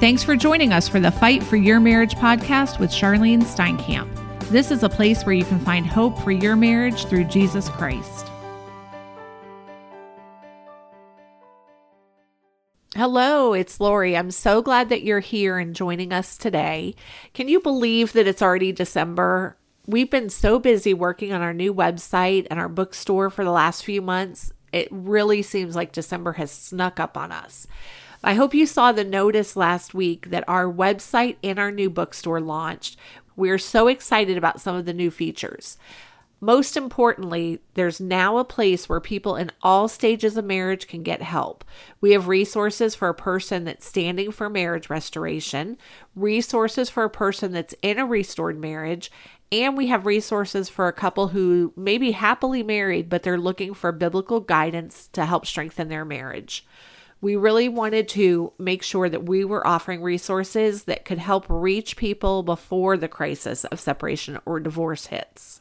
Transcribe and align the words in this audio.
Thanks 0.00 0.24
for 0.24 0.34
joining 0.34 0.72
us 0.72 0.88
for 0.88 0.98
the 0.98 1.10
Fight 1.10 1.42
for 1.42 1.56
Your 1.56 1.78
Marriage 1.78 2.14
podcast 2.14 2.78
with 2.78 2.90
Charlyne 2.90 3.42
Steinkamp. 3.42 4.08
This 4.48 4.70
is 4.70 4.82
a 4.82 4.88
place 4.88 5.24
where 5.24 5.34
you 5.34 5.44
can 5.44 5.60
find 5.60 5.86
hope 5.86 6.18
for 6.20 6.30
your 6.30 6.56
marriage 6.56 7.04
through 7.04 7.24
Jesus 7.24 7.68
Christ. 7.68 8.26
Hello, 12.96 13.52
it's 13.52 13.78
Lori. 13.78 14.16
I'm 14.16 14.30
so 14.30 14.62
glad 14.62 14.88
that 14.88 15.02
you're 15.02 15.20
here 15.20 15.58
and 15.58 15.76
joining 15.76 16.14
us 16.14 16.38
today. 16.38 16.94
Can 17.34 17.48
you 17.48 17.60
believe 17.60 18.14
that 18.14 18.26
it's 18.26 18.40
already 18.40 18.72
December? 18.72 19.58
We've 19.86 20.10
been 20.10 20.30
so 20.30 20.58
busy 20.58 20.94
working 20.94 21.34
on 21.34 21.42
our 21.42 21.52
new 21.52 21.74
website 21.74 22.46
and 22.50 22.58
our 22.58 22.70
bookstore 22.70 23.28
for 23.28 23.44
the 23.44 23.50
last 23.50 23.84
few 23.84 24.00
months. 24.00 24.50
It 24.72 24.88
really 24.90 25.42
seems 25.42 25.76
like 25.76 25.92
December 25.92 26.32
has 26.32 26.50
snuck 26.50 26.98
up 26.98 27.18
on 27.18 27.32
us. 27.32 27.66
I 28.22 28.34
hope 28.34 28.52
you 28.52 28.66
saw 28.66 28.92
the 28.92 29.02
notice 29.02 29.56
last 29.56 29.94
week 29.94 30.28
that 30.28 30.44
our 30.46 30.70
website 30.70 31.36
and 31.42 31.58
our 31.58 31.70
new 31.70 31.88
bookstore 31.88 32.40
launched. 32.40 32.98
We're 33.34 33.56
so 33.56 33.88
excited 33.88 34.36
about 34.36 34.60
some 34.60 34.76
of 34.76 34.84
the 34.84 34.92
new 34.92 35.10
features. 35.10 35.78
Most 36.42 36.76
importantly, 36.76 37.60
there's 37.74 37.98
now 37.98 38.36
a 38.36 38.44
place 38.44 38.88
where 38.88 39.00
people 39.00 39.36
in 39.36 39.50
all 39.62 39.88
stages 39.88 40.36
of 40.36 40.44
marriage 40.44 40.86
can 40.86 41.02
get 41.02 41.22
help. 41.22 41.64
We 42.02 42.12
have 42.12 42.28
resources 42.28 42.94
for 42.94 43.08
a 43.08 43.14
person 43.14 43.64
that's 43.64 43.86
standing 43.86 44.32
for 44.32 44.50
marriage 44.50 44.90
restoration, 44.90 45.78
resources 46.14 46.90
for 46.90 47.04
a 47.04 47.10
person 47.10 47.52
that's 47.52 47.74
in 47.80 47.98
a 47.98 48.06
restored 48.06 48.58
marriage, 48.58 49.10
and 49.52 49.76
we 49.76 49.86
have 49.86 50.06
resources 50.06 50.68
for 50.68 50.88
a 50.88 50.92
couple 50.92 51.28
who 51.28 51.72
may 51.74 51.96
be 51.96 52.12
happily 52.12 52.62
married, 52.62 53.08
but 53.08 53.22
they're 53.22 53.38
looking 53.38 53.72
for 53.72 53.92
biblical 53.92 54.40
guidance 54.40 55.08
to 55.12 55.24
help 55.24 55.46
strengthen 55.46 55.88
their 55.88 56.04
marriage. 56.04 56.66
We 57.20 57.36
really 57.36 57.68
wanted 57.68 58.08
to 58.10 58.52
make 58.58 58.82
sure 58.82 59.08
that 59.08 59.24
we 59.24 59.44
were 59.44 59.66
offering 59.66 60.02
resources 60.02 60.84
that 60.84 61.04
could 61.04 61.18
help 61.18 61.44
reach 61.48 61.96
people 61.96 62.42
before 62.42 62.96
the 62.96 63.08
crisis 63.08 63.64
of 63.66 63.78
separation 63.78 64.38
or 64.46 64.58
divorce 64.58 65.06
hits. 65.06 65.60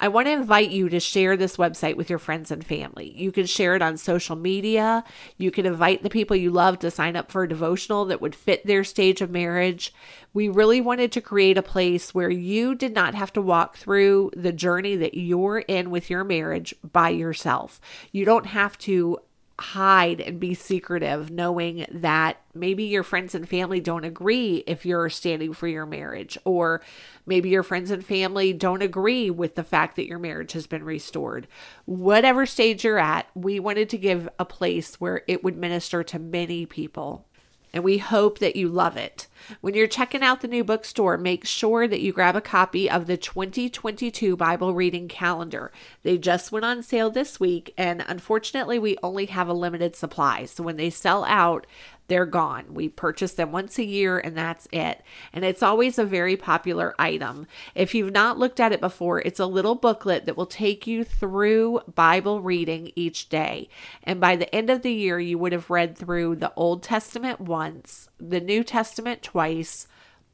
I 0.00 0.06
want 0.06 0.26
to 0.26 0.32
invite 0.32 0.70
you 0.70 0.88
to 0.90 1.00
share 1.00 1.36
this 1.36 1.56
website 1.56 1.96
with 1.96 2.08
your 2.08 2.20
friends 2.20 2.52
and 2.52 2.64
family. 2.64 3.12
You 3.16 3.32
can 3.32 3.46
share 3.46 3.74
it 3.74 3.82
on 3.82 3.96
social 3.96 4.36
media. 4.36 5.02
You 5.38 5.50
can 5.50 5.66
invite 5.66 6.04
the 6.04 6.10
people 6.10 6.36
you 6.36 6.50
love 6.50 6.78
to 6.80 6.90
sign 6.90 7.16
up 7.16 7.32
for 7.32 7.42
a 7.42 7.48
devotional 7.48 8.04
that 8.04 8.20
would 8.20 8.36
fit 8.36 8.64
their 8.64 8.84
stage 8.84 9.20
of 9.20 9.30
marriage. 9.30 9.92
We 10.32 10.48
really 10.48 10.80
wanted 10.80 11.10
to 11.12 11.20
create 11.20 11.58
a 11.58 11.62
place 11.62 12.14
where 12.14 12.30
you 12.30 12.76
did 12.76 12.94
not 12.94 13.16
have 13.16 13.32
to 13.32 13.42
walk 13.42 13.76
through 13.76 14.30
the 14.36 14.52
journey 14.52 14.94
that 14.94 15.14
you're 15.14 15.58
in 15.58 15.90
with 15.90 16.10
your 16.10 16.22
marriage 16.22 16.74
by 16.92 17.08
yourself. 17.08 17.80
You 18.12 18.24
don't 18.24 18.46
have 18.46 18.78
to 18.78 19.18
hide 19.60 20.20
and 20.20 20.38
be 20.38 20.54
secretive, 20.54 21.30
knowing 21.30 21.86
that 21.90 22.40
maybe 22.54 22.84
your 22.84 23.02
friends 23.02 23.34
and 23.34 23.48
family 23.48 23.80
don't 23.80 24.04
agree 24.04 24.62
if 24.66 24.86
you're 24.86 25.08
standing 25.08 25.52
for 25.52 25.66
your 25.66 25.86
marriage, 25.86 26.38
or 26.44 26.80
maybe 27.26 27.48
your 27.48 27.62
friends 27.62 27.90
and 27.90 28.04
family 28.04 28.52
don't 28.52 28.82
agree 28.82 29.30
with 29.30 29.54
the 29.54 29.64
fact 29.64 29.96
that 29.96 30.06
your 30.06 30.18
marriage 30.18 30.52
has 30.52 30.66
been 30.66 30.84
restored. 30.84 31.48
Whatever 31.86 32.46
stage 32.46 32.84
you're 32.84 32.98
at, 32.98 33.26
we 33.34 33.60
wanted 33.60 33.88
to 33.90 33.98
give 33.98 34.28
a 34.38 34.44
place 34.44 35.00
where 35.00 35.22
it 35.26 35.42
would 35.44 35.56
minister 35.56 36.02
to 36.04 36.18
many 36.18 36.64
people 36.64 37.27
and 37.72 37.84
we 37.84 37.98
hope 37.98 38.38
that 38.38 38.56
you 38.56 38.68
love 38.68 38.96
it. 38.96 39.26
When 39.60 39.74
you're 39.74 39.86
checking 39.86 40.22
out 40.22 40.40
the 40.40 40.48
new 40.48 40.64
bookstore, 40.64 41.16
make 41.16 41.46
sure 41.46 41.86
that 41.86 42.00
you 42.00 42.12
grab 42.12 42.36
a 42.36 42.40
copy 42.40 42.90
of 42.90 43.06
the 43.06 43.16
2022 43.16 44.36
Bible 44.36 44.74
reading 44.74 45.08
calendar. 45.08 45.70
They 46.02 46.18
just 46.18 46.52
went 46.52 46.64
on 46.64 46.82
sale 46.82 47.10
this 47.10 47.38
week, 47.38 47.72
and 47.76 48.04
unfortunately, 48.06 48.78
we 48.78 48.96
only 49.02 49.26
have 49.26 49.48
a 49.48 49.52
limited 49.52 49.96
supply. 49.96 50.44
So 50.44 50.62
when 50.62 50.76
they 50.76 50.90
sell 50.90 51.24
out, 51.24 51.66
they're 52.08 52.26
gone. 52.26 52.74
We 52.74 52.88
purchase 52.88 53.32
them 53.32 53.52
once 53.52 53.78
a 53.78 53.84
year 53.84 54.18
and 54.18 54.36
that's 54.36 54.66
it. 54.72 55.02
And 55.32 55.44
it's 55.44 55.62
always 55.62 55.98
a 55.98 56.04
very 56.04 56.36
popular 56.36 56.94
item. 56.98 57.46
If 57.74 57.94
you've 57.94 58.12
not 58.12 58.38
looked 58.38 58.60
at 58.60 58.72
it 58.72 58.80
before, 58.80 59.20
it's 59.20 59.40
a 59.40 59.46
little 59.46 59.74
booklet 59.74 60.26
that 60.26 60.36
will 60.36 60.46
take 60.46 60.86
you 60.86 61.04
through 61.04 61.80
Bible 61.94 62.40
reading 62.40 62.92
each 62.96 63.28
day. 63.28 63.68
And 64.02 64.20
by 64.20 64.36
the 64.36 64.52
end 64.54 64.70
of 64.70 64.82
the 64.82 64.92
year, 64.92 65.20
you 65.20 65.38
would 65.38 65.52
have 65.52 65.70
read 65.70 65.96
through 65.96 66.36
the 66.36 66.52
Old 66.56 66.82
Testament 66.82 67.40
once, 67.40 68.08
the 68.18 68.40
New 68.40 68.64
Testament 68.64 69.22
twice, 69.22 69.86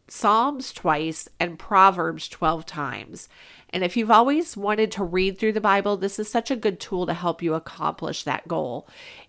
Psalms 0.07 0.73
twice, 0.73 1.29
and 1.41 1.59
Proverbs 1.59 2.29
12 2.29 2.67
times. 2.67 3.29
And 3.71 3.83
if 3.83 3.97
you've 3.97 4.11
always 4.11 4.57
wanted 4.57 4.93
to 4.93 5.03
read 5.03 5.39
through 5.39 5.55
the 5.55 5.61
Bible, 5.61 5.97
this 5.97 6.21
is 6.21 6.31
such 6.31 6.51
a 6.51 6.57
good 6.57 6.79
tool 6.79 7.07
to 7.07 7.15
help 7.15 7.43
you 7.43 7.55
accomplish 7.55 8.23
that 8.23 8.47
goal. 8.47 8.87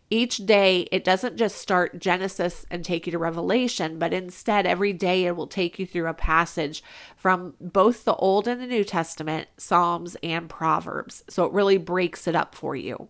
Each 0.10 0.38
day, 0.38 0.88
it 0.92 1.04
doesn't 1.04 1.38
just 1.38 1.58
start 1.58 2.00
Genesis 2.00 2.66
and 2.70 2.86
take 2.86 3.08
you 3.08 3.12
to 3.12 3.18
Revelation, 3.18 3.98
but 3.98 4.14
instead, 4.14 4.68
every 4.68 4.94
day 4.94 5.26
it 5.26 5.36
will 5.36 5.48
take 5.48 5.80
you 5.80 5.86
through 5.86 6.08
a 6.08 6.14
passage 6.14 6.84
from 7.16 7.56
both 7.60 8.06
the 8.06 8.16
Old 8.16 8.48
and 8.48 8.62
the 8.62 8.68
New 8.68 8.84
Testament, 8.84 9.48
Psalms, 9.58 10.16
and 10.22 10.48
Proverbs. 10.48 11.24
So 11.28 11.46
it 11.46 11.54
really 11.54 11.78
breaks 11.78 12.28
it 12.28 12.36
up 12.36 12.54
for 12.54 12.76
you 12.76 13.10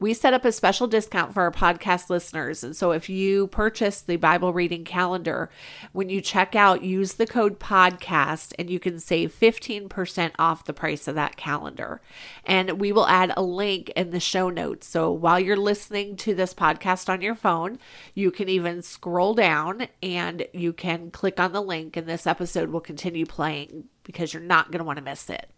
we 0.00 0.14
set 0.14 0.32
up 0.32 0.46
a 0.46 0.50
special 0.50 0.86
discount 0.86 1.34
for 1.34 1.42
our 1.42 1.52
podcast 1.52 2.08
listeners. 2.08 2.64
And 2.64 2.74
so 2.74 2.90
if 2.92 3.10
you 3.10 3.46
purchase 3.48 4.00
the 4.00 4.16
Bible 4.16 4.54
reading 4.54 4.82
calendar, 4.82 5.50
when 5.92 6.08
you 6.08 6.22
check 6.22 6.56
out, 6.56 6.82
use 6.82 7.14
the 7.14 7.26
code 7.26 7.60
podcast 7.60 8.54
and 8.58 8.70
you 8.70 8.80
can 8.80 8.98
save 8.98 9.38
15% 9.38 10.32
off 10.38 10.64
the 10.64 10.72
price 10.72 11.06
of 11.06 11.14
that 11.16 11.36
calendar. 11.36 12.00
And 12.46 12.80
we 12.80 12.92
will 12.92 13.06
add 13.06 13.34
a 13.36 13.42
link 13.42 13.90
in 13.90 14.10
the 14.10 14.20
show 14.20 14.48
notes. 14.48 14.86
So 14.86 15.12
while 15.12 15.38
you're 15.38 15.56
listening 15.56 16.16
to 16.16 16.34
this 16.34 16.54
podcast 16.54 17.10
on 17.10 17.20
your 17.20 17.34
phone, 17.34 17.78
you 18.14 18.30
can 18.30 18.48
even 18.48 18.80
scroll 18.80 19.34
down 19.34 19.86
and 20.02 20.46
you 20.54 20.72
can 20.72 21.10
click 21.10 21.38
on 21.38 21.52
the 21.52 21.60
link, 21.60 21.96
and 21.96 22.06
this 22.06 22.26
episode 22.26 22.70
will 22.70 22.80
continue 22.80 23.26
playing 23.26 23.84
because 24.04 24.32
you're 24.32 24.42
not 24.42 24.70
going 24.70 24.78
to 24.78 24.84
want 24.84 24.96
to 24.96 25.04
miss 25.04 25.28
it. 25.28 25.50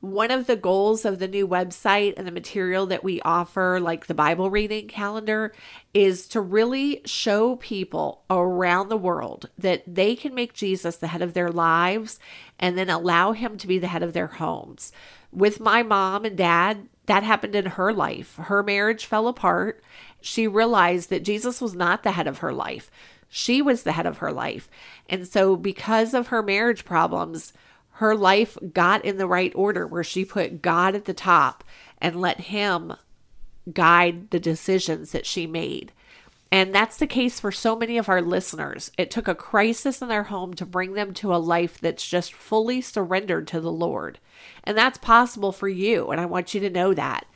One 0.00 0.30
of 0.30 0.46
the 0.46 0.56
goals 0.56 1.04
of 1.04 1.18
the 1.18 1.28
new 1.28 1.46
website 1.46 2.14
and 2.16 2.26
the 2.26 2.32
material 2.32 2.86
that 2.86 3.04
we 3.04 3.20
offer, 3.20 3.78
like 3.80 4.06
the 4.06 4.14
Bible 4.14 4.48
reading 4.48 4.88
calendar, 4.88 5.52
is 5.92 6.26
to 6.28 6.40
really 6.40 7.02
show 7.04 7.56
people 7.56 8.22
around 8.30 8.88
the 8.88 8.96
world 8.96 9.50
that 9.58 9.82
they 9.86 10.16
can 10.16 10.34
make 10.34 10.54
Jesus 10.54 10.96
the 10.96 11.08
head 11.08 11.20
of 11.20 11.34
their 11.34 11.50
lives 11.50 12.18
and 12.58 12.78
then 12.78 12.88
allow 12.88 13.32
him 13.32 13.58
to 13.58 13.66
be 13.66 13.78
the 13.78 13.88
head 13.88 14.02
of 14.02 14.14
their 14.14 14.28
homes. 14.28 14.90
With 15.32 15.60
my 15.60 15.82
mom 15.82 16.24
and 16.24 16.36
dad, 16.36 16.88
that 17.04 17.22
happened 17.22 17.54
in 17.54 17.66
her 17.66 17.92
life. 17.92 18.36
Her 18.36 18.62
marriage 18.62 19.04
fell 19.04 19.28
apart. 19.28 19.82
She 20.22 20.46
realized 20.46 21.10
that 21.10 21.24
Jesus 21.24 21.60
was 21.60 21.74
not 21.74 22.04
the 22.04 22.12
head 22.12 22.26
of 22.26 22.38
her 22.38 22.54
life, 22.54 22.90
she 23.28 23.60
was 23.60 23.82
the 23.82 23.92
head 23.92 24.06
of 24.06 24.18
her 24.18 24.32
life. 24.32 24.68
And 25.08 25.28
so, 25.28 25.56
because 25.56 26.14
of 26.14 26.28
her 26.28 26.42
marriage 26.42 26.84
problems, 26.84 27.52
her 28.00 28.16
life 28.16 28.56
got 28.72 29.04
in 29.04 29.18
the 29.18 29.26
right 29.26 29.52
order 29.54 29.86
where 29.86 30.02
she 30.02 30.24
put 30.24 30.62
God 30.62 30.94
at 30.94 31.04
the 31.04 31.12
top 31.12 31.62
and 31.98 32.18
let 32.18 32.40
Him 32.40 32.94
guide 33.70 34.30
the 34.30 34.40
decisions 34.40 35.12
that 35.12 35.26
she 35.26 35.46
made. 35.46 35.92
And 36.50 36.74
that's 36.74 36.96
the 36.96 37.06
case 37.06 37.38
for 37.38 37.52
so 37.52 37.76
many 37.76 37.98
of 37.98 38.08
our 38.08 38.22
listeners. 38.22 38.90
It 38.96 39.10
took 39.10 39.28
a 39.28 39.34
crisis 39.34 40.00
in 40.00 40.08
their 40.08 40.24
home 40.24 40.54
to 40.54 40.64
bring 40.64 40.94
them 40.94 41.12
to 41.14 41.34
a 41.34 41.36
life 41.36 41.78
that's 41.78 42.08
just 42.08 42.32
fully 42.32 42.80
surrendered 42.80 43.46
to 43.48 43.60
the 43.60 43.70
Lord. 43.70 44.18
And 44.64 44.78
that's 44.78 44.96
possible 44.96 45.52
for 45.52 45.68
you. 45.68 46.10
And 46.10 46.18
I 46.18 46.24
want 46.24 46.54
you 46.54 46.60
to 46.60 46.70
know 46.70 46.94
that. 46.94 47.26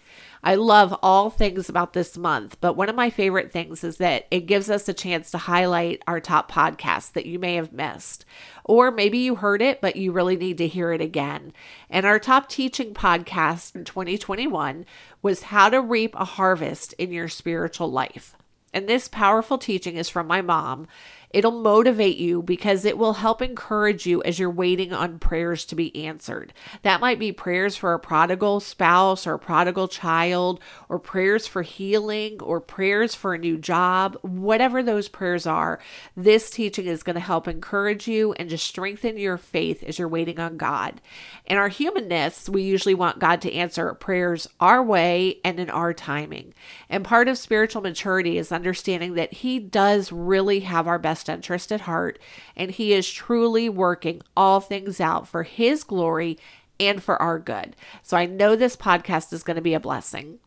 I 0.46 0.56
love 0.56 0.94
all 1.02 1.30
things 1.30 1.70
about 1.70 1.94
this 1.94 2.18
month, 2.18 2.58
but 2.60 2.76
one 2.76 2.90
of 2.90 2.94
my 2.94 3.08
favorite 3.08 3.50
things 3.50 3.82
is 3.82 3.96
that 3.96 4.26
it 4.30 4.40
gives 4.40 4.68
us 4.68 4.86
a 4.86 4.92
chance 4.92 5.30
to 5.30 5.38
highlight 5.38 6.02
our 6.06 6.20
top 6.20 6.52
podcasts 6.52 7.10
that 7.12 7.24
you 7.24 7.38
may 7.38 7.54
have 7.54 7.72
missed. 7.72 8.26
Or 8.62 8.90
maybe 8.90 9.16
you 9.16 9.36
heard 9.36 9.62
it, 9.62 9.80
but 9.80 9.96
you 9.96 10.12
really 10.12 10.36
need 10.36 10.58
to 10.58 10.68
hear 10.68 10.92
it 10.92 11.00
again. 11.00 11.54
And 11.88 12.04
our 12.04 12.18
top 12.18 12.50
teaching 12.50 12.92
podcast 12.92 13.74
in 13.74 13.86
2021 13.86 14.84
was 15.22 15.44
How 15.44 15.70
to 15.70 15.80
Reap 15.80 16.14
a 16.14 16.26
Harvest 16.26 16.92
in 16.98 17.10
Your 17.10 17.30
Spiritual 17.30 17.90
Life. 17.90 18.36
And 18.74 18.86
this 18.86 19.08
powerful 19.08 19.56
teaching 19.56 19.96
is 19.96 20.10
from 20.10 20.26
my 20.26 20.42
mom. 20.42 20.88
It'll 21.34 21.50
motivate 21.50 22.16
you 22.16 22.42
because 22.42 22.84
it 22.84 22.96
will 22.96 23.14
help 23.14 23.42
encourage 23.42 24.06
you 24.06 24.22
as 24.22 24.38
you're 24.38 24.48
waiting 24.48 24.92
on 24.92 25.18
prayers 25.18 25.64
to 25.64 25.74
be 25.74 26.06
answered. 26.06 26.52
That 26.82 27.00
might 27.00 27.18
be 27.18 27.32
prayers 27.32 27.76
for 27.76 27.92
a 27.92 27.98
prodigal 27.98 28.60
spouse 28.60 29.26
or 29.26 29.34
a 29.34 29.38
prodigal 29.40 29.88
child, 29.88 30.60
or 30.88 31.00
prayers 31.00 31.48
for 31.48 31.62
healing, 31.62 32.40
or 32.40 32.60
prayers 32.60 33.16
for 33.16 33.34
a 33.34 33.38
new 33.38 33.58
job, 33.58 34.16
whatever 34.22 34.80
those 34.80 35.08
prayers 35.08 35.44
are. 35.44 35.80
This 36.16 36.50
teaching 36.50 36.86
is 36.86 37.02
going 37.02 37.14
to 37.14 37.20
help 37.20 37.48
encourage 37.48 38.06
you 38.06 38.32
and 38.34 38.48
just 38.48 38.64
strengthen 38.64 39.18
your 39.18 39.36
faith 39.36 39.82
as 39.82 39.98
you're 39.98 40.06
waiting 40.06 40.38
on 40.38 40.56
God. 40.56 41.00
In 41.46 41.56
our 41.56 41.66
humanness, 41.66 42.48
we 42.48 42.62
usually 42.62 42.94
want 42.94 43.18
God 43.18 43.40
to 43.42 43.52
answer 43.52 43.92
prayers 43.94 44.46
our 44.60 44.84
way 44.84 45.40
and 45.44 45.58
in 45.58 45.68
our 45.68 45.92
timing. 45.92 46.54
And 46.88 47.04
part 47.04 47.26
of 47.26 47.38
spiritual 47.38 47.82
maturity 47.82 48.38
is 48.38 48.52
understanding 48.52 49.14
that 49.14 49.32
He 49.32 49.58
does 49.58 50.12
really 50.12 50.60
have 50.60 50.86
our 50.86 51.00
best 51.00 51.23
interest 51.28 51.72
at 51.72 51.82
heart, 51.82 52.18
and 52.56 52.70
He 52.70 52.92
is 52.92 53.10
truly 53.10 53.68
working 53.68 54.22
all 54.36 54.60
things 54.60 55.00
out 55.00 55.28
for 55.28 55.42
His 55.42 55.84
glory 55.84 56.38
and 56.80 57.02
for 57.02 57.20
our 57.20 57.38
good. 57.38 57.76
So 58.02 58.16
I 58.16 58.26
know 58.26 58.56
this 58.56 58.76
podcast 58.76 59.32
is 59.32 59.42
going 59.42 59.56
to 59.56 59.62
be 59.62 59.74
a 59.74 59.80
blessing. 59.80 60.38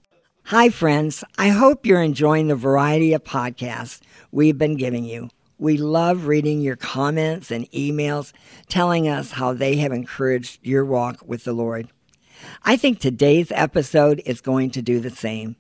Hi, 0.46 0.70
friends. 0.70 1.24
I 1.38 1.50
hope 1.50 1.86
you're 1.86 2.02
enjoying 2.02 2.48
the 2.48 2.56
variety 2.56 3.14
of 3.14 3.24
podcasts 3.24 4.00
we've 4.32 4.58
been 4.58 4.78
giving 4.78 5.04
you. 5.04 5.30
We 5.60 5.78
love 5.78 6.28
reading 6.28 6.62
your 6.62 6.76
comments 6.76 7.52
and 7.52 7.70
emails 7.72 8.32
telling 8.70 9.08
us 9.08 9.32
how 9.32 9.54
they 9.54 9.78
have 9.78 9.92
encouraged 9.92 10.66
your 10.66 10.86
walk 10.86 11.22
with 11.26 11.44
the 11.44 11.54
Lord. 11.54 11.90
I 12.64 12.78
think 12.78 13.00
today's 13.00 13.52
episode 13.52 14.22
is 14.26 14.40
going 14.40 14.72
to 14.72 14.82
do 14.82 15.00
the 15.00 15.10
same. 15.10 15.56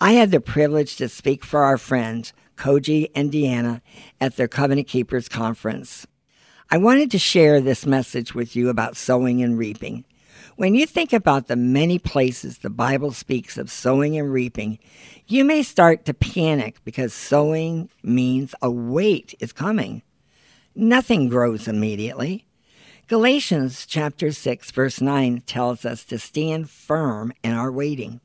I 0.00 0.12
had 0.12 0.30
the 0.30 0.40
privilege 0.40 0.96
to 0.96 1.08
speak 1.08 1.44
for 1.44 1.62
our 1.62 1.78
friends, 1.78 2.32
Koji 2.58 3.10
and 3.14 3.32
Deanna, 3.32 3.80
at 4.20 4.36
their 4.36 4.48
Covenant 4.48 4.88
Keepers 4.88 5.28
conference. 5.28 6.06
I 6.70 6.76
wanted 6.76 7.10
to 7.12 7.18
share 7.18 7.60
this 7.60 7.86
message 7.86 8.34
with 8.34 8.54
you 8.54 8.68
about 8.68 8.96
sowing 8.96 9.42
and 9.42 9.56
reaping. 9.56 10.04
When 10.56 10.74
you 10.74 10.86
think 10.86 11.12
about 11.12 11.46
the 11.46 11.56
many 11.56 11.98
places 11.98 12.58
the 12.58 12.68
Bible 12.68 13.12
speaks 13.12 13.56
of 13.56 13.70
sowing 13.70 14.18
and 14.18 14.32
reaping, 14.32 14.78
you 15.26 15.44
may 15.44 15.62
start 15.62 16.04
to 16.04 16.14
panic 16.14 16.84
because 16.84 17.14
sowing 17.14 17.88
means 18.02 18.54
a 18.60 18.70
wait 18.70 19.34
is 19.38 19.52
coming. 19.52 20.02
Nothing 20.74 21.28
grows 21.28 21.68
immediately. 21.68 22.44
Galatians 23.06 23.86
chapter 23.86 24.32
6 24.32 24.70
verse 24.72 25.00
9 25.00 25.42
tells 25.46 25.84
us 25.84 26.04
to 26.04 26.18
stand 26.18 26.68
firm 26.68 27.32
in 27.42 27.52
our 27.52 27.72
waiting. 27.72 28.20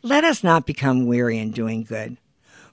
Let 0.00 0.22
us 0.24 0.44
not 0.44 0.66
become 0.66 1.06
weary 1.06 1.38
in 1.38 1.50
doing 1.50 1.82
good, 1.82 2.18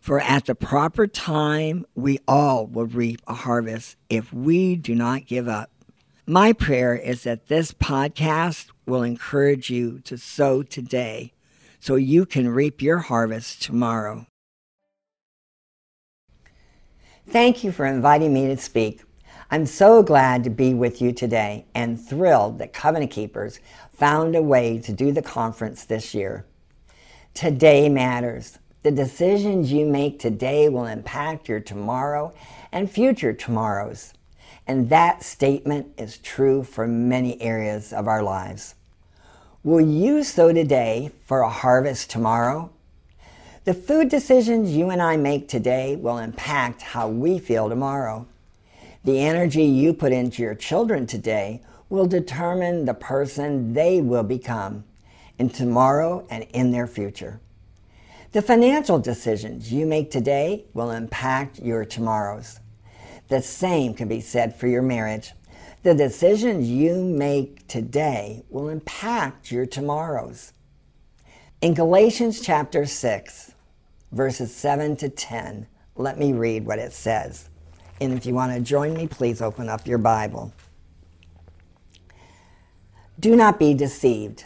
for 0.02 0.20
at 0.20 0.46
the 0.46 0.56
proper 0.56 1.08
time 1.08 1.86
we 1.96 2.20
all 2.28 2.66
will 2.66 2.88
reap 2.88 3.22
a 3.28 3.34
harvest 3.34 3.96
if 4.10 4.34
we 4.34 4.76
do 4.76 4.96
not 4.96 5.28
give 5.28 5.48
up. 5.48 5.70
My 6.26 6.54
prayer 6.54 6.96
is 6.96 7.24
that 7.24 7.48
this 7.48 7.72
podcast 7.72 8.68
will 8.86 9.04
encourage 9.04 9.70
you 9.70 10.00
to 10.00 10.18
sow 10.18 10.64
today 10.64 11.34
so 11.80 11.96
you 11.96 12.26
can 12.26 12.50
reap 12.50 12.82
your 12.82 12.98
harvest 12.98 13.62
tomorrow. 13.62 14.26
Thank 17.28 17.64
you 17.64 17.72
for 17.72 17.86
inviting 17.86 18.34
me 18.34 18.48
to 18.48 18.58
speak. 18.58 19.02
I'm 19.52 19.66
so 19.66 20.02
glad 20.02 20.44
to 20.46 20.50
be 20.50 20.74
with 20.74 21.02
you 21.02 21.12
today 21.12 21.66
and 21.76 22.00
thrilled 22.00 22.60
that 22.60 22.74
Covenant 22.74 23.12
Keepers 23.12 23.60
found 23.94 24.36
a 24.36 24.42
way 24.42 24.80
to 24.80 24.94
do 24.94 25.12
the 25.12 25.22
conference 25.22 25.86
this 25.86 26.14
year. 26.16 26.46
Today 27.34 27.90
matters. 27.90 28.60
The 28.84 28.92
decisions 28.92 29.72
you 29.72 29.86
make 29.86 30.18
today 30.18 30.68
will 30.68 30.88
impact 30.88 31.48
your 31.48 31.60
tomorrow 31.60 32.34
and 32.72 32.90
future 32.90 33.32
tomorrows. 33.32 34.14
And 34.66 34.90
that 34.90 35.22
statement 35.22 35.94
is 36.00 36.18
true 36.18 36.64
for 36.64 36.88
many 36.88 37.40
areas 37.40 37.94
of 37.94 38.08
our 38.08 38.24
lives. 38.24 38.74
Will 39.64 39.82
you 39.82 40.24
sow 40.24 40.52
today 40.52 41.12
for 41.28 41.42
a 41.42 41.50
harvest 41.50 42.10
tomorrow? 42.10 42.72
The 43.66 43.76
food 43.76 44.10
decisions 44.10 44.76
you 44.76 44.90
and 44.90 45.00
I 45.00 45.16
make 45.16 45.48
today 45.48 45.96
will 45.96 46.18
impact 46.18 46.82
how 46.82 47.08
we 47.08 47.38
feel 47.38 47.70
tomorrow. 47.70 48.26
The 49.04 49.20
energy 49.20 49.64
you 49.64 49.94
put 49.94 50.12
into 50.12 50.42
your 50.42 50.56
children 50.56 51.06
today 51.06 51.62
will 51.88 52.08
determine 52.08 52.86
the 52.86 52.96
person 52.96 53.74
they 53.74 54.02
will 54.02 54.24
become 54.24 54.86
in 55.38 55.52
tomorrow 55.52 56.26
and 56.32 56.46
in 56.54 56.72
their 56.72 56.88
future. 56.88 57.40
The 58.32 58.42
financial 58.42 58.98
decisions 58.98 59.74
you 59.74 59.86
make 59.86 60.10
today 60.10 60.64
will 60.74 60.92
impact 60.92 61.60
your 61.60 61.84
tomorrows. 61.84 62.62
The 63.28 63.42
same 63.42 63.94
can 63.94 64.08
be 64.08 64.22
said 64.22 64.56
for 64.56 64.68
your 64.68 64.82
marriage. 64.82 65.34
The 65.84 65.94
decisions 65.94 66.70
you 66.70 66.96
make 66.96 67.68
today 67.68 68.46
will 68.50 68.70
impact 68.70 69.52
your 69.52 69.66
tomorrows. 69.66 70.54
In 71.62 71.74
Galatians 71.74 72.40
chapter 72.40 72.86
6, 72.86 73.54
verses 74.14 74.56
7 74.56 74.96
to 74.98 75.10
10, 75.10 75.68
let 75.98 76.18
me 76.18 76.32
read 76.32 76.66
what 76.66 76.80
it 76.80 76.94
says. 76.94 77.50
And 78.00 78.14
if 78.14 78.26
you 78.26 78.34
want 78.34 78.54
to 78.54 78.62
join 78.62 78.94
me, 78.94 79.08
please 79.08 79.42
open 79.42 79.68
up 79.68 79.86
your 79.86 79.98
Bible. 79.98 80.54
Do 83.20 83.36
not 83.36 83.60
be 83.60 83.74
deceived. 83.74 84.46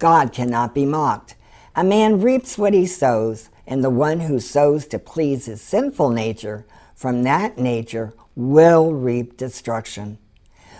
God 0.00 0.32
cannot 0.32 0.74
be 0.74 0.84
mocked. 0.84 1.36
A 1.76 1.84
man 1.84 2.20
reaps 2.20 2.58
what 2.58 2.74
he 2.74 2.84
sows, 2.84 3.48
and 3.64 3.84
the 3.84 3.90
one 3.90 4.20
who 4.20 4.40
sows 4.40 4.86
to 4.88 4.98
please 4.98 5.46
his 5.46 5.62
sinful 5.62 6.10
nature 6.10 6.66
from 6.96 7.22
that 7.22 7.58
nature 7.58 8.12
will 8.34 8.92
reap 8.92 9.36
destruction. 9.36 10.18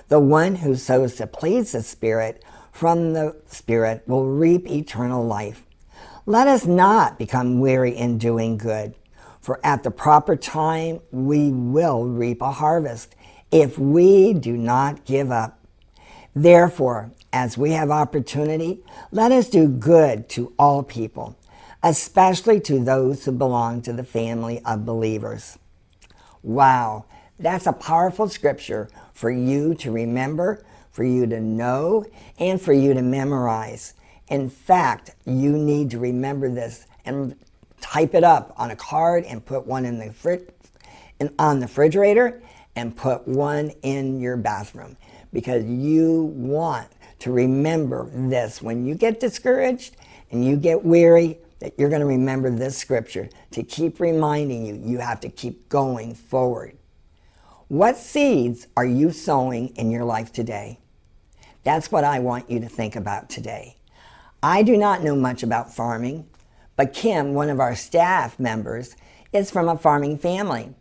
The 0.08 0.19
one 0.19 0.56
who 0.56 0.75
sows 0.75 1.14
to 1.16 1.28
please 1.28 1.72
the 1.72 1.82
Spirit 1.82 2.44
from 2.72 3.12
the 3.12 3.40
Spirit 3.46 4.02
will 4.08 4.26
reap 4.26 4.69
eternal 4.69 5.25
life. 5.25 5.64
Let 6.26 6.48
us 6.48 6.66
not 6.66 7.19
become 7.19 7.60
weary 7.60 7.96
in 7.96 8.19
doing 8.19 8.58
good, 8.58 8.96
for 9.40 9.60
at 9.62 9.84
the 9.84 9.93
proper 9.93 10.34
time 10.34 11.00
we 11.12 11.50
will 11.50 12.04
reap 12.04 12.43
a 12.43 12.50
harvest 12.50 13.14
if 13.52 13.78
we 13.78 14.34
do 14.34 14.56
not 14.56 15.04
give 15.04 15.31
up. 15.31 15.64
Therefore, 16.34 17.12
as 17.32 17.56
we 17.56 17.73
have 17.73 17.91
opportunity, 17.91 18.81
let 19.11 19.32
us 19.32 19.49
do 19.49 19.69
good 19.69 20.29
to 20.31 20.53
all 20.59 20.82
people, 20.82 21.37
especially 21.82 22.61
to 22.61 22.82
those 22.82 23.25
who 23.25 23.32
belong 23.32 23.82
to 23.82 23.93
the 23.93 24.05
family 24.05 24.61
of 24.65 24.85
believers. 24.85 25.59
Wow, 26.43 27.05
that's 27.38 27.67
a 27.67 27.73
powerful 27.73 28.29
scripture 28.29 28.88
for 29.12 29.31
you 29.31 29.75
to 29.77 29.91
remember, 29.93 30.65
for 30.91 31.05
you 31.05 31.27
to 31.27 31.41
know, 31.41 32.05
and 32.38 32.61
for 32.61 32.73
you 32.73 32.94
to 32.94 33.03
memorize. 33.03 33.94
In 34.29 34.50
fact, 34.50 35.11
you 35.25 35.53
need 35.53 35.91
to 35.91 35.99
remember 35.99 36.49
this 36.49 36.87
and 37.05 37.37
type 37.81 38.15
it 38.15 38.25
up 38.25 38.53
on 38.56 38.71
a 38.71 38.77
card 38.77 39.25
and 39.25 39.44
put 39.44 39.67
one 39.67 39.85
in 39.85 39.99
the 39.99 40.12
fri- 40.12 40.47
in, 41.19 41.35
on 41.38 41.61
the 41.61 41.67
refrigerator 41.67 42.43
and 42.77 42.97
put 42.97 43.27
one 43.27 43.71
in 43.82 44.21
your 44.21 44.37
bathroom 44.37 44.97
because 45.32 45.65
you 45.65 46.32
want 46.37 46.88
to 47.20 47.32
remember 47.32 48.11
this 48.12 48.61
when 48.61 48.84
you 48.84 48.94
get 48.94 49.20
discouraged 49.20 49.96
and 50.31 50.44
you 50.44 50.56
get 50.56 50.84
weary 50.84 51.38
that 51.61 51.75
you're 51.78 51.90
going 51.90 52.00
to 52.00 52.06
remember 52.06 52.50
this 52.50 52.76
scripture 52.76 53.28
to 53.50 53.62
keep 53.62 54.00
reminding 54.00 54.67
you 54.67 54.75
you 54.84 54.99
have 54.99 55.20
to 55.20 55.28
keep 55.28 55.69
going 55.69 56.14
forward 56.14 56.76
what 57.70 57.96
seeds 57.96 58.67
are 58.76 58.84
you 58.84 59.12
sowing 59.12 59.69
in 59.76 59.93
your 59.93 60.02
life 60.02 60.32
today? 60.32 60.81
That's 61.62 61.93
what 61.93 62.02
I 62.02 62.19
want 62.19 62.50
you 62.50 62.58
to 62.58 62.69
think 62.69 62.96
about 62.96 63.31
today. 63.31 63.76
I 64.43 64.64
do 64.64 64.76
not 64.76 65.05
know 65.05 65.14
much 65.14 65.44
about 65.44 65.72
farming, 65.72 66.28
but 66.75 66.93
Kim, 66.93 67.32
one 67.32 67.49
of 67.49 67.61
our 67.61 67.76
staff 67.76 68.40
members, 68.40 68.96
is 69.32 69.52
from 69.52 69.69
a 69.69 69.78
farming 69.78 70.19
family. 70.19 70.75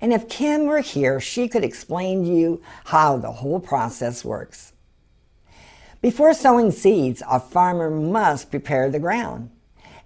And 0.00 0.12
if 0.12 0.28
Kim 0.28 0.66
were 0.66 0.82
here, 0.82 1.18
she 1.18 1.48
could 1.48 1.64
explain 1.64 2.22
to 2.22 2.30
you 2.30 2.62
how 2.84 3.16
the 3.16 3.32
whole 3.32 3.58
process 3.58 4.24
works. 4.24 4.72
Before 6.02 6.34
sowing 6.34 6.70
seeds, 6.70 7.22
a 7.28 7.40
farmer 7.40 7.90
must 7.90 8.50
prepare 8.50 8.90
the 8.90 8.98
ground. 8.98 9.50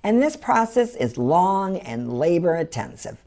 And 0.02 0.22
this 0.22 0.36
process 0.36 0.94
is 0.94 1.18
long 1.18 1.78
and 1.78 2.18
labor 2.18 2.54
intensive. 2.54 3.18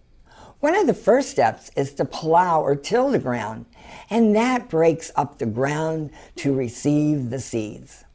One 0.60 0.76
of 0.76 0.88
the 0.88 0.94
first 0.94 1.30
steps 1.30 1.72
is 1.76 1.94
to 1.96 2.06
plow 2.06 2.62
or 2.62 2.76
till 2.76 3.12
the 3.12 3.20
ground, 3.20 3.66
and 4.10 4.34
that 4.36 4.70
breaks 4.70 5.12
up 5.16 5.38
the 5.38 5.46
ground 5.46 6.12
to 6.38 6.54
receive 6.54 7.30
the 7.30 7.40
seeds. 7.40 8.06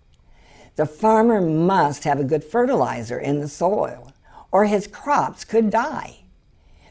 The 0.76 0.86
farmer 0.86 1.42
must 1.42 2.04
have 2.04 2.18
a 2.18 2.24
good 2.24 2.42
fertilizer 2.42 3.18
in 3.18 3.40
the 3.40 3.48
soil, 3.48 4.12
or 4.50 4.64
his 4.64 4.86
crops 4.86 5.44
could 5.44 5.68
die. 5.68 6.20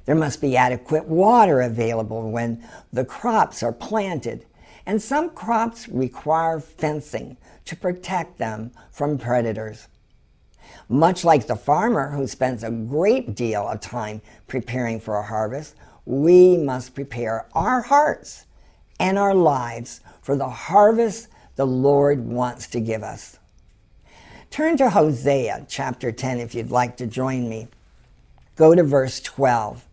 There 0.06 0.16
must 0.16 0.42
be 0.42 0.56
adequate 0.56 1.08
water 1.08 1.62
available 1.62 2.30
when 2.30 2.64
the 2.94 3.04
crops 3.04 3.64
are 3.64 3.74
planted, 3.74 4.46
and 4.86 5.02
some 5.02 5.32
crops 5.32 5.90
require 5.90 6.60
fencing 6.60 7.36
to 7.68 7.76
protect 7.76 8.38
them 8.38 8.72
from 8.92 9.18
predators. 9.18 9.88
Much 10.90 11.24
like 11.24 11.48
the 11.48 11.56
farmer 11.56 12.12
who 12.12 12.28
spends 12.28 12.64
a 12.64 12.72
great 12.72 13.36
deal 13.36 13.68
of 13.68 13.80
time 13.80 14.22
preparing 14.48 15.00
for 15.00 15.18
a 15.18 15.24
harvest, 15.24 15.76
we 16.06 16.58
must 16.58 16.96
prepare 16.96 17.46
our 17.54 17.82
hearts 17.82 18.46
and 19.00 19.18
our 19.18 19.36
lives 19.36 20.00
for 20.22 20.36
the 20.36 20.50
harvest 20.50 21.28
the 21.56 21.68
Lord 21.68 22.26
wants 22.26 22.68
to 22.68 22.80
give 22.80 23.04
us. 23.04 23.40
Turn 24.50 24.78
to 24.78 24.90
Hosea 24.90 25.66
chapter 25.68 26.12
10 26.12 26.40
if 26.40 26.56
you'd 26.56 26.72
like 26.72 26.98
to 26.98 27.08
join 27.08 27.50
me. 27.50 27.68
Go 28.56 28.74
to 28.74 28.84
verse 28.84 29.20
12. 29.20 29.86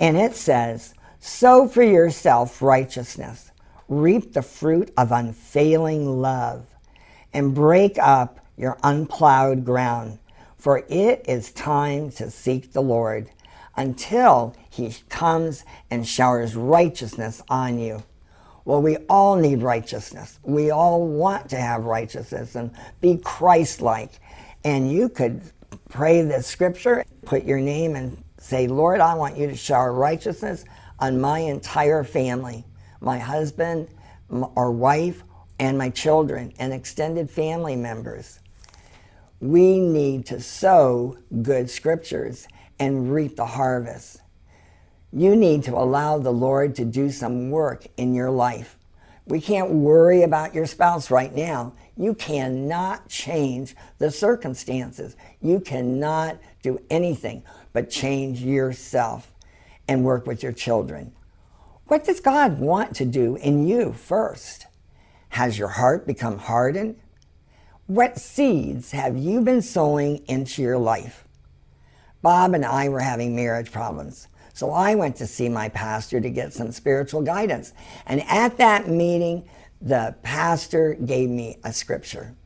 And 0.00 0.16
it 0.16 0.34
says, 0.34 0.94
Sow 1.20 1.68
for 1.68 1.82
yourself 1.82 2.60
righteousness, 2.60 3.50
reap 3.88 4.32
the 4.32 4.42
fruit 4.42 4.92
of 4.96 5.12
unfailing 5.12 6.20
love, 6.20 6.73
and 7.34 7.54
break 7.54 7.98
up 7.98 8.40
your 8.56 8.78
unplowed 8.82 9.64
ground 9.64 10.18
for 10.64 10.82
it 10.88 11.26
is 11.28 11.52
time 11.52 12.10
to 12.12 12.30
seek 12.30 12.72
the 12.72 12.80
Lord 12.80 13.28
until 13.76 14.56
he 14.70 14.96
comes 15.10 15.62
and 15.90 16.08
showers 16.08 16.56
righteousness 16.56 17.42
on 17.50 17.78
you. 17.78 18.02
Well, 18.64 18.80
we 18.80 18.96
all 19.10 19.36
need 19.36 19.60
righteousness. 19.60 20.38
We 20.42 20.70
all 20.70 21.06
want 21.06 21.50
to 21.50 21.58
have 21.58 21.84
righteousness 21.84 22.54
and 22.54 22.70
be 23.02 23.18
Christ 23.18 23.82
like. 23.82 24.12
And 24.64 24.90
you 24.90 25.10
could 25.10 25.42
pray 25.90 26.22
this 26.22 26.46
scripture, 26.46 27.04
put 27.26 27.44
your 27.44 27.60
name 27.60 27.94
and 27.94 28.16
say, 28.38 28.66
Lord, 28.66 29.00
I 29.00 29.12
want 29.16 29.36
you 29.36 29.46
to 29.48 29.54
shower 29.54 29.92
righteousness 29.92 30.64
on 30.98 31.20
my 31.20 31.40
entire 31.40 32.04
family 32.04 32.64
my 33.02 33.18
husband, 33.18 33.88
our 34.56 34.72
wife, 34.72 35.24
and 35.58 35.78
my 35.78 35.90
children 35.90 36.52
and 36.58 36.72
extended 36.72 37.30
family 37.30 37.76
members. 37.76 38.40
We 39.40 39.78
need 39.78 40.26
to 40.26 40.40
sow 40.40 41.18
good 41.42 41.70
scriptures 41.70 42.48
and 42.78 43.12
reap 43.12 43.36
the 43.36 43.46
harvest. 43.46 44.20
You 45.12 45.36
need 45.36 45.62
to 45.64 45.76
allow 45.76 46.18
the 46.18 46.32
Lord 46.32 46.74
to 46.76 46.84
do 46.84 47.10
some 47.10 47.50
work 47.50 47.86
in 47.96 48.14
your 48.14 48.30
life. 48.30 48.76
We 49.26 49.40
can't 49.40 49.70
worry 49.70 50.22
about 50.22 50.54
your 50.54 50.66
spouse 50.66 51.10
right 51.10 51.34
now. 51.34 51.72
You 51.96 52.14
cannot 52.14 53.08
change 53.08 53.74
the 53.98 54.10
circumstances. 54.10 55.16
You 55.40 55.60
cannot 55.60 56.38
do 56.62 56.80
anything 56.90 57.42
but 57.72 57.90
change 57.90 58.40
yourself 58.42 59.32
and 59.86 60.04
work 60.04 60.26
with 60.26 60.42
your 60.42 60.52
children. 60.52 61.12
What 61.86 62.04
does 62.04 62.20
God 62.20 62.58
want 62.58 62.96
to 62.96 63.04
do 63.04 63.36
in 63.36 63.68
you 63.68 63.92
first? 63.92 64.63
Has 65.34 65.58
your 65.58 65.66
heart 65.66 66.06
become 66.06 66.38
hardened? 66.38 66.94
What 67.88 68.20
seeds 68.20 68.92
have 68.92 69.16
you 69.16 69.40
been 69.40 69.62
sowing 69.62 70.18
into 70.28 70.62
your 70.62 70.78
life? 70.78 71.26
Bob 72.22 72.54
and 72.54 72.64
I 72.64 72.88
were 72.88 73.00
having 73.00 73.34
marriage 73.34 73.72
problems. 73.72 74.28
So 74.52 74.70
I 74.70 74.94
went 74.94 75.16
to 75.16 75.26
see 75.26 75.48
my 75.48 75.70
pastor 75.70 76.20
to 76.20 76.30
get 76.30 76.52
some 76.52 76.70
spiritual 76.70 77.22
guidance. 77.22 77.72
And 78.06 78.22
at 78.28 78.58
that 78.58 78.86
meeting, 78.86 79.48
the 79.82 80.14
pastor 80.22 80.94
gave 80.94 81.30
me 81.30 81.58
a 81.64 81.72
scripture. 81.72 82.36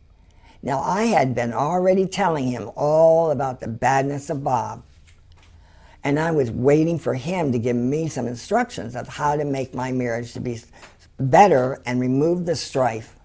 Now, 0.62 0.80
I 0.80 1.02
had 1.02 1.35
been 1.35 1.52
already 1.52 2.07
telling 2.07 2.49
him 2.49 2.71
all 2.75 3.33
about 3.33 3.61
the 3.61 3.68
badness 3.68 4.30
of 4.30 4.42
Bob. 4.42 4.83
And 6.04 6.18
I 6.18 6.30
was 6.30 6.50
waiting 6.50 6.99
for 6.99 7.12
him 7.12 7.52
to 7.52 7.59
give 7.59 7.76
me 7.76 8.09
some 8.09 8.26
instructions 8.26 8.97
of 8.97 9.09
how 9.09 9.37
to 9.37 9.45
make 9.45 9.75
my 9.75 9.92
marriage 9.92 10.33
to 10.33 10.40
be 10.40 10.59
better 11.19 11.81
and 11.85 12.01
remove 12.01 12.47
the 12.47 12.57
strife. 12.57 13.17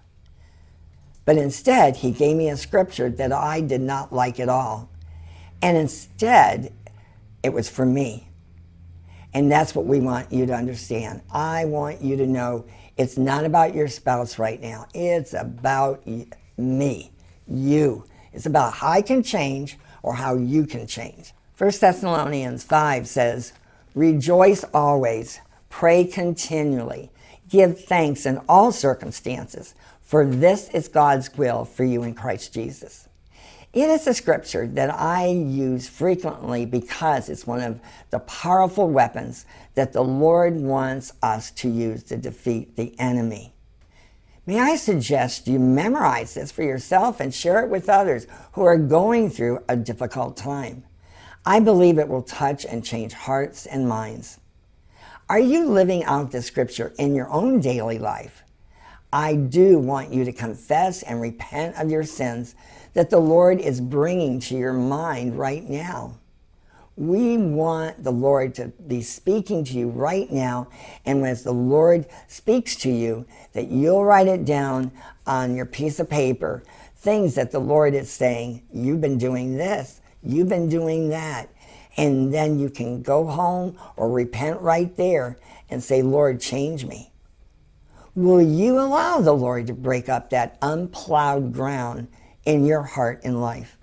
But 1.24 1.38
instead, 1.38 1.96
he 1.96 2.10
gave 2.10 2.36
me 2.36 2.50
a 2.50 2.56
scripture 2.56 3.08
that 3.08 3.32
I 3.32 3.60
did 3.60 3.80
not 3.80 4.12
like 4.12 4.38
at 4.38 4.48
all. 4.48 4.90
And 5.62 5.76
instead, 5.76 6.72
it 7.42 7.52
was 7.52 7.68
for 7.68 7.86
me. 7.86 8.28
And 9.32 9.50
that's 9.50 9.74
what 9.74 9.86
we 9.86 10.00
want 10.00 10.32
you 10.32 10.46
to 10.46 10.54
understand. 10.54 11.22
I 11.30 11.64
want 11.64 12.02
you 12.02 12.16
to 12.16 12.26
know 12.26 12.66
it's 12.96 13.18
not 13.18 13.44
about 13.44 13.74
your 13.74 13.88
spouse 13.88 14.38
right 14.38 14.60
now, 14.60 14.86
it's 14.94 15.34
about 15.34 16.06
me, 16.56 17.10
you. 17.48 18.04
It's 18.32 18.46
about 18.46 18.74
how 18.74 18.88
I 18.88 19.02
can 19.02 19.22
change 19.22 19.78
or 20.02 20.14
how 20.14 20.36
you 20.36 20.66
can 20.66 20.86
change. 20.86 21.32
1 21.56 21.70
Thessalonians 21.80 22.64
5 22.64 23.08
says, 23.08 23.52
Rejoice 23.94 24.64
always, 24.74 25.40
pray 25.70 26.04
continually, 26.04 27.10
give 27.54 27.84
thanks 27.84 28.26
in 28.26 28.40
all 28.48 28.72
circumstances, 28.72 29.76
for 30.02 30.26
this 30.26 30.68
is 30.70 30.88
God's 30.88 31.32
will 31.38 31.64
for 31.64 31.84
you 31.84 32.02
in 32.02 32.12
Christ 32.12 32.52
Jesus. 32.52 33.08
It 33.72 33.88
is 33.88 34.08
a 34.08 34.14
scripture 34.14 34.66
that 34.66 34.92
I 34.92 35.28
use 35.28 35.88
frequently 35.88 36.66
because 36.66 37.28
it's 37.28 37.46
one 37.46 37.60
of 37.60 37.80
the 38.10 38.18
powerful 38.18 38.90
weapons 38.90 39.46
that 39.76 39.92
the 39.92 40.02
Lord 40.02 40.56
wants 40.56 41.12
us 41.22 41.52
to 41.52 41.68
use 41.68 42.02
to 42.04 42.16
defeat 42.16 42.74
the 42.74 42.92
enemy. 42.98 43.52
May 44.46 44.58
I 44.58 44.74
suggest 44.74 45.46
you 45.46 45.60
memorize 45.60 46.34
this 46.34 46.50
for 46.50 46.64
yourself 46.64 47.20
and 47.20 47.32
share 47.32 47.64
it 47.64 47.70
with 47.70 47.88
others 47.88 48.26
who 48.52 48.64
are 48.64 48.76
going 48.76 49.30
through 49.30 49.62
a 49.68 49.76
difficult 49.76 50.36
time. 50.36 50.82
I 51.46 51.60
believe 51.60 51.98
it 51.98 52.08
will 52.08 52.22
touch 52.22 52.66
and 52.66 52.84
change 52.84 53.12
hearts 53.12 53.64
and 53.64 53.88
minds. 53.88 54.40
Are 55.28 55.38
you 55.40 55.66
living 55.70 56.04
out 56.04 56.32
the 56.32 56.42
scripture 56.42 56.92
in 56.98 57.14
your 57.14 57.30
own 57.30 57.60
daily 57.60 57.98
life? 57.98 58.42
I 59.10 59.36
do 59.36 59.78
want 59.78 60.12
you 60.12 60.24
to 60.24 60.32
confess 60.32 61.02
and 61.02 61.20
repent 61.20 61.76
of 61.76 61.90
your 61.90 62.04
sins 62.04 62.54
that 62.92 63.08
the 63.08 63.20
Lord 63.20 63.58
is 63.58 63.80
bringing 63.80 64.38
to 64.40 64.56
your 64.56 64.74
mind 64.74 65.38
right 65.38 65.68
now. 65.68 66.18
We 66.96 67.38
want 67.38 68.04
the 68.04 68.12
Lord 68.12 68.54
to 68.56 68.68
be 68.86 69.00
speaking 69.00 69.64
to 69.64 69.72
you 69.72 69.88
right 69.88 70.30
now. 70.30 70.68
And 71.06 71.26
as 71.26 71.42
the 71.42 71.52
Lord 71.52 72.06
speaks 72.28 72.76
to 72.76 72.90
you, 72.90 73.24
that 73.54 73.68
you'll 73.68 74.04
write 74.04 74.28
it 74.28 74.44
down 74.44 74.92
on 75.26 75.56
your 75.56 75.66
piece 75.66 76.00
of 76.00 76.10
paper 76.10 76.62
things 76.96 77.34
that 77.34 77.50
the 77.50 77.58
Lord 77.60 77.94
is 77.94 78.10
saying, 78.10 78.62
You've 78.72 79.00
been 79.00 79.18
doing 79.18 79.56
this, 79.56 80.00
you've 80.22 80.48
been 80.48 80.68
doing 80.68 81.08
that. 81.10 81.48
And 81.96 82.34
then 82.34 82.58
you 82.58 82.70
can 82.70 83.02
go 83.02 83.26
home 83.26 83.78
or 83.96 84.10
repent 84.10 84.60
right 84.60 84.94
there 84.96 85.38
and 85.70 85.82
say, 85.82 86.02
Lord, 86.02 86.40
change 86.40 86.84
me. 86.84 87.12
Will 88.14 88.42
you 88.42 88.78
allow 88.78 89.20
the 89.20 89.32
Lord 89.32 89.66
to 89.66 89.74
break 89.74 90.08
up 90.08 90.30
that 90.30 90.56
unplowed 90.62 91.52
ground 91.52 92.08
in 92.44 92.64
your 92.64 92.82
heart 92.82 93.20
and 93.24 93.40
life? 93.40 93.76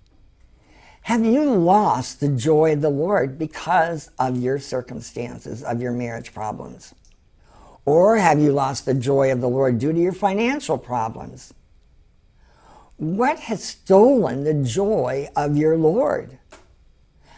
Have 1.04 1.26
you 1.26 1.44
lost 1.44 2.20
the 2.20 2.30
joy 2.30 2.74
of 2.74 2.82
the 2.82 2.90
Lord 2.90 3.38
because 3.38 4.12
of 4.20 4.38
your 4.38 4.60
circumstances, 4.60 5.64
of 5.64 5.82
your 5.82 5.92
marriage 5.92 6.34
problems? 6.34 6.94
Or 7.86 8.18
have 8.18 8.40
you 8.40 8.52
lost 8.52 8.86
the 8.86 8.94
joy 8.94 9.32
of 9.32 9.42
the 9.42 9.50
Lord 9.50 9.80
due 9.80 9.92
to 9.92 10.00
your 10.00 10.14
financial 10.14 10.78
problems? 10.78 11.54
What 12.98 13.40
has 13.40 13.64
stolen 13.64 14.44
the 14.44 14.54
joy 14.54 15.28
of 15.36 15.58
your 15.58 15.76
Lord? 15.76 16.38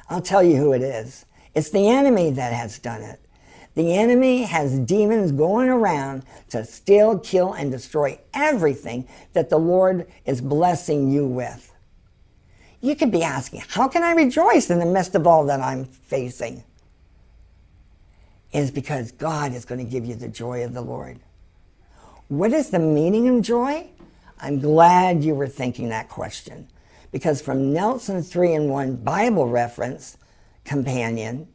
I'll 0.09 0.21
tell 0.21 0.43
you 0.43 0.57
who 0.57 0.73
it 0.73 0.81
is. 0.81 1.25
It's 1.55 1.69
the 1.69 1.89
enemy 1.89 2.31
that 2.31 2.53
has 2.53 2.79
done 2.79 3.01
it. 3.01 3.19
The 3.75 3.95
enemy 3.95 4.43
has 4.43 4.77
demons 4.79 5.31
going 5.31 5.69
around 5.69 6.23
to 6.49 6.63
steal, 6.63 7.17
kill, 7.19 7.53
and 7.53 7.71
destroy 7.71 8.19
everything 8.33 9.07
that 9.33 9.49
the 9.49 9.57
Lord 9.57 10.07
is 10.25 10.41
blessing 10.41 11.11
you 11.11 11.25
with. 11.25 11.73
You 12.81 12.95
could 12.95 13.11
be 13.11 13.23
asking, 13.23 13.63
How 13.69 13.87
can 13.87 14.03
I 14.03 14.11
rejoice 14.11 14.69
in 14.69 14.79
the 14.79 14.85
midst 14.85 15.15
of 15.15 15.25
all 15.25 15.45
that 15.45 15.59
I'm 15.59 15.85
facing? 15.85 16.63
It's 18.51 18.69
because 18.69 19.11
God 19.11 19.53
is 19.53 19.65
going 19.65 19.83
to 19.83 19.89
give 19.89 20.05
you 20.05 20.15
the 20.15 20.27
joy 20.27 20.63
of 20.63 20.73
the 20.73 20.81
Lord. 20.81 21.19
What 22.27 22.53
is 22.53 22.69
the 22.69 22.79
meaning 22.79 23.27
of 23.29 23.41
joy? 23.41 23.87
I'm 24.39 24.59
glad 24.59 25.23
you 25.23 25.33
were 25.33 25.47
thinking 25.47 25.89
that 25.89 26.09
question 26.09 26.67
because 27.13 27.41
from 27.41 27.71
Nelson 27.71 28.23
3 28.23 28.53
in 28.53 28.69
1 28.69 28.95
Bible 28.97 29.47
reference 29.47 30.17
companion, 30.65 31.47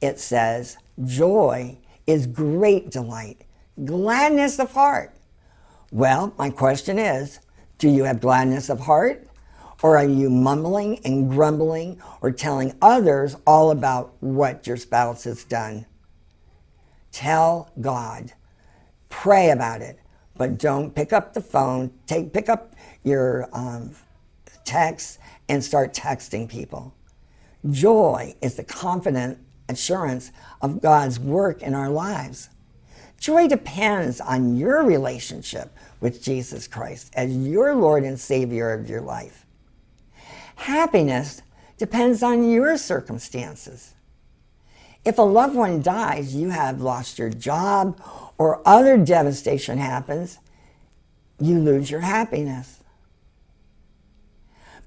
it 0.00 0.18
says, 0.18 0.78
Joy 1.04 1.78
is 2.06 2.26
great 2.26 2.90
delight, 2.90 3.42
gladness 3.84 4.58
of 4.58 4.72
heart. 4.72 5.14
Well, 5.92 6.34
my 6.38 6.48
question 6.48 6.98
is 6.98 7.38
do 7.76 7.88
you 7.88 8.04
have 8.04 8.20
gladness 8.20 8.70
of 8.70 8.80
heart? 8.80 9.28
Or 9.82 9.98
are 9.98 10.08
you 10.08 10.30
mumbling 10.30 11.00
and 11.04 11.30
grumbling 11.30 12.00
or 12.22 12.30
telling 12.30 12.74
others 12.80 13.36
all 13.46 13.70
about 13.70 14.14
what 14.20 14.66
your 14.66 14.78
spouse 14.78 15.24
has 15.24 15.44
done? 15.44 15.84
Tell 17.12 17.70
God. 17.78 18.32
Pray 19.10 19.50
about 19.50 19.82
it, 19.82 19.98
but 20.38 20.56
don't 20.56 20.94
pick 20.94 21.12
up 21.12 21.34
the 21.34 21.42
phone. 21.42 21.92
Take 22.06 22.32
pick 22.32 22.48
up 22.48 22.74
your 23.02 23.50
um, 23.52 23.94
text 24.64 25.18
and 25.48 25.62
start 25.62 25.94
texting 25.94 26.48
people. 26.48 26.94
Joy 27.70 28.34
is 28.42 28.56
the 28.56 28.64
confident 28.64 29.38
assurance 29.68 30.30
of 30.60 30.82
God's 30.82 31.18
work 31.18 31.62
in 31.62 31.74
our 31.74 31.88
lives. 31.88 32.50
Joy 33.18 33.48
depends 33.48 34.20
on 34.20 34.56
your 34.56 34.84
relationship 34.84 35.74
with 36.00 36.22
Jesus 36.22 36.68
Christ 36.68 37.12
as 37.16 37.34
your 37.34 37.74
Lord 37.74 38.04
and 38.04 38.20
Savior 38.20 38.72
of 38.72 38.88
your 38.88 39.00
life. 39.00 39.46
Happiness 40.56 41.40
depends 41.78 42.22
on 42.22 42.50
your 42.50 42.76
circumstances. 42.76 43.94
If 45.04 45.18
a 45.18 45.22
loved 45.22 45.54
one 45.54 45.82
dies, 45.82 46.34
you 46.34 46.50
have 46.50 46.80
lost 46.80 47.18
your 47.18 47.30
job, 47.30 48.00
or 48.38 48.66
other 48.66 48.96
devastation 48.96 49.78
happens, 49.78 50.38
you 51.40 51.58
lose 51.58 51.90
your 51.90 52.00
happiness. 52.00 52.80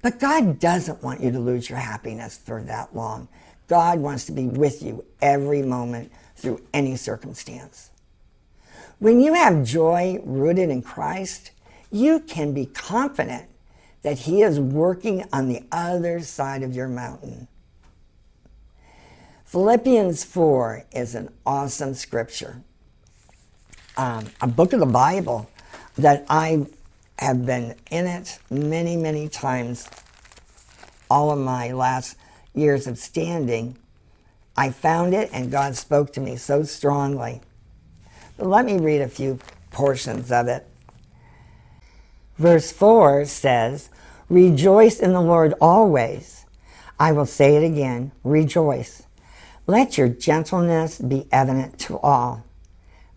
But 0.02 0.20
God 0.20 0.58
doesn't 0.58 1.02
want 1.02 1.20
you 1.20 1.30
to 1.32 1.38
lose 1.38 1.68
your 1.68 1.78
happiness 1.78 2.38
for 2.38 2.62
that 2.62 2.94
long. 2.94 3.28
God 3.66 3.98
wants 3.98 4.24
to 4.26 4.32
be 4.32 4.46
with 4.46 4.82
you 4.82 5.04
every 5.20 5.62
moment 5.62 6.12
through 6.36 6.62
any 6.72 6.96
circumstance. 6.96 7.90
When 8.98 9.20
you 9.20 9.34
have 9.34 9.64
joy 9.64 10.20
rooted 10.24 10.70
in 10.70 10.82
Christ, 10.82 11.50
you 11.90 12.20
can 12.20 12.52
be 12.52 12.66
confident 12.66 13.48
that 14.02 14.20
He 14.20 14.42
is 14.42 14.58
working 14.58 15.24
on 15.32 15.48
the 15.48 15.62
other 15.70 16.20
side 16.20 16.62
of 16.62 16.74
your 16.74 16.88
mountain. 16.88 17.48
Philippians 19.44 20.24
4 20.24 20.84
is 20.92 21.14
an 21.14 21.30
awesome 21.46 21.94
scripture, 21.94 22.62
um, 23.96 24.26
a 24.40 24.46
book 24.46 24.72
of 24.72 24.80
the 24.80 24.86
Bible 24.86 25.48
that 25.96 26.24
I 26.28 26.66
have 27.18 27.44
been 27.44 27.74
in 27.90 28.06
it 28.06 28.38
many, 28.50 28.96
many 28.96 29.28
times 29.28 29.88
all 31.10 31.30
of 31.30 31.38
my 31.38 31.72
last 31.72 32.16
years 32.54 32.86
of 32.86 32.98
standing. 32.98 33.76
I 34.56 34.70
found 34.70 35.14
it 35.14 35.30
and 35.32 35.50
God 35.50 35.76
spoke 35.76 36.12
to 36.14 36.20
me 36.20 36.36
so 36.36 36.62
strongly. 36.62 37.40
But 38.36 38.46
let 38.46 38.64
me 38.64 38.78
read 38.78 39.00
a 39.00 39.08
few 39.08 39.38
portions 39.70 40.30
of 40.30 40.48
it. 40.48 40.66
Verse 42.36 42.70
4 42.70 43.24
says, 43.24 43.90
Rejoice 44.28 45.00
in 45.00 45.12
the 45.12 45.20
Lord 45.20 45.54
always. 45.60 46.44
I 46.98 47.12
will 47.12 47.26
say 47.26 47.56
it 47.56 47.64
again 47.64 48.12
rejoice. 48.24 49.02
Let 49.66 49.98
your 49.98 50.08
gentleness 50.08 50.98
be 50.98 51.26
evident 51.30 51.78
to 51.80 51.98
all. 51.98 52.44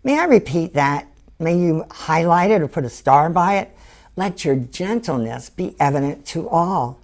May 0.04 0.18
I 0.18 0.24
repeat 0.24 0.74
that? 0.74 1.06
May 1.38 1.58
you 1.58 1.84
highlight 1.90 2.50
it 2.50 2.62
or 2.62 2.68
put 2.68 2.84
a 2.84 2.90
star 2.90 3.30
by 3.30 3.56
it? 3.56 3.76
Let 4.14 4.44
your 4.44 4.56
gentleness 4.56 5.48
be 5.50 5.74
evident 5.80 6.26
to 6.26 6.48
all. 6.48 7.00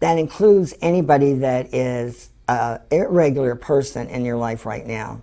That 0.00 0.18
includes 0.18 0.74
anybody 0.80 1.34
that 1.34 1.72
is 1.72 2.30
an 2.48 2.80
irregular 2.90 3.54
person 3.54 4.08
in 4.08 4.24
your 4.24 4.36
life 4.36 4.66
right 4.66 4.86
now. 4.86 5.22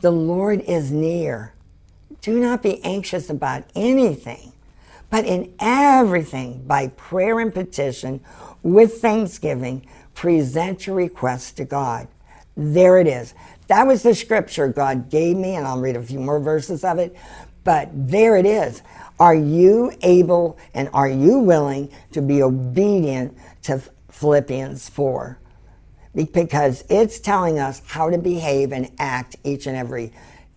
The 0.00 0.10
Lord 0.10 0.60
is 0.62 0.90
near. 0.90 1.54
Do 2.20 2.38
not 2.38 2.62
be 2.62 2.82
anxious 2.84 3.30
about 3.30 3.64
anything, 3.74 4.52
but 5.08 5.24
in 5.24 5.54
everything, 5.60 6.64
by 6.66 6.88
prayer 6.88 7.38
and 7.38 7.54
petition, 7.54 8.20
with 8.62 9.00
thanksgiving, 9.00 9.86
present 10.14 10.86
your 10.86 10.96
requests 10.96 11.52
to 11.52 11.64
God. 11.64 12.08
There 12.56 12.98
it 12.98 13.06
is. 13.06 13.34
That 13.68 13.86
was 13.86 14.02
the 14.02 14.14
scripture 14.14 14.68
God 14.68 15.10
gave 15.10 15.36
me, 15.36 15.54
and 15.54 15.66
I'll 15.66 15.80
read 15.80 15.96
a 15.96 16.02
few 16.02 16.20
more 16.20 16.40
verses 16.40 16.84
of 16.84 16.98
it. 16.98 17.16
But 17.64 17.90
there 17.92 18.36
it 18.36 18.46
is. 18.46 18.82
Are 19.18 19.34
you 19.34 19.92
able 20.02 20.58
and 20.74 20.88
are 20.92 21.08
you 21.08 21.38
willing 21.38 21.90
to 22.12 22.20
be 22.20 22.42
obedient 22.42 23.36
to 23.62 23.82
Philippians 24.10 24.88
4? 24.88 25.38
Because 26.14 26.84
it's 26.88 27.18
telling 27.18 27.58
us 27.58 27.82
how 27.86 28.10
to 28.10 28.18
behave 28.18 28.72
and 28.72 28.90
act 28.98 29.36
each 29.42 29.66
and 29.66 29.76
every 29.76 30.12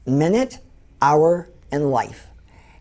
minute, 0.05 0.59
hour, 1.01 1.49
and 1.71 1.91
life. 1.91 2.27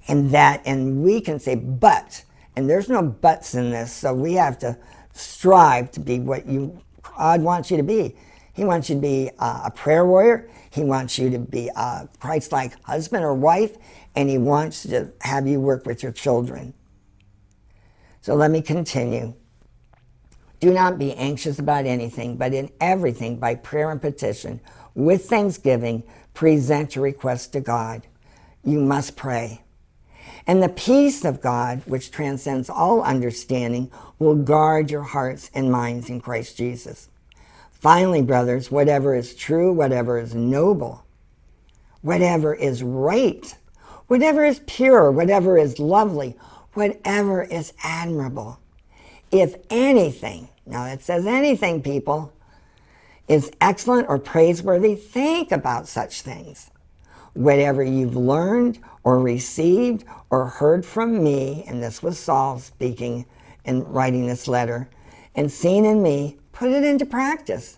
And 0.09 0.31
that, 0.33 0.63
and 0.67 1.03
we 1.03 1.21
can 1.21 1.41
say, 1.41 1.55
but, 1.55 2.25
and 2.55 2.69
there's 2.69 2.89
no 2.89 3.03
buts 3.03 3.55
in 3.55 3.71
this, 3.71 3.93
so 3.93 4.15
we 4.15 4.35
have 4.35 4.59
to 4.61 4.79
strive 5.13 5.91
to 5.93 6.01
be 6.01 6.21
what 6.21 6.47
you 6.47 6.81
God 7.17 7.41
wants 7.43 7.71
you 7.71 7.77
to 7.77 7.83
be. 7.83 8.15
He 8.53 8.65
wants 8.65 8.89
you 8.89 8.97
to 8.97 9.01
be 9.01 9.31
a 9.39 9.71
prayer 9.71 10.07
warrior. 10.07 10.51
He 10.71 10.83
wants 10.83 11.19
you 11.19 11.31
to 11.31 11.39
be 11.39 11.71
a 11.75 12.09
Christ 12.21 12.53
like 12.53 12.81
husband 12.85 13.25
or 13.25 13.35
wife. 13.35 13.77
And 14.17 14.29
He 14.29 14.39
wants 14.39 14.83
to 14.85 15.13
have 15.21 15.47
you 15.47 15.61
work 15.61 15.87
with 15.87 16.03
your 16.03 16.13
children. 16.13 16.75
So 18.23 18.35
let 18.35 18.51
me 18.51 18.63
continue. 18.63 19.35
Do 20.59 20.73
not 20.73 20.99
be 20.99 21.13
anxious 21.15 21.59
about 21.59 21.85
anything, 21.85 22.37
but 22.37 22.55
in 22.55 22.71
everything, 22.81 23.39
by 23.39 23.55
prayer 23.55 23.91
and 23.91 24.01
petition, 24.01 24.61
with 24.95 25.27
thanksgiving, 25.27 26.03
present 26.33 26.97
your 26.97 27.05
requests 27.05 27.47
to 27.49 27.61
God. 27.61 28.07
You 28.65 28.81
must 28.81 29.17
pray. 29.17 29.63
And 30.47 30.63
the 30.63 30.69
peace 30.69 31.25
of 31.25 31.41
God, 31.41 31.83
which 31.87 32.11
transcends 32.11 32.71
all 32.71 33.03
understanding, 33.03 33.91
will 34.19 34.37
guard 34.37 34.91
your 34.91 35.03
hearts 35.03 35.51
and 35.55 35.71
minds 35.71 36.09
in 36.09 36.21
Christ 36.21 36.57
Jesus. 36.57 37.09
Finally, 37.71 38.23
brothers, 38.23 38.71
whatever 38.71 39.15
is 39.15 39.35
true, 39.35 39.73
whatever 39.73 40.19
is 40.19 40.35
noble, 40.35 41.05
whatever 42.01 42.55
is 42.55 42.83
right, 42.83 43.57
whatever 44.07 44.45
is 44.45 44.61
pure, 44.67 45.11
whatever 45.11 45.59
is 45.59 45.79
lovely, 45.79 46.37
whatever 46.75 47.43
is 47.43 47.73
admirable, 47.83 48.59
if 49.31 49.57
anything, 49.71 50.49
now 50.67 50.87
it 50.87 51.03
says 51.03 51.27
anything, 51.27 51.83
people, 51.83 52.33
is 53.29 53.51
excellent 53.61 54.09
or 54.09 54.19
praiseworthy, 54.19 54.95
think 54.95 55.51
about 55.51 55.89
such 55.89 56.23
things. 56.23 56.71
Whatever 57.35 57.83
you've 57.83 58.17
learned 58.17 58.79
or 59.05 59.19
received 59.19 60.05
or 60.31 60.47
heard 60.47 60.87
from 60.87 61.23
me, 61.23 61.65
and 61.67 61.83
this 61.83 62.03
was 62.03 62.19
Saul 62.19 62.59
speaking 62.59 63.27
and 63.65 63.87
writing 63.93 64.27
this 64.27 64.49
letter, 64.49 64.89
and 65.35 65.51
seen 65.51 65.85
in 65.85 66.03
me, 66.03 66.39
Put 66.57 66.71
it 66.71 66.85
into 66.85 67.05
practice. 67.05 67.77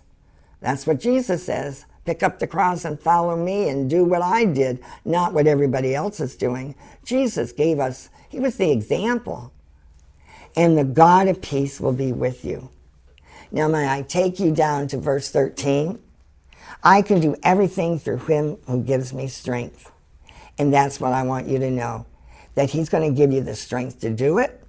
That's 0.60 0.86
what 0.86 1.00
Jesus 1.00 1.44
says. 1.44 1.84
Pick 2.08 2.22
up 2.22 2.38
the 2.38 2.46
cross 2.46 2.86
and 2.86 2.98
follow 2.98 3.36
me 3.36 3.68
and 3.68 3.90
do 3.90 4.02
what 4.02 4.22
I 4.22 4.46
did, 4.46 4.82
not 5.04 5.34
what 5.34 5.46
everybody 5.46 5.94
else 5.94 6.20
is 6.20 6.36
doing. 6.36 6.74
Jesus 7.04 7.52
gave 7.52 7.78
us, 7.78 8.08
he 8.30 8.40
was 8.40 8.56
the 8.56 8.70
example. 8.70 9.52
And 10.56 10.78
the 10.78 10.84
God 10.84 11.28
of 11.28 11.42
peace 11.42 11.78
will 11.78 11.92
be 11.92 12.12
with 12.12 12.46
you. 12.46 12.70
Now, 13.52 13.68
may 13.68 13.86
I 13.86 14.00
take 14.00 14.40
you 14.40 14.54
down 14.54 14.88
to 14.88 14.96
verse 14.96 15.28
13? 15.28 15.98
I 16.82 17.02
can 17.02 17.20
do 17.20 17.36
everything 17.42 17.98
through 17.98 18.20
him 18.20 18.56
who 18.66 18.82
gives 18.82 19.12
me 19.12 19.28
strength. 19.28 19.92
And 20.56 20.72
that's 20.72 21.00
what 21.00 21.12
I 21.12 21.24
want 21.24 21.46
you 21.46 21.58
to 21.58 21.70
know 21.70 22.06
that 22.54 22.70
he's 22.70 22.88
going 22.88 23.06
to 23.06 23.14
give 23.14 23.34
you 23.34 23.42
the 23.42 23.54
strength 23.54 24.00
to 24.00 24.08
do 24.08 24.38
it 24.38 24.64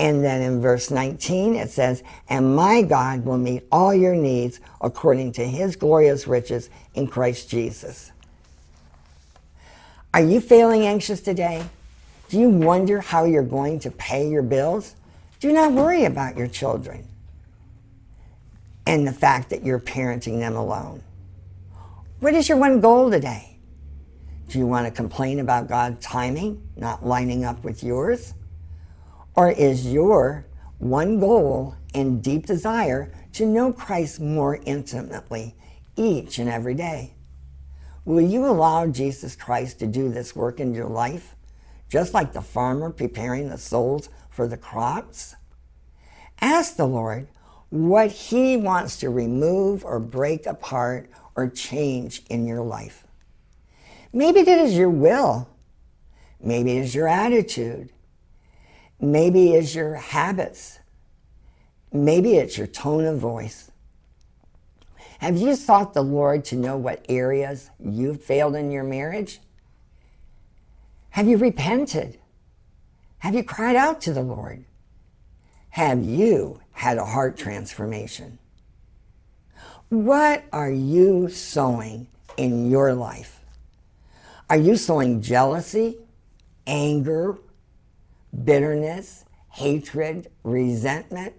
and 0.00 0.24
then 0.24 0.40
in 0.40 0.62
verse 0.62 0.90
19, 0.90 1.56
it 1.56 1.68
says, 1.68 2.02
And 2.30 2.56
my 2.56 2.80
God 2.80 3.26
will 3.26 3.36
meet 3.36 3.64
all 3.70 3.94
your 3.94 4.14
needs 4.14 4.58
according 4.80 5.32
to 5.32 5.46
his 5.46 5.76
glorious 5.76 6.26
riches 6.26 6.70
in 6.94 7.06
Christ 7.06 7.50
Jesus. 7.50 8.10
Are 10.14 10.22
you 10.22 10.40
feeling 10.40 10.86
anxious 10.86 11.20
today? 11.20 11.62
Do 12.30 12.40
you 12.40 12.48
wonder 12.48 13.02
how 13.02 13.24
you're 13.24 13.42
going 13.42 13.78
to 13.80 13.90
pay 13.90 14.26
your 14.26 14.42
bills? 14.42 14.94
Do 15.38 15.52
not 15.52 15.72
worry 15.72 16.06
about 16.06 16.34
your 16.34 16.48
children 16.48 17.06
and 18.86 19.06
the 19.06 19.12
fact 19.12 19.50
that 19.50 19.66
you're 19.66 19.78
parenting 19.78 20.38
them 20.38 20.56
alone. 20.56 21.02
What 22.20 22.32
is 22.32 22.48
your 22.48 22.56
one 22.56 22.80
goal 22.80 23.10
today? 23.10 23.58
Do 24.48 24.58
you 24.58 24.66
want 24.66 24.86
to 24.86 24.90
complain 24.90 25.40
about 25.40 25.68
God's 25.68 26.02
timing 26.02 26.66
not 26.74 27.04
lining 27.04 27.44
up 27.44 27.62
with 27.62 27.84
yours? 27.84 28.32
Or 29.36 29.50
is 29.50 29.92
your 29.92 30.46
one 30.78 31.20
goal 31.20 31.76
and 31.94 32.22
deep 32.22 32.46
desire 32.46 33.12
to 33.34 33.46
know 33.46 33.72
Christ 33.72 34.20
more 34.20 34.58
intimately 34.66 35.54
each 35.96 36.38
and 36.38 36.48
every 36.48 36.74
day? 36.74 37.14
Will 38.04 38.20
you 38.20 38.46
allow 38.46 38.86
Jesus 38.86 39.36
Christ 39.36 39.78
to 39.78 39.86
do 39.86 40.08
this 40.08 40.34
work 40.34 40.58
in 40.58 40.74
your 40.74 40.88
life, 40.88 41.36
just 41.88 42.14
like 42.14 42.32
the 42.32 42.40
farmer 42.40 42.90
preparing 42.90 43.48
the 43.48 43.58
souls 43.58 44.08
for 44.30 44.48
the 44.48 44.56
crops? 44.56 45.36
Ask 46.40 46.76
the 46.76 46.86
Lord 46.86 47.28
what 47.68 48.10
He 48.10 48.56
wants 48.56 48.96
to 48.98 49.10
remove 49.10 49.84
or 49.84 50.00
break 50.00 50.46
apart 50.46 51.10
or 51.36 51.48
change 51.48 52.22
in 52.28 52.46
your 52.46 52.62
life. 52.62 53.06
Maybe 54.12 54.40
it 54.40 54.48
is 54.48 54.76
your 54.76 54.90
will. 54.90 55.48
Maybe 56.42 56.78
it 56.78 56.80
is 56.80 56.94
your 56.94 57.06
attitude. 57.06 57.90
Maybe 59.00 59.54
it's 59.54 59.74
your 59.74 59.94
habits. 59.94 60.78
Maybe 61.92 62.34
it's 62.34 62.58
your 62.58 62.66
tone 62.66 63.04
of 63.04 63.18
voice. 63.18 63.70
Have 65.18 65.36
you 65.36 65.54
sought 65.54 65.94
the 65.94 66.02
Lord 66.02 66.44
to 66.46 66.56
know 66.56 66.76
what 66.76 67.04
areas 67.08 67.70
you've 67.78 68.22
failed 68.22 68.54
in 68.56 68.70
your 68.70 68.84
marriage? 68.84 69.40
Have 71.10 71.26
you 71.26 71.36
repented? 71.36 72.18
Have 73.18 73.34
you 73.34 73.44
cried 73.44 73.76
out 73.76 74.00
to 74.02 74.12
the 74.12 74.22
Lord? 74.22 74.64
Have 75.70 76.02
you 76.02 76.60
had 76.72 76.98
a 76.98 77.04
heart 77.04 77.36
transformation? 77.36 78.38
What 79.88 80.44
are 80.52 80.70
you 80.70 81.28
sowing 81.28 82.06
in 82.36 82.70
your 82.70 82.94
life? 82.94 83.40
Are 84.48 84.56
you 84.56 84.76
sowing 84.76 85.20
jealousy, 85.20 85.98
anger, 86.66 87.38
bitterness, 88.44 89.24
hatred, 89.50 90.30
resentment. 90.42 91.34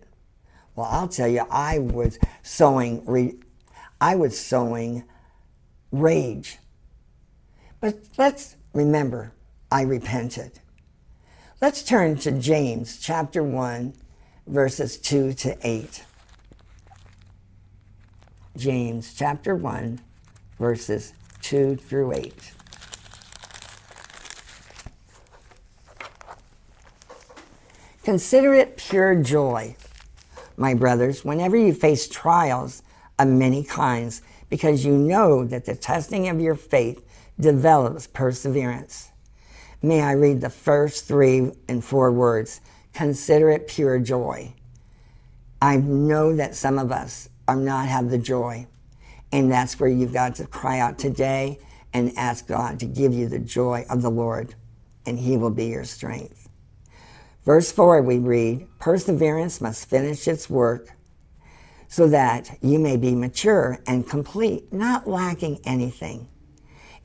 Well, 0.76 0.88
I'll 0.90 1.08
tell 1.08 1.28
you, 1.28 1.46
I 1.50 1.80
was 1.80 2.20
sowing, 2.44 3.06
re- 3.06 3.40
I 4.00 4.16
was 4.16 4.40
sowing 4.40 5.04
rage. 5.92 6.58
But 7.80 8.00
let's 8.18 8.56
remember, 8.74 9.34
I 9.72 9.82
repented. 9.82 10.60
Let's 11.62 11.84
turn 11.84 12.18
to 12.18 12.32
James 12.32 13.00
chapter 13.00 13.44
1, 13.44 13.94
verses 14.48 14.98
2 14.98 15.34
to 15.34 15.58
8. 15.62 16.04
James 18.58 19.14
chapter 19.14 19.56
1, 19.56 20.02
verses 20.60 21.14
2 21.42 21.76
through 21.76 22.14
8. 22.14 22.52
Consider 28.04 28.54
it 28.54 28.78
pure 28.78 29.16
joy, 29.16 29.76
my 30.58 30.74
brothers, 30.74 31.24
whenever 31.24 31.56
you 31.56 31.74
face 31.74 32.08
trials 32.08 32.82
of 33.20 33.28
many 33.28 33.64
kinds, 33.64 34.24
because 34.50 34.84
you 34.84 34.98
know 34.98 35.46
that 35.46 35.66
the 35.66 35.76
testing 35.76 36.28
of 36.28 36.42
your 36.42 36.56
faith 36.56 37.06
develops 37.40 38.08
perseverance. 38.08 39.12
May 39.84 40.02
I 40.02 40.14
read 40.14 40.42
the 40.42 40.50
first 40.50 41.08
three 41.08 41.52
and 41.68 41.84
four 41.84 42.12
words? 42.12 42.62
Consider 42.94 43.52
it 43.52 43.68
pure 43.68 44.00
joy. 44.00 44.54
I 45.62 45.78
know 45.78 46.36
that 46.36 46.56
some 46.56 46.80
of 46.80 46.92
us 46.92 47.30
are 47.48 47.56
not 47.56 47.88
have 47.88 48.10
the 48.10 48.18
joy. 48.18 48.68
And 49.32 49.52
that's 49.52 49.80
where 49.80 49.90
you've 49.90 50.14
got 50.14 50.36
to 50.36 50.48
cry 50.48 50.80
out 50.80 50.98
today 50.98 51.60
and 51.94 52.12
ask 52.18 52.48
God 52.48 52.80
to 52.80 52.86
give 52.86 53.14
you 53.14 53.28
the 53.28 53.40
joy 53.40 53.86
of 53.90 54.02
the 54.02 54.12
Lord, 54.12 54.56
and 55.06 55.20
He 55.20 55.38
will 55.38 55.52
be 55.52 55.68
your 55.68 55.84
strength. 55.86 56.41
Verse 57.44 57.72
4, 57.72 58.02
we 58.02 58.20
read, 58.20 58.68
Perseverance 58.80 59.62
must 59.62 59.90
finish 59.90 60.28
its 60.28 60.50
work 60.50 60.90
so 61.88 62.08
that 62.08 62.58
you 62.62 62.80
may 62.80 62.96
be 62.96 63.14
mature 63.16 63.80
and 63.86 64.08
complete, 64.08 64.72
not 64.72 65.08
lacking 65.08 65.60
anything. 65.66 66.30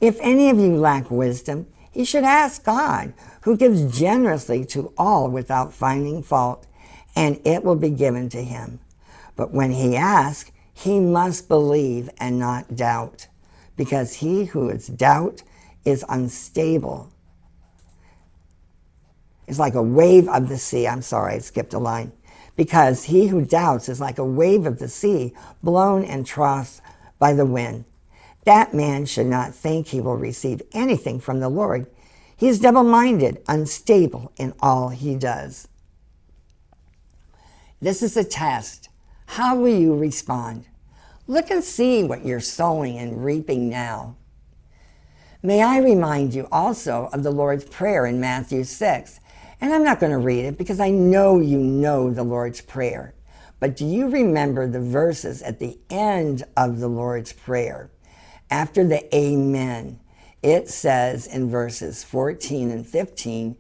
If 0.01 0.19
any 0.21 0.51
of 0.51 0.59
you 0.59 0.77
lack 0.77 1.11
wisdom, 1.11 1.67
he 1.91 2.05
should 2.05 2.25
ask 2.25 2.63
God, 2.63 3.15
who 3.43 3.57
gives 3.57 3.99
generously 3.99 4.65
to 4.67 4.93
all 4.99 5.29
without 5.31 5.73
finding 5.73 6.23
fault, 6.23 6.67
and 7.17 7.41
it 7.45 7.65
will 7.65 7.75
be 7.75 7.91
given 7.91 8.29
to 8.29 8.45
him. 8.45 8.79
But 9.35 9.53
when 9.53 9.73
he 9.73 9.97
asks, 9.97 10.53
he 10.75 11.01
must 11.01 11.49
believe 11.49 12.11
and 12.19 12.39
not 12.39 12.77
doubt, 12.77 13.27
because 13.77 14.17
he 14.17 14.45
who 14.45 14.69
is 14.69 14.87
doubt 14.87 15.43
is 15.87 16.05
unstable. 16.09 17.11
It's 19.47 19.59
like 19.59 19.75
a 19.75 19.83
wave 19.83 20.29
of 20.29 20.49
the 20.49 20.59
sea. 20.59 20.87
I'm 20.87 21.03
sorry, 21.03 21.35
I 21.35 21.39
skipped 21.39 21.75
a 21.75 21.79
line. 21.79 22.13
Because 22.57 23.05
he 23.05 23.29
who 23.29 23.45
doubts 23.45 23.89
is 23.89 24.01
like 24.01 24.19
a 24.19 24.25
wave 24.25 24.67
of 24.67 24.79
the 24.79 24.89
sea, 24.89 25.35
blown 25.63 26.05
and 26.05 26.27
tossed 26.27 26.81
by 27.19 27.33
the 27.33 27.47
wind. 27.47 27.85
That 28.45 28.75
man 28.75 29.07
should 29.07 29.27
not 29.27 29.55
think 29.55 29.89
he 29.89 30.01
will 30.01 30.17
receive 30.17 30.63
anything 30.73 31.21
from 31.21 31.41
the 31.41 31.49
Lord. 31.49 31.87
He 32.37 32.49
is 32.49 32.61
double 32.61 32.85
minded, 32.85 33.43
unstable 33.49 34.33
in 34.37 34.55
all 34.61 34.91
he 34.91 35.17
does. 35.17 35.69
This 37.81 38.03
is 38.03 38.17
a 38.17 38.25
test. 38.25 38.89
How 39.27 39.57
will 39.57 39.75
you 39.75 39.97
respond? 39.97 40.67
Look 41.27 41.51
and 41.51 41.63
see 41.63 42.05
what 42.05 42.25
you're 42.25 42.41
sowing 42.41 42.99
and 42.99 43.25
reaping 43.25 43.69
now. 43.69 44.17
May 45.43 45.63
I 45.63 45.79
remind 45.79 46.35
you 46.35 46.49
also 46.53 47.11
of 47.13 47.23
the 47.23 47.31
Lord's 47.31 47.65
Prayer 47.65 48.07
in 48.07 48.21
Matthew 48.21 48.65
6. 48.65 49.21
And 49.61 49.73
I'm 49.73 49.85
not 49.85 50.01
going 50.01 50.13
to 50.13 50.19
read 50.19 50.45
it 50.45 50.59
because 50.59 50.81
I 50.81 50.91
know 50.91 51.41
you 51.41 51.59
know 51.59 52.11
the 52.11 52.25
Lord's 52.25 52.61
Prayer. 52.61 53.15
But 53.59 53.77
do 53.77 53.87
you 53.87 54.09
remember 54.09 54.69
the 54.69 54.81
verses 54.81 55.43
at 55.43 55.59
the 55.59 55.79
end 55.89 56.45
of 56.57 56.79
the 56.79 56.89
Lord's 56.89 57.33
Prayer? 57.33 57.91
After 58.51 58.85
the 58.87 59.15
Amen, 59.17 59.99
it 60.43 60.69
says 60.69 61.27
in 61.27 61.51
verses 61.51 62.05
14 62.05 62.71
and 62.71 62.87
15, 62.87 63.57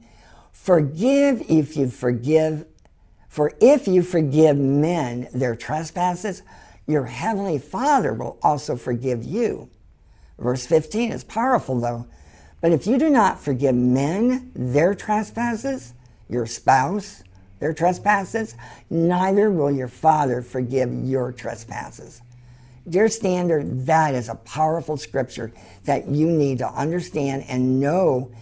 Forgive 0.52 1.42
if 1.48 1.76
you 1.76 1.88
forgive 1.88 2.66
for 3.28 3.52
if 3.60 3.86
you 3.86 4.02
forgive 4.02 4.56
men 4.56 5.28
their 5.34 5.54
trespasses, 5.54 6.42
your 6.86 7.04
heavenly 7.04 7.58
Father 7.58 8.14
will 8.14 8.38
also 8.42 8.76
forgive 8.76 9.22
you. 9.24 9.68
Verse 10.38 10.66
15 10.66 11.12
is 11.12 11.22
powerful 11.22 11.78
though. 11.78 12.06
But 12.66 12.72
if 12.72 12.84
you 12.84 12.98
do 12.98 13.10
not 13.10 13.38
forgive 13.38 13.76
men 13.76 14.50
their 14.52 14.92
trespasses, 14.92 15.94
your 16.28 16.46
spouse 16.46 17.22
their 17.60 17.72
trespasses, 17.72 18.56
neither 18.90 19.52
will 19.52 19.70
your 19.70 19.86
Father 19.86 20.42
forgive 20.42 20.92
your 20.92 21.30
trespasses. 21.30 22.22
Dear 22.88 23.06
Stander, 23.06 23.62
that 23.62 24.16
is 24.16 24.28
a 24.28 24.34
powerful 24.34 24.96
scripture 24.96 25.52
that 25.84 26.08
you 26.08 26.26
need 26.26 26.58
to 26.58 26.68
understand 26.68 27.44
and 27.46 27.78
know 27.78 28.32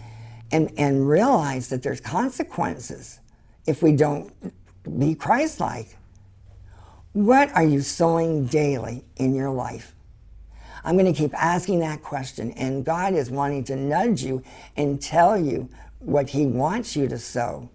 and, 0.51 0.73
and 0.75 1.07
realize 1.07 1.69
that 1.69 1.83
there's 1.83 2.01
consequences 2.01 3.19
if 3.67 3.83
we 3.83 3.91
don't 3.91 4.33
be 4.97 5.13
Christ 5.13 5.59
like. 5.59 5.97
What 7.13 7.51
are 7.51 7.63
you 7.63 7.81
sowing 7.81 8.47
daily 8.47 9.05
in 9.17 9.35
your 9.35 9.51
life? 9.51 9.94
I'm 10.85 10.97
going 10.97 11.11
to 11.11 11.19
keep 11.19 11.33
asking 11.33 11.79
that 11.79 12.03
question, 12.03 12.51
and 12.51 12.85
God 12.85 13.15
is 13.15 13.31
wanting 13.31 13.63
to 13.65 13.75
nudge 13.75 14.21
you 14.21 14.43
and 14.77 15.01
tell 15.01 15.35
you 15.35 15.67
what 15.97 16.29
He 16.29 16.45
wants 16.45 16.95
you 16.95 17.07
to 17.07 17.17
sow. 17.17 17.69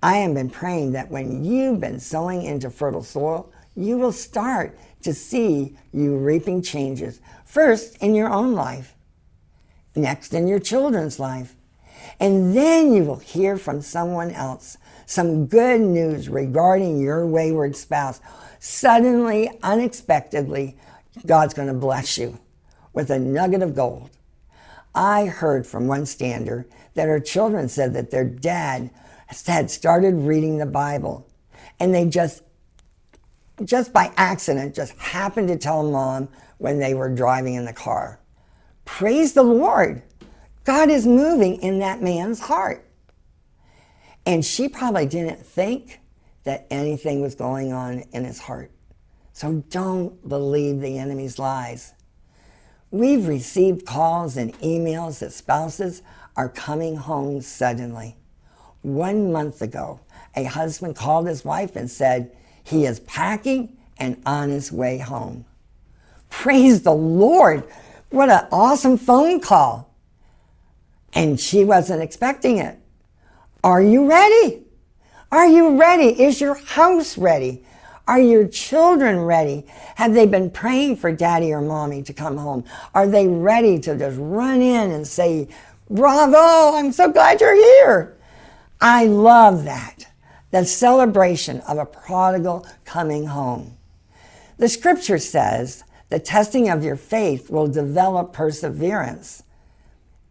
I 0.00 0.18
have 0.18 0.34
been 0.34 0.48
praying 0.48 0.92
that 0.92 1.10
when 1.10 1.44
you've 1.44 1.80
been 1.80 1.98
sowing 1.98 2.42
into 2.42 2.70
fertile 2.70 3.02
soil, 3.02 3.52
you 3.74 3.98
will 3.98 4.12
start 4.12 4.78
to 5.02 5.12
see 5.12 5.76
you 5.92 6.16
reaping 6.16 6.62
changes. 6.62 7.20
First 7.44 7.96
in 7.96 8.14
your 8.14 8.32
own 8.32 8.52
life, 8.52 8.94
next 9.96 10.32
in 10.32 10.46
your 10.46 10.60
children's 10.60 11.18
life, 11.18 11.56
and 12.20 12.56
then 12.56 12.92
you 12.92 13.02
will 13.02 13.18
hear 13.18 13.56
from 13.56 13.80
someone 13.80 14.30
else 14.30 14.78
some 15.06 15.46
good 15.46 15.80
news 15.80 16.28
regarding 16.28 17.00
your 17.00 17.26
wayward 17.26 17.74
spouse. 17.74 18.20
Suddenly, 18.60 19.50
unexpectedly, 19.64 20.76
God's 21.26 21.54
going 21.54 21.68
to 21.68 21.74
bless 21.74 22.18
you 22.18 22.38
with 22.92 23.10
a 23.10 23.18
nugget 23.18 23.62
of 23.62 23.74
gold. 23.74 24.10
I 24.94 25.26
heard 25.26 25.66
from 25.66 25.86
one 25.86 26.06
stander 26.06 26.66
that 26.94 27.08
her 27.08 27.20
children 27.20 27.68
said 27.68 27.94
that 27.94 28.10
their 28.10 28.24
dad 28.24 28.90
had 29.46 29.70
started 29.70 30.14
reading 30.14 30.58
the 30.58 30.66
Bible 30.66 31.26
and 31.80 31.94
they 31.94 32.06
just 32.06 32.42
just 33.64 33.92
by 33.92 34.12
accident 34.16 34.74
just 34.74 34.92
happened 34.98 35.48
to 35.48 35.56
tell 35.56 35.82
mom 35.88 36.28
when 36.58 36.78
they 36.78 36.94
were 36.94 37.08
driving 37.08 37.54
in 37.54 37.64
the 37.64 37.72
car. 37.72 38.18
Praise 38.84 39.34
the 39.34 39.42
Lord. 39.42 40.02
God 40.64 40.90
is 40.90 41.06
moving 41.06 41.56
in 41.62 41.78
that 41.78 42.02
man's 42.02 42.40
heart. 42.40 42.84
And 44.26 44.44
she 44.44 44.68
probably 44.68 45.06
didn't 45.06 45.44
think 45.44 46.00
that 46.44 46.66
anything 46.70 47.20
was 47.20 47.34
going 47.34 47.72
on 47.72 48.00
in 48.12 48.24
his 48.24 48.40
heart. 48.40 48.71
So 49.32 49.64
don't 49.70 50.28
believe 50.28 50.80
the 50.80 50.98
enemy's 50.98 51.38
lies. 51.38 51.94
We've 52.90 53.26
received 53.26 53.86
calls 53.86 54.36
and 54.36 54.52
emails 54.58 55.20
that 55.20 55.32
spouses 55.32 56.02
are 56.36 56.48
coming 56.48 56.96
home 56.96 57.40
suddenly. 57.40 58.16
One 58.82 59.32
month 59.32 59.62
ago, 59.62 60.00
a 60.34 60.44
husband 60.44 60.96
called 60.96 61.26
his 61.26 61.44
wife 61.44 61.76
and 61.76 61.90
said 61.90 62.36
he 62.62 62.84
is 62.84 63.00
packing 63.00 63.76
and 63.98 64.20
on 64.26 64.50
his 64.50 64.70
way 64.70 64.98
home. 64.98 65.44
Praise 66.28 66.82
the 66.82 66.92
Lord! 66.92 67.64
What 68.10 68.30
an 68.30 68.46
awesome 68.50 68.98
phone 68.98 69.40
call! 69.40 69.94
And 71.14 71.38
she 71.38 71.64
wasn't 71.64 72.02
expecting 72.02 72.58
it. 72.58 72.78
Are 73.64 73.82
you 73.82 74.08
ready? 74.08 74.64
Are 75.30 75.46
you 75.46 75.78
ready? 75.78 76.22
Is 76.22 76.40
your 76.40 76.54
house 76.54 77.16
ready? 77.16 77.64
Are 78.08 78.20
your 78.20 78.48
children 78.48 79.20
ready? 79.20 79.64
Have 79.94 80.14
they 80.14 80.26
been 80.26 80.50
praying 80.50 80.96
for 80.96 81.12
daddy 81.12 81.52
or 81.52 81.60
mommy 81.60 82.02
to 82.02 82.12
come 82.12 82.36
home? 82.36 82.64
Are 82.94 83.06
they 83.06 83.28
ready 83.28 83.78
to 83.80 83.96
just 83.96 84.18
run 84.18 84.60
in 84.60 84.90
and 84.90 85.06
say, 85.06 85.48
Bravo, 85.88 86.76
I'm 86.76 86.90
so 86.92 87.12
glad 87.12 87.40
you're 87.40 87.54
here? 87.54 88.16
I 88.80 89.06
love 89.06 89.64
that. 89.64 90.06
The 90.50 90.64
celebration 90.64 91.60
of 91.60 91.78
a 91.78 91.86
prodigal 91.86 92.66
coming 92.84 93.26
home. 93.26 93.76
The 94.58 94.68
scripture 94.68 95.18
says 95.18 95.84
the 96.08 96.18
testing 96.18 96.68
of 96.68 96.84
your 96.84 96.96
faith 96.96 97.50
will 97.50 97.68
develop 97.68 98.32
perseverance. 98.32 99.44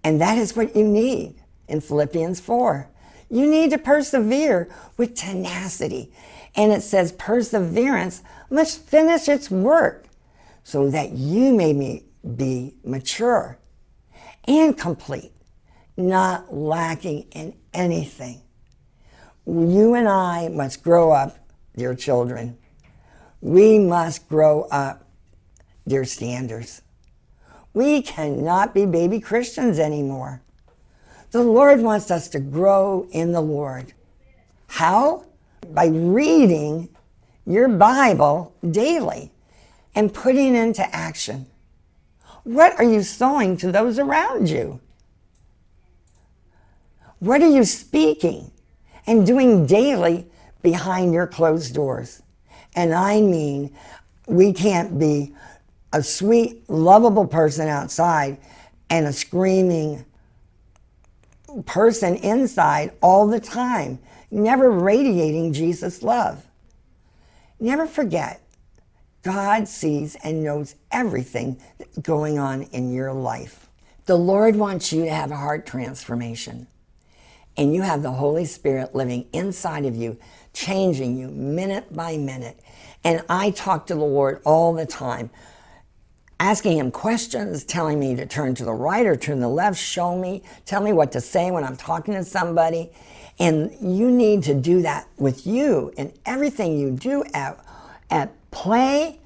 And 0.04 0.20
that 0.20 0.38
is 0.38 0.56
what 0.56 0.76
you 0.76 0.84
need 0.84 1.36
in 1.68 1.82
Philippians 1.82 2.40
4. 2.40 2.88
You 3.30 3.50
need 3.50 3.72
to 3.72 3.78
persevere 3.78 4.70
with 4.98 5.16
tenacity. 5.16 6.12
And 6.56 6.72
it 6.72 6.82
says 6.82 7.12
perseverance 7.14 8.24
must 8.50 8.86
finish 8.86 9.30
its 9.30 9.50
work 9.50 10.06
so 10.64 10.90
that 10.90 11.12
you 11.12 11.54
may 11.54 12.04
be 12.36 12.76
mature 12.84 13.58
and 14.48 14.78
complete, 14.78 15.32
not 15.98 16.54
lacking 16.54 17.28
in 17.32 17.56
anything. 17.74 18.42
You 19.46 19.96
and 19.96 20.08
I 20.08 20.50
must 20.50 20.84
grow 20.84 21.12
up, 21.12 21.38
dear 21.76 21.96
children. 21.96 22.58
We 23.40 23.80
must 23.80 24.28
grow 24.30 24.64
up, 24.64 25.08
dear 25.88 26.06
standers. 26.06 26.82
We 27.74 28.02
cannot 28.02 28.74
be 28.74 28.86
baby 28.86 29.20
Christians 29.20 29.80
anymore. 29.80 30.42
The 31.32 31.42
Lord 31.42 31.80
wants 31.82 32.12
us 32.12 32.28
to 32.30 32.40
grow 32.40 33.08
in 33.12 33.32
the 33.32 33.42
Lord. 33.42 33.94
How? 34.68 35.26
By 35.74 35.88
reading 35.88 36.90
your 37.46 37.68
Bible 37.68 38.54
daily 38.70 39.32
and 39.96 40.14
putting 40.14 40.56
into 40.56 40.84
action. 40.96 41.48
What 42.44 42.78
are 42.80 42.84
you 42.84 43.04
sowing 43.04 43.58
to 43.58 43.72
those 43.72 44.00
around 44.00 44.50
you? 44.50 44.80
What 47.20 47.42
are 47.42 47.50
you 47.50 47.64
speaking 47.64 48.52
and 49.06 49.28
doing 49.28 49.66
daily 49.66 50.28
behind 50.62 51.14
your 51.14 51.28
closed 51.28 51.74
doors? 51.74 52.24
And 52.76 52.94
I 52.94 53.22
mean, 53.22 53.76
we 54.28 54.54
can't 54.54 54.98
be 54.98 55.34
a 55.94 56.02
sweet, 56.02 56.68
lovable 56.70 57.28
person 57.28 57.68
outside 57.68 58.38
and 58.90 59.06
a 59.06 59.14
screaming, 59.14 60.06
person 61.66 62.16
inside 62.16 62.94
all 63.02 63.28
the 63.28 63.40
time, 63.40 64.00
never 64.32 64.72
radiating 64.72 65.54
Jesus' 65.54 66.02
love. 66.02 66.46
Never 67.60 67.86
forget, 67.86 68.42
God 69.24 69.68
sees 69.68 70.16
and 70.24 70.44
knows 70.44 70.76
everything 70.92 71.62
going 72.02 72.40
on 72.40 72.64
in 72.64 72.92
your 72.92 73.14
life. 73.14 73.68
The 74.06 74.18
Lord 74.18 74.56
wants 74.56 74.92
you 74.92 75.06
to 75.06 75.12
have 75.12 75.32
a 75.32 75.38
heart 75.38 75.66
transformation. 75.66 76.68
And 77.58 77.74
you 77.76 77.82
have 77.82 78.02
the 78.02 78.12
Holy 78.12 78.46
Spirit 78.46 78.96
living 78.96 79.28
inside 79.34 79.86
of 79.86 79.96
you, 79.96 80.18
changing 80.54 81.18
you 81.18 81.28
minute 81.28 81.94
by 81.94 82.18
minute. 82.18 82.60
And 83.04 83.24
I 83.30 83.52
talk 83.52 83.88
to 83.88 83.94
the 83.94 84.00
Lord 84.00 84.42
all 84.46 84.74
the 84.74 84.86
time, 84.86 85.30
asking 86.40 86.78
Him 86.78 86.92
questions, 86.92 87.64
telling 87.64 88.00
me 88.00 88.16
to 88.16 88.26
turn 88.26 88.56
to 88.56 88.66
the 88.66 88.74
right 88.74 89.06
or 89.06 89.16
turn 89.16 89.36
to 89.36 89.42
the 89.42 89.50
left, 89.50 89.78
show 89.78 90.18
me, 90.18 90.44
tell 90.66 90.82
me 90.82 90.94
what 90.94 91.12
to 91.12 91.22
say 91.22 91.52
when 91.52 91.64
I'm 91.64 91.78
talking 91.78 92.14
to 92.16 92.24
somebody. 92.24 92.90
And 93.42 93.76
you 93.82 94.12
need 94.12 94.44
to 94.44 94.54
do 94.54 94.84
that 94.84 95.08
with 95.18 95.48
you 95.48 95.92
and 95.98 96.14
everything 96.28 96.78
you 96.78 96.92
do 96.92 97.24
at, 97.34 97.58
at 98.12 98.52
play, 98.52 99.20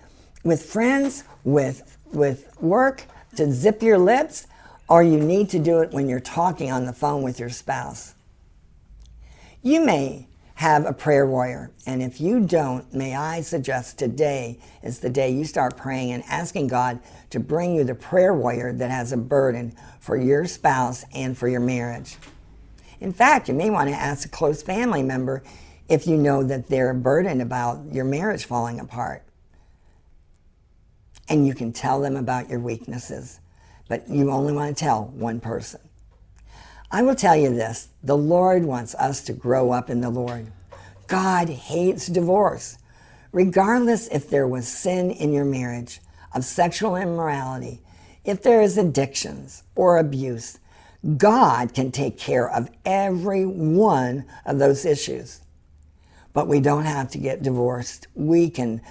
with 0.45 0.63
friends, 0.63 1.25
with, 1.43 1.97
with 2.13 2.49
work, 2.61 3.03
to 3.35 3.51
zip 3.51 3.83
your 3.83 3.97
lips, 3.97 4.47
or 4.87 5.03
you 5.03 5.19
need 5.19 5.49
to 5.49 5.59
do 5.59 5.81
it 5.81 5.91
when 5.91 6.07
you're 6.07 6.21
talking 6.21 6.71
on 6.71 6.85
the 6.85 6.93
phone 6.93 7.23
with 7.23 7.41
your 7.41 7.49
spouse. 7.49 8.13
You 9.61 9.83
may 9.83 10.27
have 10.53 10.85
a 10.85 10.93
prayer 10.93 11.27
warrior, 11.27 11.71
and 11.85 12.01
if 12.01 12.21
you 12.21 12.39
don't, 12.39 12.93
may 12.93 13.17
I 13.17 13.41
suggest 13.41 13.99
today 13.99 14.59
is 14.81 14.99
the 14.99 15.09
day 15.09 15.29
you 15.29 15.43
start 15.43 15.75
praying 15.75 16.13
and 16.13 16.23
asking 16.29 16.67
God 16.67 17.01
to 17.31 17.41
bring 17.41 17.75
you 17.75 17.83
the 17.83 17.95
prayer 17.95 18.33
warrior 18.33 18.71
that 18.71 18.91
has 18.91 19.11
a 19.11 19.17
burden 19.17 19.75
for 19.99 20.15
your 20.15 20.45
spouse 20.45 21.03
and 21.13 21.37
for 21.37 21.49
your 21.49 21.59
marriage. 21.59 22.15
In 22.99 23.13
fact, 23.13 23.47
you 23.47 23.53
may 23.53 23.69
want 23.69 23.89
to 23.89 23.95
ask 23.95 24.25
a 24.25 24.29
close 24.29 24.61
family 24.61 25.03
member 25.03 25.43
if 25.87 26.07
you 26.07 26.17
know 26.17 26.43
that 26.43 26.67
they're 26.67 26.93
burdened 26.93 27.41
about 27.41 27.93
your 27.93 28.05
marriage 28.05 28.45
falling 28.45 28.79
apart. 28.79 29.23
And 31.27 31.45
you 31.45 31.53
can 31.53 31.73
tell 31.73 32.01
them 32.01 32.15
about 32.15 32.49
your 32.49 32.59
weaknesses, 32.59 33.39
but 33.87 34.07
you 34.09 34.31
only 34.31 34.53
want 34.53 34.75
to 34.75 34.83
tell 34.83 35.05
one 35.05 35.39
person. 35.39 35.81
I 36.91 37.01
will 37.01 37.15
tell 37.15 37.35
you 37.35 37.49
this 37.49 37.89
the 38.03 38.17
Lord 38.17 38.63
wants 38.63 38.95
us 38.95 39.21
to 39.23 39.33
grow 39.33 39.71
up 39.71 39.89
in 39.89 40.01
the 40.01 40.09
Lord. 40.09 40.51
God 41.07 41.49
hates 41.49 42.07
divorce, 42.07 42.77
regardless 43.31 44.07
if 44.07 44.29
there 44.29 44.47
was 44.47 44.67
sin 44.67 45.11
in 45.11 45.33
your 45.33 45.45
marriage, 45.45 45.99
of 46.33 46.43
sexual 46.43 46.95
immorality, 46.95 47.81
if 48.23 48.41
there 48.41 48.61
is 48.61 48.77
addictions 48.77 49.63
or 49.75 49.97
abuse. 49.97 50.59
God 51.17 51.73
can 51.73 51.91
take 51.91 52.17
care 52.17 52.49
of 52.49 52.69
every 52.83 53.45
one 53.45 54.25
of 54.45 54.59
those 54.59 54.85
issues. 54.85 55.41
But 56.33 56.47
we 56.47 56.59
don't 56.59 56.85
have 56.85 57.11
to 57.11 57.17
get 57.17 57.43
divorced. 57.43 58.07
We 58.15 58.49
can 58.49 58.81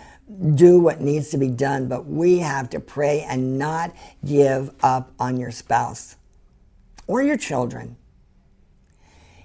do 0.54 0.80
what 0.80 1.00
needs 1.00 1.30
to 1.30 1.38
be 1.38 1.50
done, 1.50 1.88
but 1.88 2.06
we 2.06 2.38
have 2.38 2.70
to 2.70 2.80
pray 2.80 3.22
and 3.28 3.58
not 3.58 3.94
give 4.24 4.70
up 4.82 5.12
on 5.18 5.36
your 5.36 5.50
spouse 5.50 6.16
or 7.06 7.22
your 7.22 7.36
children. 7.36 7.96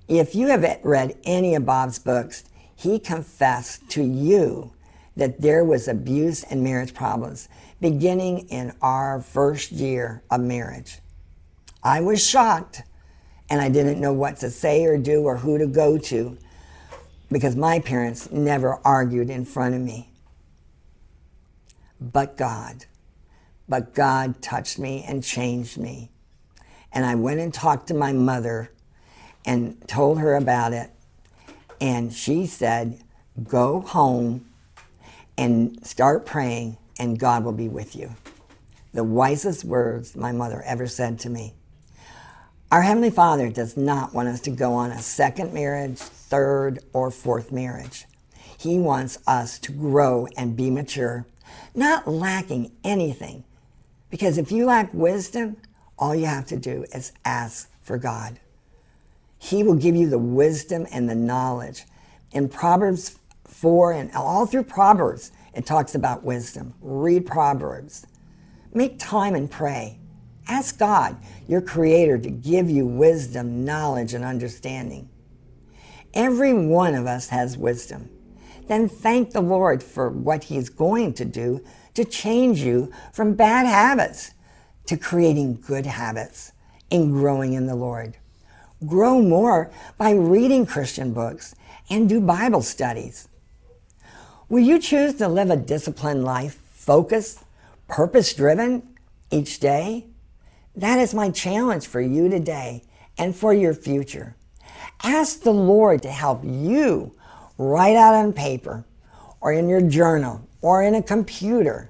If 0.08 0.36
you 0.36 0.48
have 0.48 0.80
read 0.84 1.18
any 1.24 1.56
of 1.56 1.66
Bob's 1.66 2.00
books, 2.00 2.44
he 2.76 2.98
confessed 3.00 3.90
to 3.92 4.04
you 4.04 4.74
that 5.18 5.42
there 5.42 5.66
was 5.66 5.88
abuse 5.88 6.44
and 6.44 6.64
marriage 6.64 6.94
problems 6.94 7.50
beginning 7.82 8.48
in 8.50 8.74
our 8.82 9.22
first 9.22 9.72
year 9.72 10.24
of 10.32 10.42
marriage. 10.42 11.00
I 11.84 12.02
was 12.02 12.26
shocked 12.26 12.84
and 13.50 13.62
I 13.62 13.70
didn't 13.70 14.00
know 14.00 14.14
what 14.14 14.38
to 14.38 14.50
say 14.50 14.86
or 14.86 14.98
do 14.98 15.24
or 15.24 15.38
who 15.38 15.58
to 15.58 15.66
go 15.66 15.98
to 15.98 16.38
because 17.32 17.56
my 17.56 17.80
parents 17.80 18.32
never 18.32 18.80
argued 18.84 19.30
in 19.30 19.46
front 19.46 19.76
of 19.76 19.82
me. 19.82 20.10
But 22.02 22.38
God, 22.38 22.86
but 23.68 23.94
God 23.94 24.42
touched 24.42 24.80
me 24.80 25.06
and 25.08 25.24
changed 25.24 25.78
me. 25.78 26.10
And 26.92 27.06
I 27.06 27.16
went 27.16 27.40
and 27.40 27.54
talked 27.54 27.88
to 27.88 27.94
my 27.94 28.14
mother 28.14 28.72
and 29.46 29.88
told 29.88 30.20
her 30.20 30.36
about 30.36 30.74
it. 30.74 30.90
And 31.80 32.12
she 32.14 32.46
said, 32.46 33.02
Go 33.44 33.82
home 33.82 34.46
and 35.38 35.86
start 35.86 36.26
praying, 36.26 36.78
and 37.00 37.18
God 37.18 37.44
will 37.44 37.54
be 37.54 37.70
with 37.70 37.96
you. 37.96 38.16
The 38.94 39.04
wisest 39.04 39.64
words 39.64 40.16
my 40.16 40.32
mother 40.32 40.62
ever 40.64 40.88
said 40.88 41.20
to 41.20 41.30
me. 41.30 41.54
Our 42.72 42.84
Heavenly 42.84 43.10
Father 43.10 43.50
does 43.50 43.76
not 43.76 44.14
want 44.14 44.28
us 44.28 44.42
to 44.42 44.52
go 44.52 44.74
on 44.74 44.92
a 44.92 45.02
second 45.02 45.54
marriage, 45.54 45.98
third, 45.98 46.78
or 46.94 47.10
fourth 47.10 47.52
marriage. 47.52 48.06
He 48.60 48.78
wants 48.78 49.18
us 49.26 49.58
to 49.60 49.72
grow 49.72 50.28
and 50.38 50.56
be 50.56 50.70
mature, 50.70 51.26
not 51.74 52.08
lacking 52.08 52.72
anything. 52.84 53.44
Because 54.12 54.38
if 54.38 54.52
you 54.52 54.68
lack 54.68 54.94
wisdom, 54.94 55.58
all 55.98 56.14
you 56.14 56.28
have 56.28 56.46
to 56.46 56.58
do 56.58 56.86
is 56.94 57.12
ask 57.26 57.72
for 57.82 57.98
God. 57.98 58.40
He 59.40 59.64
will 59.64 59.74
give 59.74 59.96
you 59.96 60.08
the 60.08 60.20
wisdom 60.20 60.86
and 60.92 61.10
the 61.10 61.16
knowledge. 61.16 61.86
In 62.32 62.50
Proverbs 62.50 63.18
4 63.46 63.94
and 63.94 64.12
all 64.12 64.46
through 64.46 64.66
Proverbs, 64.66 65.32
it 65.56 65.66
talks 65.66 65.96
about 65.96 66.24
wisdom. 66.24 66.76
Read 66.82 67.26
Proverbs. 67.26 68.06
Make 68.76 69.00
time 69.00 69.34
and 69.34 69.50
pray. 69.50 69.98
Ask 70.50 70.80
God, 70.80 71.16
your 71.48 71.62
Creator, 71.62 72.18
to 72.20 72.30
give 72.32 72.72
you 72.72 72.86
wisdom, 72.88 73.64
knowledge, 73.64 74.16
and 74.16 74.26
understanding. 74.26 75.08
Every 76.14 76.54
one 76.54 76.96
of 76.96 77.06
us 77.06 77.30
has 77.30 77.56
wisdom. 77.56 78.10
Then 78.68 78.90
thank 78.90 79.32
the 79.32 79.42
Lord 79.42 79.84
for 79.84 80.10
what 80.10 80.46
He's 80.46 80.70
going 80.70 81.14
to 81.14 81.26
do 81.26 81.64
to 81.94 82.04
change 82.04 82.62
you 82.62 82.92
from 83.14 83.36
bad 83.36 83.68
habits 83.68 84.32
to 84.88 84.98
creating 84.98 85.62
good 85.68 85.86
habits 85.86 86.52
and 86.92 87.12
growing 87.12 87.54
in 87.54 87.68
the 87.68 87.76
Lord. 87.76 88.18
Grow 88.88 89.22
more 89.22 89.72
by 90.00 90.14
reading 90.14 90.66
Christian 90.66 91.14
books 91.14 91.54
and 91.92 92.10
do 92.10 92.20
Bible 92.20 92.64
studies. 92.64 93.28
Will 94.48 94.64
you 94.64 94.80
choose 94.80 95.14
to 95.16 95.28
live 95.28 95.52
a 95.52 95.58
disciplined 95.58 96.24
life, 96.24 96.60
focused, 96.72 97.44
purpose 97.88 98.34
driven 98.34 98.96
each 99.30 99.60
day? 99.60 100.09
That 100.80 101.00
is 101.00 101.14
my 101.14 101.30
challenge 101.30 101.88
for 101.88 102.00
you 102.00 102.30
today 102.30 102.84
and 103.18 103.36
for 103.36 103.54
your 103.54 103.74
future. 103.74 104.38
Ask 105.04 105.42
the 105.42 105.52
Lord 105.52 106.02
to 106.04 106.10
help 106.10 106.42
you 106.46 107.14
write 107.58 107.98
out 107.98 108.16
on 108.16 108.32
paper 108.32 108.86
or 109.42 109.52
in 109.52 109.68
your 109.68 109.82
journal 109.82 110.48
or 110.62 110.84
in 110.84 110.96
a 110.96 111.04
computer 111.04 111.90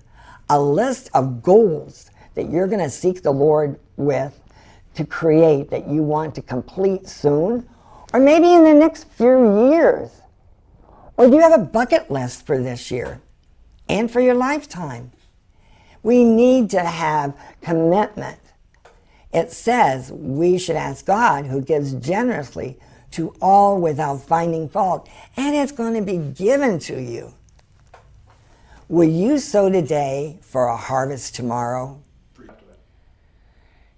a 0.49 0.59
list 0.59 1.11
of 1.13 1.43
goals 1.43 2.09
that 2.33 2.49
you're 2.49 2.65
going 2.65 2.81
to 2.81 2.89
seek 2.89 3.21
the 3.21 3.29
Lord 3.29 3.79
with 3.95 4.41
to 4.95 5.05
create 5.05 5.69
that 5.69 5.87
you 5.87 6.01
want 6.01 6.33
to 6.33 6.41
complete 6.41 7.07
soon, 7.07 7.69
or 8.11 8.19
maybe 8.19 8.51
in 8.51 8.63
the 8.63 8.73
next 8.73 9.03
few 9.09 9.69
years? 9.69 10.09
Or 11.15 11.27
do 11.27 11.35
you 11.35 11.41
have 11.41 11.53
a 11.53 11.63
bucket 11.63 12.09
list 12.09 12.47
for 12.47 12.57
this 12.57 12.89
year 12.89 13.21
and 13.87 14.09
for 14.09 14.19
your 14.19 14.33
lifetime? 14.33 15.11
We 16.01 16.23
need 16.23 16.71
to 16.71 16.81
have 16.81 17.37
commitment. 17.61 18.39
It 19.31 19.51
says 19.51 20.11
we 20.11 20.57
should 20.57 20.75
ask 20.75 21.05
God, 21.05 21.45
who 21.45 21.61
gives 21.61 21.93
generously 21.93 22.77
to 23.11 23.33
all 23.41 23.79
without 23.79 24.21
finding 24.21 24.69
fault, 24.69 25.09
and 25.37 25.55
it's 25.55 25.71
going 25.71 25.93
to 25.93 26.01
be 26.01 26.17
given 26.17 26.79
to 26.79 27.01
you. 27.01 27.33
Will 28.87 29.09
you 29.09 29.37
sow 29.37 29.69
today 29.69 30.39
for 30.41 30.65
a 30.65 30.77
harvest 30.77 31.35
tomorrow? 31.35 32.01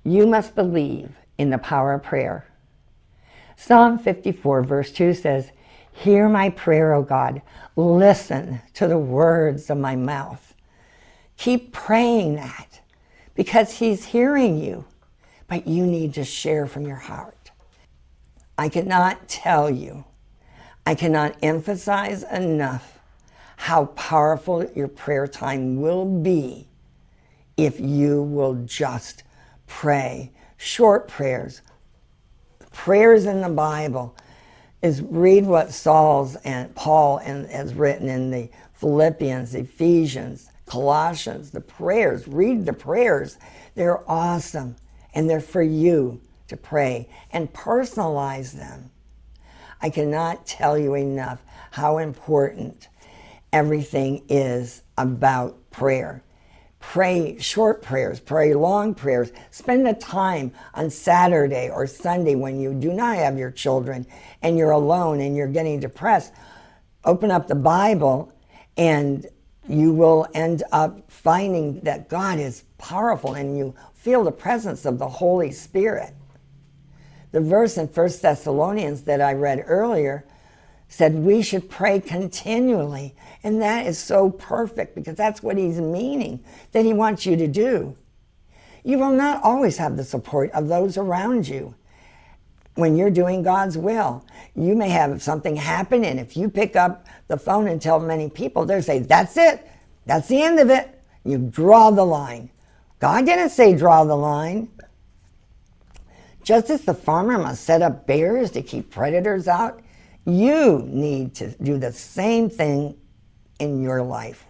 You 0.04 0.28
must 0.28 0.56
believe 0.56 1.12
in 1.38 1.50
the 1.50 1.58
power 1.58 1.94
of 1.94 2.04
prayer. 2.04 2.46
Psalm 3.56 4.00
54, 4.00 4.64
verse 4.64 4.92
2 4.92 5.14
says, 5.14 5.52
Hear 5.94 6.28
my 6.28 6.50
prayer, 6.50 6.94
O 6.94 7.04
God. 7.04 7.42
Listen 7.76 8.62
to 8.74 8.88
the 8.88 8.98
words 8.98 9.70
of 9.70 9.78
my 9.78 9.96
mouth. 9.96 10.54
Keep 11.38 11.72
praying 11.72 12.36
that 12.36 12.82
because 13.36 13.78
He's 13.78 14.06
hearing 14.06 14.58
you, 14.58 14.86
but 15.52 15.68
you 15.68 15.86
need 15.86 16.14
to 16.14 16.24
share 16.24 16.66
from 16.66 16.88
your 16.88 16.96
heart. 16.96 17.52
I 18.58 18.70
cannot 18.70 19.28
tell 19.28 19.70
you, 19.70 20.06
I 20.86 20.96
cannot 20.96 21.36
emphasize 21.44 22.24
enough 22.24 22.98
how 23.58 23.88
powerful 23.88 24.66
your 24.74 24.88
prayer 24.88 25.28
time 25.28 25.82
will 25.82 26.06
be 26.06 26.70
if 27.58 27.82
you 27.82 28.24
will 28.24 28.64
just 28.64 29.24
pray. 29.68 30.32
Short 30.56 31.10
prayers. 31.10 31.62
Prayers 32.72 33.26
in 33.26 33.42
the 33.42 33.50
Bible 33.50 34.16
is 34.82 35.02
read 35.02 35.46
what 35.46 35.74
Saul's 35.74 36.38
and 36.38 36.74
Paul 36.76 37.18
and 37.18 37.46
has 37.48 37.74
written 37.74 38.08
in 38.08 38.32
the 38.32 38.50
Philippians, 38.76 39.54
Ephesians, 39.54 40.50
Colossians, 40.66 41.52
the 41.52 41.60
prayers. 41.60 42.26
Read 42.26 42.66
the 42.66 42.72
prayers. 42.72 43.38
They're 43.76 44.10
awesome. 44.10 44.78
And 45.14 45.30
they're 45.30 45.42
for 45.42 45.62
you 45.62 46.22
to 46.48 46.58
pray 46.58 47.10
and 47.32 47.52
personalize 47.52 48.54
them. 48.54 48.92
I 49.82 49.90
cannot 49.90 50.46
tell 50.46 50.78
you 50.78 50.96
enough 50.96 51.42
how 51.72 51.98
important 51.98 52.88
everything 53.52 54.24
is 54.30 54.84
about 54.98 55.72
prayer. 55.72 56.24
Pray 56.80 57.38
short 57.40 57.82
prayers, 57.82 58.20
pray 58.20 58.54
long 58.54 58.94
prayers. 58.94 59.32
Spend 59.52 59.86
the 59.86 59.94
time 59.94 60.52
on 60.74 60.90
Saturday 60.90 61.70
or 61.70 61.86
Sunday 61.88 62.36
when 62.36 62.60
you 62.60 62.74
do 62.74 62.92
not 62.92 63.16
have 63.16 63.38
your 63.38 63.52
children 63.52 64.06
and 64.42 64.58
you're 64.58 64.72
alone 64.72 65.22
and 65.22 65.36
you're 65.36 65.48
getting 65.48 65.80
depressed. 65.80 66.34
Open 67.06 67.32
up 67.32 67.48
the 67.48 67.56
Bible 67.56 68.34
and 68.78 69.28
you 69.68 69.94
will 69.94 70.28
end 70.34 70.64
up 70.72 71.10
finding 71.10 71.80
that 71.82 72.10
God 72.10 72.40
is 72.40 72.64
powerful 72.78 73.36
and 73.36 73.58
you 73.58 73.76
feel 74.02 74.24
the 74.24 74.32
presence 74.32 74.84
of 74.86 74.98
the 74.98 75.08
Holy 75.08 75.52
Spirit. 75.52 76.12
The 77.32 77.40
verse 77.40 77.78
in 77.78 77.86
1 77.86 78.10
Thessalonians 78.20 79.04
that 79.04 79.22
I 79.22 79.34
read 79.34 79.64
earlier 79.68 80.26
said 80.90 81.14
we 81.14 81.44
should 81.44 81.70
pray 81.70 82.00
continually. 82.00 83.14
And 83.44 83.62
that 83.62 83.86
is 83.86 84.00
so 84.00 84.32
perfect 84.32 84.96
because 84.96 85.16
that's 85.16 85.44
what 85.44 85.56
he's 85.56 85.80
meaning 85.80 86.44
that 86.72 86.84
he 86.84 86.94
wants 86.94 87.28
you 87.28 87.38
to 87.38 87.48
do. 87.48 87.96
You 88.84 88.98
will 88.98 89.12
not 89.12 89.44
always 89.44 89.78
have 89.78 89.98
the 89.98 90.04
support 90.04 90.50
of 90.52 90.68
those 90.68 90.98
around 90.98 91.48
you 91.48 91.76
when 92.74 92.98
you're 92.98 93.12
doing 93.12 93.44
God's 93.44 93.78
will. 93.78 94.26
You 94.56 94.76
may 94.76 94.90
have 94.90 95.22
something 95.22 95.56
happen, 95.56 96.04
and 96.04 96.20
if 96.20 96.36
you 96.36 96.50
pick 96.50 96.76
up 96.76 97.06
the 97.28 97.38
phone 97.38 97.68
and 97.68 97.80
tell 97.80 98.00
many 98.00 98.32
people, 98.32 98.66
they'll 98.66 98.82
say, 98.82 99.00
That's 99.00 99.38
it. 99.38 99.68
That's 100.08 100.28
the 100.28 100.42
end 100.42 100.60
of 100.60 100.72
it. 100.72 101.00
You 101.24 101.38
draw 101.38 101.92
the 101.92 102.04
line. 102.04 102.50
God 103.02 103.26
didn't 103.26 103.50
say 103.50 103.76
draw 103.76 104.04
the 104.04 104.16
line. 104.16 104.70
Just 106.44 106.70
as 106.70 106.82
the 106.82 106.94
farmer 106.94 107.40
must 107.40 107.64
set 107.64 107.82
up 107.82 108.06
barriers 108.06 108.52
to 108.52 108.62
keep 108.62 108.92
predators 108.92 109.48
out, 109.48 109.82
you 110.24 110.84
need 110.86 111.34
to 111.36 111.50
do 111.64 111.80
the 111.80 111.92
same 111.92 112.48
thing 112.48 112.96
in 113.60 113.82
your 113.82 114.04
life. 114.04 114.46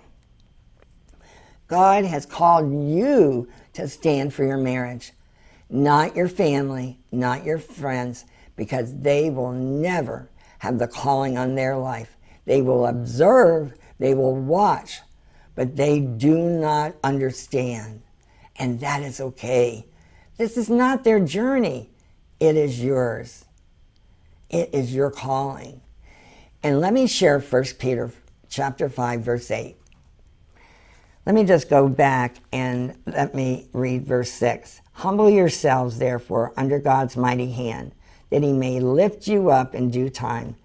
God 1.69 2.03
has 2.03 2.25
called 2.25 2.69
you 2.89 3.47
to 3.71 3.87
stand 3.87 4.33
for 4.33 4.43
your 4.43 4.57
marriage, 4.57 5.13
not 5.69 6.13
your 6.13 6.27
family, 6.27 6.99
not 7.09 7.45
your 7.45 7.57
friends, 7.57 8.25
because 8.57 8.93
they 8.99 9.29
will 9.29 9.53
never 9.53 10.29
have 10.59 10.77
the 10.77 10.89
calling 10.89 11.37
on 11.37 11.55
their 11.55 11.77
life. 11.77 12.17
They 12.43 12.61
will 12.61 12.85
observe, 12.85 13.73
they 13.97 14.13
will 14.13 14.35
watch, 14.35 14.99
but 15.55 15.77
they 15.77 16.01
do 16.01 16.37
not 16.37 16.95
understand. 17.01 18.01
And 18.62 18.80
that 18.82 19.02
is 19.02 19.19
okay. 19.19 19.88
This 20.38 20.56
is 20.56 20.69
not 20.69 21.04
their 21.04 21.19
journey, 21.19 21.89
it 22.39 22.56
is 22.56 22.82
yours. 22.82 23.45
It 24.52 24.69
is 24.71 24.93
your 24.93 25.10
calling. 25.10 25.82
And 26.62 26.80
let 26.80 26.93
me 26.93 27.08
share 27.08 27.39
1 27.39 27.63
Peter 27.80 28.12
chapter 28.50 28.88
5 28.88 29.21
verse 29.21 29.50
8. 29.50 29.76
Let 31.26 31.34
me 31.34 31.43
just 31.43 31.71
go 31.71 31.89
back 31.89 32.36
and 32.52 32.95
let 33.08 33.34
me 33.34 33.67
read 33.74 34.06
verse 34.06 34.30
6. 34.30 34.82
Humble 34.91 35.32
yourselves 35.32 35.97
therefore 35.97 36.54
under 36.56 36.78
God's 36.78 37.17
mighty 37.17 37.52
hand, 37.52 37.93
that 38.30 38.43
he 38.43 38.54
may 38.54 38.80
lift 38.80 39.28
you 39.28 39.50
up 39.50 39.74
in 39.74 39.89
due 39.89 40.10
time. 40.12 40.56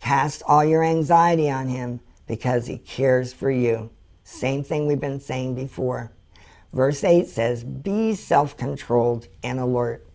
Cast 0.00 0.42
all 0.46 0.64
your 0.64 0.82
anxiety 0.82 1.50
on 1.50 1.68
him 1.68 2.00
because 2.26 2.66
he 2.66 2.78
cares 2.78 3.34
for 3.34 3.50
you. 3.50 3.90
Same 4.24 4.64
thing 4.64 4.86
we've 4.86 4.98
been 4.98 5.20
saying 5.20 5.54
before. 5.54 6.12
Verse 6.72 7.04
8 7.04 7.28
says, 7.28 7.64
Be 7.64 8.14
self 8.14 8.56
controlled 8.56 9.28
and 9.42 9.60
alert. 9.60 10.06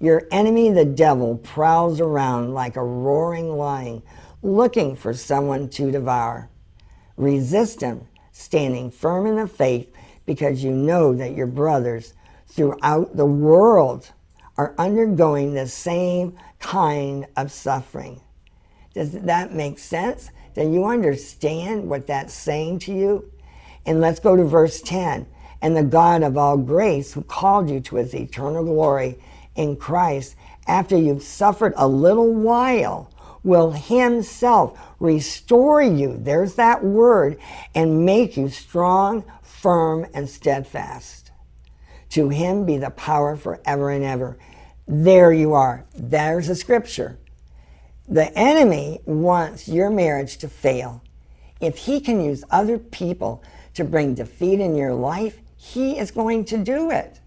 Your 0.00 0.26
enemy, 0.30 0.70
the 0.70 0.84
devil, 0.84 1.36
prowls 1.36 2.00
around 2.00 2.54
like 2.54 2.76
a 2.76 2.84
roaring 2.84 3.56
lion, 3.56 4.02
looking 4.42 4.94
for 4.96 5.12
someone 5.12 5.68
to 5.70 5.90
devour. 5.90 6.48
Resist 7.16 7.80
him, 7.80 8.06
standing 8.30 8.90
firm 8.90 9.26
in 9.26 9.36
the 9.36 9.48
faith, 9.48 9.92
because 10.24 10.62
you 10.62 10.70
know 10.70 11.14
that 11.14 11.34
your 11.34 11.48
brothers 11.48 12.14
throughout 12.46 13.16
the 13.16 13.26
world 13.26 14.12
are 14.56 14.74
undergoing 14.78 15.54
the 15.54 15.66
same 15.66 16.36
kind 16.58 17.26
of 17.36 17.50
suffering. 17.52 18.20
Does 18.94 19.12
that 19.12 19.52
make 19.52 19.78
sense? 19.78 20.30
Do 20.54 20.68
you 20.68 20.86
understand 20.86 21.88
what 21.88 22.06
that's 22.06 22.34
saying 22.34 22.80
to 22.80 22.92
you? 22.92 23.32
And 23.86 24.00
let's 24.00 24.20
go 24.20 24.36
to 24.36 24.44
verse 24.44 24.80
10. 24.82 25.26
And 25.60 25.76
the 25.76 25.82
God 25.82 26.22
of 26.22 26.36
all 26.36 26.56
grace, 26.56 27.12
who 27.12 27.22
called 27.22 27.68
you 27.68 27.80
to 27.80 27.96
his 27.96 28.14
eternal 28.14 28.64
glory 28.64 29.18
in 29.56 29.76
Christ, 29.76 30.36
after 30.66 30.96
you've 30.96 31.22
suffered 31.22 31.72
a 31.76 31.88
little 31.88 32.32
while, 32.32 33.10
will 33.42 33.70
himself 33.72 34.78
restore 35.00 35.82
you. 35.82 36.16
There's 36.16 36.54
that 36.54 36.84
word, 36.84 37.38
and 37.74 38.04
make 38.04 38.36
you 38.36 38.48
strong, 38.48 39.24
firm, 39.42 40.06
and 40.14 40.28
steadfast. 40.28 41.30
To 42.10 42.28
him 42.28 42.64
be 42.64 42.78
the 42.78 42.90
power 42.90 43.36
forever 43.36 43.90
and 43.90 44.04
ever. 44.04 44.38
There 44.86 45.32
you 45.32 45.54
are. 45.54 45.84
There's 45.96 46.48
a 46.48 46.54
scripture. 46.54 47.18
The 48.08 48.32
enemy 48.38 49.00
wants 49.04 49.68
your 49.68 49.90
marriage 49.90 50.38
to 50.38 50.48
fail. 50.48 51.02
If 51.60 51.76
he 51.76 52.00
can 52.00 52.22
use 52.22 52.44
other 52.50 52.78
people 52.78 53.42
to 53.74 53.84
bring 53.84 54.14
defeat 54.14 54.60
in 54.60 54.76
your 54.76 54.94
life, 54.94 55.38
he 55.58 55.98
is 55.98 56.12
going 56.12 56.44
to 56.46 56.56
do 56.56 56.90
it. 56.90 57.20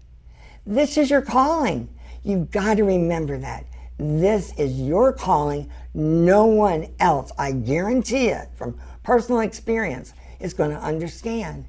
This 0.66 0.96
is 0.96 1.10
your 1.10 1.20
calling. 1.20 1.88
You've 2.24 2.50
got 2.50 2.78
to 2.78 2.84
remember 2.84 3.38
that. 3.38 3.66
This 3.98 4.52
is 4.58 4.80
your 4.80 5.12
calling. 5.12 5.70
No 5.92 6.46
one 6.46 6.88
else, 6.98 7.30
I 7.38 7.52
guarantee 7.52 8.28
it 8.28 8.48
from 8.56 8.80
personal 9.02 9.42
experience, 9.42 10.14
is 10.40 10.54
going 10.54 10.70
to 10.70 10.78
understand. 10.78 11.66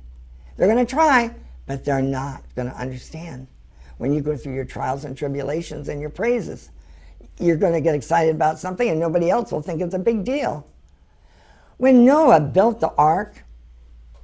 They're 0.55 0.71
going 0.71 0.83
to 0.83 0.89
try, 0.89 1.35
but 1.67 1.83
they're 1.83 2.01
not 2.01 2.43
going 2.55 2.69
to 2.69 2.77
understand. 2.77 3.47
When 3.97 4.13
you 4.13 4.21
go 4.21 4.37
through 4.37 4.55
your 4.55 4.65
trials 4.65 5.03
and 5.03 5.17
tribulations 5.17 5.89
and 5.89 5.99
your 5.99 6.09
praises, 6.09 6.71
you're 7.39 7.57
going 7.57 7.73
to 7.73 7.81
get 7.81 7.93
excited 7.93 8.33
about 8.33 8.57
something 8.57 8.87
and 8.87 8.99
nobody 8.99 9.29
else 9.29 9.51
will 9.51 9.61
think 9.61 9.81
it's 9.81 9.93
a 9.93 9.99
big 9.99 10.23
deal. 10.23 10.65
When 11.77 12.05
Noah 12.05 12.39
built 12.39 12.79
the 12.79 12.93
ark, 12.93 13.43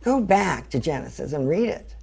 go 0.03 0.21
back 0.21 0.69
to 0.69 0.79
Genesis 0.79 1.33
and 1.33 1.49
read 1.49 1.67
it. 1.67 1.95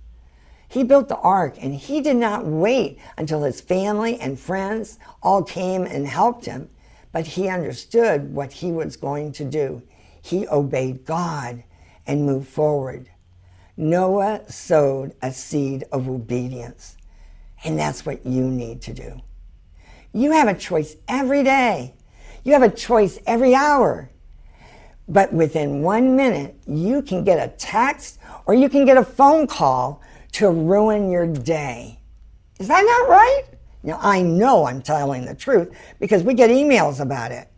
He 0.68 0.82
built 0.84 1.08
the 1.08 1.16
ark 1.18 1.56
and 1.60 1.74
he 1.74 2.00
did 2.00 2.16
not 2.16 2.44
wait 2.44 2.98
until 3.16 3.42
his 3.42 3.60
family 3.60 4.18
and 4.20 4.38
friends 4.38 4.98
all 5.22 5.42
came 5.42 5.84
and 5.84 6.06
helped 6.06 6.44
him, 6.44 6.68
but 7.12 7.26
he 7.26 7.48
understood 7.48 8.34
what 8.34 8.52
he 8.52 8.72
was 8.72 8.96
going 8.96 9.32
to 9.32 9.44
do. 9.44 9.82
He 10.20 10.46
obeyed 10.48 11.04
God 11.04 11.62
and 12.06 12.26
moved 12.26 12.48
forward. 12.48 13.08
Noah 13.76 14.40
sowed 14.48 15.14
a 15.22 15.32
seed 15.32 15.84
of 15.92 16.08
obedience, 16.08 16.96
and 17.62 17.78
that's 17.78 18.06
what 18.06 18.24
you 18.24 18.42
need 18.42 18.80
to 18.82 18.94
do. 18.94 19.20
You 20.12 20.32
have 20.32 20.48
a 20.48 20.54
choice 20.54 20.96
every 21.08 21.42
day. 21.42 21.94
You 22.42 22.54
have 22.54 22.62
a 22.62 22.70
choice 22.70 23.18
every 23.26 23.54
hour. 23.54 24.10
But 25.08 25.32
within 25.32 25.82
one 25.82 26.16
minute, 26.16 26.56
you 26.66 27.02
can 27.02 27.22
get 27.22 27.38
a 27.38 27.52
text 27.56 28.18
or 28.46 28.54
you 28.54 28.68
can 28.68 28.84
get 28.84 28.96
a 28.96 29.04
phone 29.04 29.46
call 29.46 30.02
to 30.36 30.50
ruin 30.50 31.10
your 31.10 31.26
day. 31.26 31.98
Is 32.58 32.68
that 32.68 32.84
not 32.84 33.08
right? 33.08 33.44
Now, 33.82 33.98
I 34.02 34.20
know 34.20 34.66
I'm 34.66 34.82
telling 34.82 35.24
the 35.24 35.34
truth 35.34 35.74
because 35.98 36.22
we 36.22 36.34
get 36.34 36.50
emails 36.50 37.00
about 37.00 37.32
it. 37.32 37.48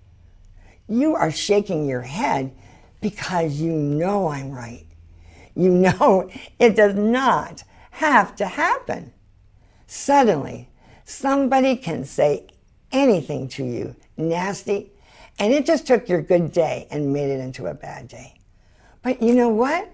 You 0.89 1.17
are 1.17 1.33
shaking 1.33 1.89
your 1.89 2.03
head 2.03 2.55
because 3.01 3.61
you 3.61 3.73
know 3.73 4.29
I'm 4.29 4.53
right. 4.53 4.87
You 5.57 5.71
know 5.75 6.31
it 6.61 6.77
does 6.77 6.95
not 6.95 7.65
have 7.91 8.37
to 8.37 8.47
happen. 8.47 9.13
Suddenly, 9.89 10.69
somebody 11.05 11.75
can 11.75 12.05
say 12.05 12.47
anything 12.93 13.49
to 13.49 13.65
you 13.65 13.97
nasty, 14.17 14.93
and 15.41 15.53
it 15.53 15.67
just 15.67 15.85
took 15.85 16.09
your 16.09 16.23
good 16.23 16.53
day 16.53 16.87
and 16.93 17.13
made 17.13 17.31
it 17.31 17.41
into 17.41 17.67
a 17.67 17.75
bad 17.75 18.07
day. 18.07 18.35
But 19.03 19.21
you 19.21 19.35
know 19.35 19.49
what? 19.49 19.93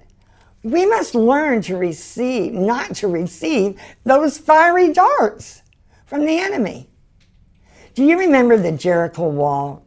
We 0.65 0.87
must 0.87 1.15
learn 1.15 1.61
to 1.63 1.77
receive, 1.77 2.55
not 2.55 2.97
to 2.97 3.09
receive 3.09 3.79
those 4.05 4.39
fiery 4.39 4.93
darts 4.95 5.63
from 6.07 6.25
the 6.25 6.39
enemy. 6.39 6.89
Do 7.95 8.03
you 8.03 8.19
remember 8.19 8.57
the 8.57 8.73
Jericho 8.73 9.29
wall 9.29 9.87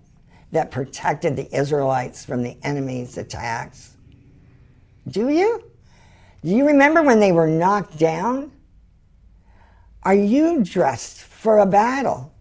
that 0.52 0.70
protected 0.70 1.36
the 1.36 1.54
Israelites 1.54 2.24
from 2.24 2.44
the 2.44 2.58
enemy's 2.62 3.18
attacks? 3.18 3.98
Do 5.10 5.30
you? 5.30 5.64
Do 6.46 6.52
you 6.52 6.68
remember 6.68 7.02
when 7.02 7.20
they 7.20 7.32
were 7.32 7.48
knocked 7.48 7.98
down? 7.98 8.52
Are 10.04 10.14
you 10.14 10.64
dressed 10.64 11.18
for 11.18 11.58
a 11.58 11.66
battle? 11.66 12.34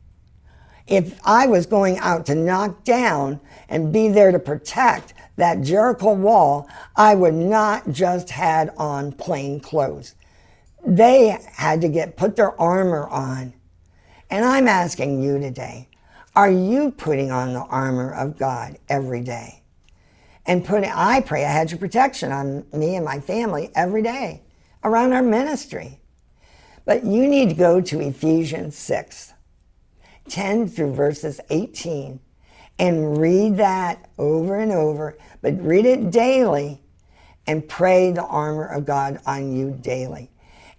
If 0.87 1.19
I 1.25 1.47
was 1.47 1.65
going 1.65 1.99
out 1.99 2.27
to 2.27 2.35
knock 2.35 2.85
down 2.85 3.41
and 3.69 3.93
be 3.93 4.09
there 4.09 4.31
to 4.31 4.39
protect, 4.39 5.15
that 5.37 5.61
Jericho 5.61 6.13
wall, 6.15 6.69
I 6.97 7.15
would 7.15 7.35
not 7.35 7.91
just 7.91 8.31
had 8.31 8.71
on 8.77 9.13
plain 9.13 9.61
clothes. 9.61 10.15
They 10.85 11.39
had 11.53 11.81
to 11.83 11.89
get 11.89 12.17
put 12.17 12.37
their 12.37 12.59
armor 12.61 13.07
on. 13.09 13.53
And 14.31 14.45
I'm 14.45 14.69
asking 14.69 15.23
you 15.23 15.39
today, 15.39 15.89
are 16.35 16.51
you 16.51 16.91
putting 16.91 17.31
on 17.31 17.53
the 17.53 17.61
armor 17.61 18.13
of 18.13 18.39
God 18.39 18.79
every 18.89 19.23
day? 19.23 19.63
and 20.47 20.65
put 20.65 20.85
I 20.85 21.21
pray 21.21 21.43
a 21.43 21.49
hedge 21.49 21.73
of 21.73 21.81
protection 21.81 22.33
on 22.33 22.65
me 22.73 22.97
and 22.97 23.05
my 23.05 23.21
family 23.21 23.71
every 23.75 24.03
day 24.03 24.43
around 24.85 25.13
our 25.13 25.23
ministry. 25.23 26.01
But 26.85 27.05
you 27.05 27.27
need 27.27 27.49
to 27.49 27.55
go 27.55 27.81
to 27.81 28.01
Ephesians 28.01 28.77
6, 28.77 29.33
10 30.29 30.69
through 30.69 30.95
verses 30.95 31.41
18, 31.51 32.21
and 32.79 33.19
read 33.19 33.57
that 33.57 34.09
over 34.19 34.57
and 34.57 34.73
over, 34.73 35.17
but 35.43 35.61
read 35.61 35.87
it 35.87 36.11
daily 36.11 36.81
and 37.47 37.67
pray 37.69 38.13
the 38.13 38.25
armor 38.25 38.67
of 38.67 38.85
God 38.85 39.21
on 39.27 39.53
you 39.53 39.71
daily. 39.81 40.31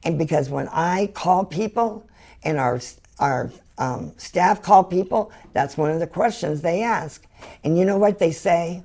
And 0.03 0.17
because 0.17 0.49
when 0.49 0.67
I 0.69 1.07
call 1.07 1.45
people 1.45 2.07
and 2.43 2.57
our, 2.57 2.79
our 3.19 3.51
um, 3.77 4.13
staff 4.17 4.61
call 4.61 4.83
people, 4.83 5.31
that's 5.53 5.77
one 5.77 5.91
of 5.91 5.99
the 5.99 6.07
questions 6.07 6.61
they 6.61 6.83
ask. 6.83 7.25
And 7.63 7.77
you 7.77 7.85
know 7.85 7.97
what 7.97 8.19
they 8.19 8.31
say? 8.31 8.83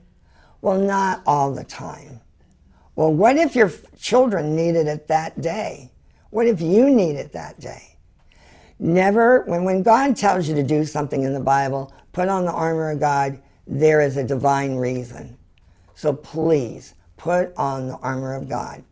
Well, 0.60 0.78
not 0.78 1.22
all 1.26 1.52
the 1.52 1.64
time. 1.64 2.20
Well, 2.94 3.12
what 3.12 3.36
if 3.36 3.56
your 3.56 3.70
children 3.98 4.54
needed 4.54 4.86
it 4.86 5.08
that 5.08 5.40
day? 5.40 5.90
What 6.30 6.46
if 6.46 6.60
you 6.60 6.88
need 6.90 7.16
it 7.16 7.32
that 7.32 7.60
day? 7.60 7.96
Never, 8.78 9.42
when, 9.42 9.64
when 9.64 9.82
God 9.82 10.16
tells 10.16 10.48
you 10.48 10.54
to 10.56 10.62
do 10.62 10.84
something 10.84 11.22
in 11.22 11.32
the 11.32 11.40
Bible, 11.40 11.92
put 12.12 12.28
on 12.28 12.44
the 12.44 12.52
armor 12.52 12.90
of 12.90 13.00
God, 13.00 13.40
there 13.66 14.00
is 14.00 14.16
a 14.16 14.24
divine 14.24 14.76
reason. 14.76 15.36
So 15.94 16.12
please 16.12 16.94
put 17.16 17.52
on 17.56 17.88
the 17.88 17.96
armor 17.96 18.34
of 18.34 18.48
God. 18.48 18.84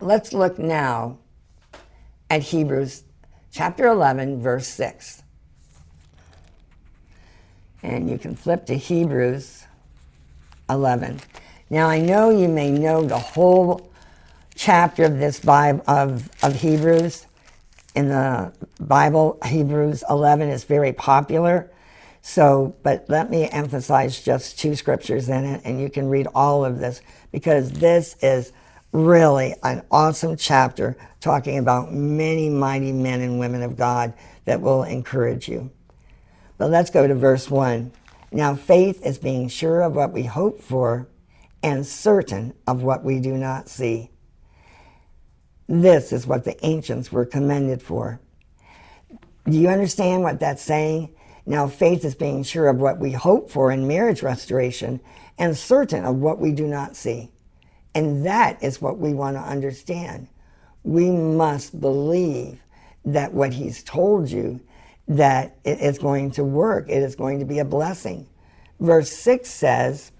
Let's 0.00 0.32
look 0.32 0.58
now 0.58 1.18
at 2.28 2.42
Hebrews 2.42 3.04
chapter 3.52 3.86
11, 3.86 4.42
verse 4.42 4.66
6. 4.68 5.22
And 7.82 8.08
you 8.10 8.18
can 8.18 8.34
flip 8.34 8.66
to 8.66 8.74
Hebrews 8.74 9.64
11. 10.68 11.20
Now, 11.70 11.88
I 11.88 12.00
know 12.00 12.30
you 12.30 12.48
may 12.48 12.70
know 12.70 13.02
the 13.04 13.18
whole 13.18 13.92
chapter 14.54 15.04
of 15.04 15.18
this 15.18 15.40
Bible 15.40 15.82
of, 15.86 16.28
of 16.42 16.54
Hebrews 16.54 17.26
in 17.94 18.08
the 18.08 18.52
Bible. 18.80 19.38
Hebrews 19.44 20.04
11 20.08 20.48
is 20.48 20.64
very 20.64 20.92
popular. 20.92 21.70
So, 22.22 22.76
but 22.84 23.04
let 23.08 23.30
me 23.30 23.48
emphasize 23.50 24.22
just 24.22 24.58
two 24.58 24.76
scriptures 24.76 25.28
in 25.28 25.44
it, 25.44 25.62
and 25.64 25.80
you 25.80 25.90
can 25.90 26.08
read 26.08 26.28
all 26.34 26.64
of 26.64 26.78
this 26.78 27.02
because 27.32 27.72
this 27.72 28.16
is 28.22 28.52
really 28.92 29.56
an 29.64 29.82
awesome 29.90 30.36
chapter 30.36 30.96
talking 31.20 31.58
about 31.58 31.92
many 31.92 32.48
mighty 32.48 32.92
men 32.92 33.20
and 33.20 33.40
women 33.40 33.62
of 33.62 33.76
God 33.76 34.14
that 34.44 34.60
will 34.60 34.84
encourage 34.84 35.48
you. 35.48 35.70
But 36.58 36.70
let's 36.70 36.90
go 36.90 37.08
to 37.08 37.14
verse 37.14 37.50
1. 37.50 37.90
Now, 38.30 38.54
faith 38.54 39.04
is 39.04 39.18
being 39.18 39.48
sure 39.48 39.82
of 39.82 39.96
what 39.96 40.12
we 40.12 40.22
hope 40.22 40.60
for 40.60 41.08
and 41.60 41.84
certain 41.84 42.54
of 42.68 42.82
what 42.82 43.02
we 43.02 43.18
do 43.18 43.36
not 43.36 43.68
see. 43.68 44.10
This 45.68 46.12
is 46.12 46.26
what 46.26 46.44
the 46.44 46.64
ancients 46.64 47.10
were 47.10 47.26
commended 47.26 47.82
for. 47.82 48.20
Do 49.48 49.58
you 49.58 49.68
understand 49.68 50.22
what 50.22 50.38
that's 50.38 50.62
saying? 50.62 51.14
Now, 51.44 51.66
faith 51.66 52.04
is 52.04 52.14
being 52.14 52.44
sure 52.44 52.68
of 52.68 52.76
what 52.76 52.98
we 52.98 53.12
hope 53.12 53.50
for 53.50 53.72
in 53.72 53.88
marriage 53.88 54.22
restoration 54.22 55.00
and 55.38 55.56
certain 55.56 56.04
of 56.04 56.16
what 56.16 56.38
we 56.38 56.52
do 56.52 56.66
not 56.66 56.94
see. 56.94 57.30
And 57.94 58.24
that 58.24 58.62
is 58.62 58.80
what 58.80 58.98
we 58.98 59.12
want 59.12 59.36
to 59.36 59.42
understand. 59.42 60.28
We 60.84 61.10
must 61.10 61.80
believe 61.80 62.60
that 63.04 63.34
what 63.34 63.52
he's 63.52 63.82
told 63.82 64.30
you 64.30 64.60
that 65.08 65.56
it 65.64 65.80
is 65.80 65.98
going 65.98 66.30
to 66.32 66.44
work. 66.44 66.88
It 66.88 67.02
is 67.02 67.16
going 67.16 67.40
to 67.40 67.44
be 67.44 67.58
a 67.58 67.64
blessing. 67.64 68.28
Verse 68.78 69.10
6 69.10 69.48
says, 69.48 70.12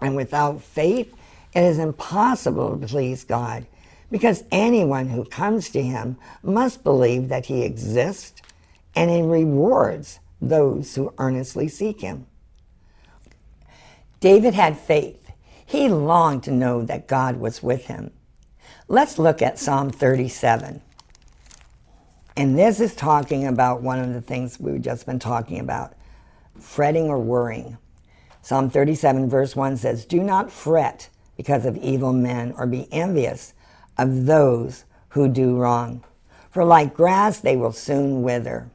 and 0.00 0.14
without 0.14 0.62
faith, 0.62 1.12
it 1.54 1.62
is 1.62 1.78
impossible 1.78 2.78
to 2.78 2.86
please 2.86 3.24
God 3.24 3.66
because 4.10 4.44
anyone 4.50 5.08
who 5.08 5.24
comes 5.24 5.70
to 5.70 5.82
him 5.82 6.16
must 6.42 6.84
believe 6.84 7.28
that 7.28 7.46
he 7.46 7.62
exists 7.62 8.40
and 8.94 9.10
he 9.10 9.22
rewards 9.22 10.20
those 10.40 10.94
who 10.94 11.12
earnestly 11.18 11.68
seek 11.68 12.00
him. 12.00 12.26
David 14.20 14.54
had 14.54 14.78
faith. 14.78 15.30
He 15.64 15.88
longed 15.88 16.44
to 16.44 16.50
know 16.50 16.82
that 16.82 17.08
God 17.08 17.36
was 17.36 17.62
with 17.62 17.86
him. 17.86 18.10
Let's 18.88 19.18
look 19.18 19.42
at 19.42 19.58
Psalm 19.58 19.90
37. 19.90 20.80
And 22.36 22.58
this 22.58 22.80
is 22.80 22.94
talking 22.94 23.46
about 23.46 23.82
one 23.82 23.98
of 23.98 24.12
the 24.12 24.20
things 24.20 24.58
we've 24.58 24.80
just 24.80 25.06
been 25.06 25.18
talking 25.18 25.58
about 25.58 25.94
fretting 26.58 27.08
or 27.08 27.18
worrying. 27.18 27.76
Psalm 28.42 28.70
37, 28.70 29.28
verse 29.28 29.54
1 29.54 29.76
says, 29.76 30.06
Do 30.06 30.22
not 30.22 30.50
fret 30.50 31.10
because 31.36 31.66
of 31.66 31.76
evil 31.76 32.12
men 32.12 32.54
or 32.56 32.66
be 32.66 32.90
envious 32.92 33.54
of 33.98 34.26
those 34.26 34.84
who 35.10 35.28
do 35.28 35.56
wrong. 35.56 36.04
For 36.50 36.64
like 36.64 36.94
grass, 36.94 37.40
they 37.40 37.56
will 37.56 37.72
soon 37.72 38.22
wither. 38.22 38.70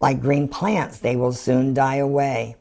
Like 0.00 0.20
green 0.20 0.48
plants, 0.48 0.98
they 0.98 1.16
will 1.16 1.32
soon 1.32 1.74
die 1.74 1.96
away. 1.96 2.56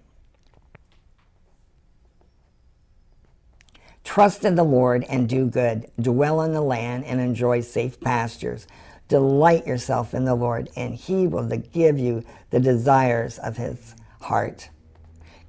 Trust 4.03 4.45
in 4.45 4.55
the 4.55 4.63
Lord 4.63 5.05
and 5.09 5.27
do 5.27 5.47
good. 5.47 5.89
Dwell 5.99 6.41
in 6.41 6.53
the 6.53 6.61
land 6.61 7.05
and 7.05 7.19
enjoy 7.19 7.61
safe 7.61 7.99
pastures. 7.99 8.67
Delight 9.07 9.65
yourself 9.65 10.13
in 10.13 10.25
the 10.25 10.35
Lord, 10.35 10.69
and 10.75 10.95
He 10.95 11.27
will 11.27 11.47
give 11.47 11.97
you 11.97 12.23
the 12.49 12.59
desires 12.59 13.39
of 13.39 13.57
His 13.57 13.95
heart. 14.21 14.69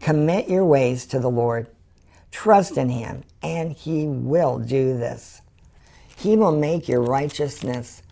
Commit 0.00 0.48
your 0.48 0.64
ways 0.64 1.06
to 1.06 1.18
the 1.18 1.30
Lord. 1.30 1.66
Trust 2.30 2.76
in 2.76 2.88
Him, 2.88 3.22
and 3.42 3.72
He 3.72 4.06
will 4.06 4.58
do 4.58 4.96
this. 4.96 5.42
He 6.16 6.36
will 6.36 6.56
make 6.56 6.88
your 6.88 7.02
righteousness 7.02 8.02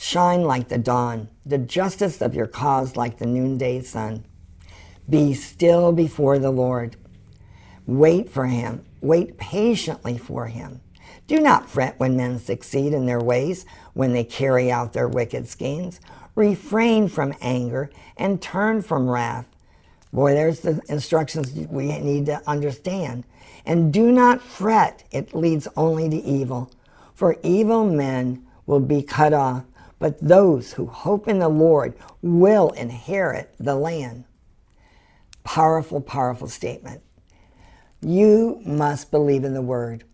shine 0.00 0.42
like 0.42 0.68
the 0.68 0.78
dawn, 0.78 1.28
the 1.44 1.58
justice 1.58 2.22
of 2.22 2.34
your 2.34 2.46
cause 2.46 2.96
like 2.96 3.18
the 3.18 3.26
noonday 3.26 3.82
sun. 3.82 4.24
Be 5.06 5.34
still 5.34 5.92
before 5.92 6.38
the 6.38 6.50
Lord. 6.50 6.96
Wait 7.86 8.30
for 8.30 8.46
him. 8.46 8.82
Wait 9.02 9.36
patiently 9.36 10.16
for 10.16 10.46
him. 10.46 10.80
Do 11.26 11.38
not 11.38 11.68
fret 11.68 12.00
when 12.00 12.16
men 12.16 12.38
succeed 12.38 12.94
in 12.94 13.04
their 13.04 13.20
ways, 13.20 13.66
when 13.92 14.14
they 14.14 14.24
carry 14.24 14.72
out 14.72 14.94
their 14.94 15.06
wicked 15.06 15.46
schemes. 15.46 16.00
Refrain 16.34 17.06
from 17.06 17.34
anger 17.42 17.90
and 18.16 18.40
turn 18.40 18.80
from 18.80 19.10
wrath. 19.10 19.48
Boy, 20.14 20.32
there's 20.32 20.60
the 20.60 20.80
instructions 20.88 21.52
we 21.68 21.98
need 21.98 22.24
to 22.24 22.40
understand. 22.48 23.24
And 23.66 23.92
do 23.92 24.10
not 24.10 24.40
fret, 24.40 25.04
it 25.10 25.34
leads 25.34 25.68
only 25.76 26.08
to 26.08 26.16
evil. 26.16 26.70
For 27.14 27.36
evil 27.42 27.84
men 27.84 28.46
will 28.64 28.80
be 28.80 29.02
cut 29.02 29.34
off 29.34 29.64
but 30.00 30.18
those 30.18 30.72
who 30.72 30.86
hope 30.86 31.28
in 31.28 31.38
the 31.38 31.48
Lord 31.48 31.94
will 32.22 32.70
inherit 32.70 33.54
the 33.60 33.76
land. 33.76 34.24
Powerful, 35.44 36.00
powerful 36.00 36.48
statement. 36.48 37.02
You 38.00 38.62
must 38.64 39.10
believe 39.10 39.44
in 39.44 39.52
the 39.54 39.62
Word 39.62 40.04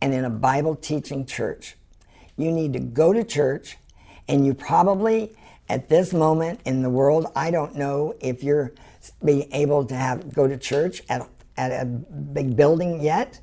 and 0.00 0.12
in 0.12 0.24
a 0.26 0.30
Bible 0.30 0.76
teaching 0.76 1.24
church. 1.24 1.76
You 2.36 2.52
need 2.52 2.74
to 2.74 2.78
go 2.78 3.12
to 3.12 3.24
church, 3.24 3.78
and 4.28 4.46
you 4.46 4.52
probably, 4.52 5.34
at 5.68 5.88
this 5.88 6.12
moment 6.12 6.60
in 6.66 6.82
the 6.82 6.90
world, 6.90 7.26
I 7.34 7.50
don't 7.50 7.74
know 7.76 8.14
if 8.20 8.44
you're 8.44 8.72
being 9.24 9.50
able 9.52 9.86
to 9.86 9.94
have 9.94 10.34
go 10.34 10.46
to 10.46 10.58
church 10.58 11.02
at, 11.08 11.26
at 11.56 11.72
a 11.72 11.86
big 11.86 12.56
building 12.56 13.00
yet, 13.00 13.40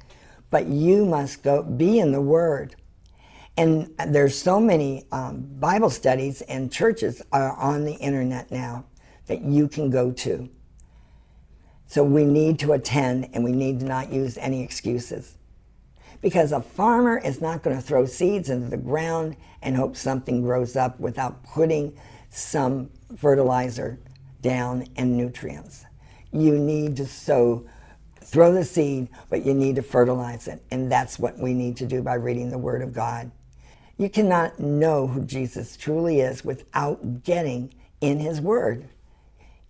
but 0.51 0.67
you 0.67 1.05
must 1.05 1.41
go 1.41 1.63
be 1.63 1.99
in 1.99 2.11
the 2.11 2.21
Word 2.21 2.75
and 3.58 3.91
there's 4.08 4.39
so 4.39 4.60
many 4.60 5.05
um, 5.12 5.47
Bible 5.60 5.89
studies 5.89 6.41
and 6.43 6.72
churches 6.72 7.24
are 7.32 7.53
on 7.53 7.86
the 7.86 7.95
internet 7.95 8.51
now 8.51 8.86
that 9.26 9.41
you 9.41 9.68
can 9.68 9.89
go 9.89 10.12
to. 10.12 10.49
So 11.88 12.03
we 12.03 12.24
need 12.24 12.60
to 12.60 12.74
attend 12.74 13.30
and 13.34 13.43
we 13.43 13.51
need 13.51 13.80
to 13.80 13.86
not 13.86 14.12
use 14.12 14.38
any 14.38 14.64
excuses. 14.64 15.38
Because 16.22 16.51
a 16.51 16.62
farmer 16.62 17.18
is 17.18 17.41
not 17.41 17.64
going 17.64 17.76
to 17.76 17.82
throw 17.82 18.05
seeds 18.05 18.49
into 18.49 18.70
the 18.70 18.78
ground 18.78 19.36
and 19.62 19.76
hope 19.76 19.95
something 19.95 20.41
grows 20.41 20.76
up 20.76 20.99
without 20.99 21.43
putting 21.43 21.97
some 22.30 22.89
fertilizer 23.16 23.99
down 24.41 24.86
and 24.95 25.18
nutrients. 25.18 25.86
You 26.32 26.58
need 26.58 26.97
to 26.97 27.05
sow, 27.05 27.66
throw 28.22 28.53
the 28.53 28.66
seed, 28.66 29.10
but 29.30 29.45
you 29.45 29.53
need 29.53 29.76
to 29.78 29.82
fertilize 29.82 30.47
it. 30.47 30.64
And 30.70 30.91
that's 30.91 31.18
what 31.18 31.38
we 31.39 31.53
need 31.53 31.78
to 31.78 31.86
do 31.86 32.01
by 32.01 32.16
reading 32.16 32.49
the 32.49 32.58
Word 32.58 32.82
of 32.82 32.93
God. 32.93 33.32
You 33.97 34.09
cannot 34.09 34.59
know 34.59 35.07
who 35.07 35.25
Jesus 35.25 35.75
truly 35.75 36.19
is 36.19 36.45
without 36.45 37.23
getting 37.23 37.73
in 37.99 38.19
His 38.19 38.39
Word. 38.39 38.87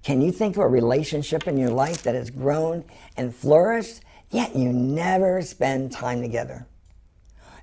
Can 0.03 0.21
you 0.21 0.32
think 0.32 0.57
of 0.57 0.63
a 0.63 0.67
relationship 0.67 1.47
in 1.47 1.57
your 1.57 1.69
life 1.69 2.03
that 2.03 2.15
has 2.15 2.30
grown 2.30 2.84
and 3.15 3.34
flourished, 3.34 4.01
yet 4.30 4.55
you 4.55 4.71
never 4.71 5.41
spend 5.41 5.91
time 5.91 6.21
together? 6.21 6.67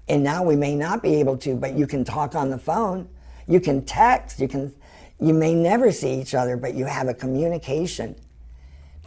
And 0.09 0.23
now 0.23 0.43
we 0.43 0.57
may 0.57 0.75
not 0.75 1.03
be 1.03 1.17
able 1.17 1.37
to, 1.39 1.55
but 1.55 1.75
you 1.75 1.87
can 1.87 2.05
talk 2.05 2.35
on 2.35 2.51
the 2.51 2.59
phone, 2.59 3.09
you 3.47 3.61
can 3.61 3.85
text, 3.85 4.41
you 4.41 4.49
can 4.49 4.75
you 5.21 5.33
may 5.33 5.55
never 5.55 5.93
see 5.93 6.21
each 6.21 6.35
other, 6.35 6.57
but 6.57 6.75
you 6.75 6.85
have 6.87 7.09
a 7.09 7.15
communication. 7.15 8.17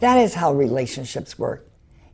That 0.00 0.18
is 0.18 0.34
how 0.34 0.52
relationships 0.52 1.38
work. 1.38 1.68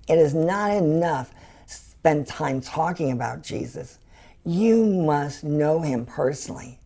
It 0.08 0.18
is 0.18 0.34
not 0.34 0.72
enough 0.72 1.32
spend 1.66 2.26
time 2.26 2.60
talking 2.60 3.12
about 3.12 3.42
Jesus. 3.42 3.98
You 4.46 4.84
must 4.84 5.42
know 5.42 5.80
him 5.80 6.04
personally. 6.04 6.78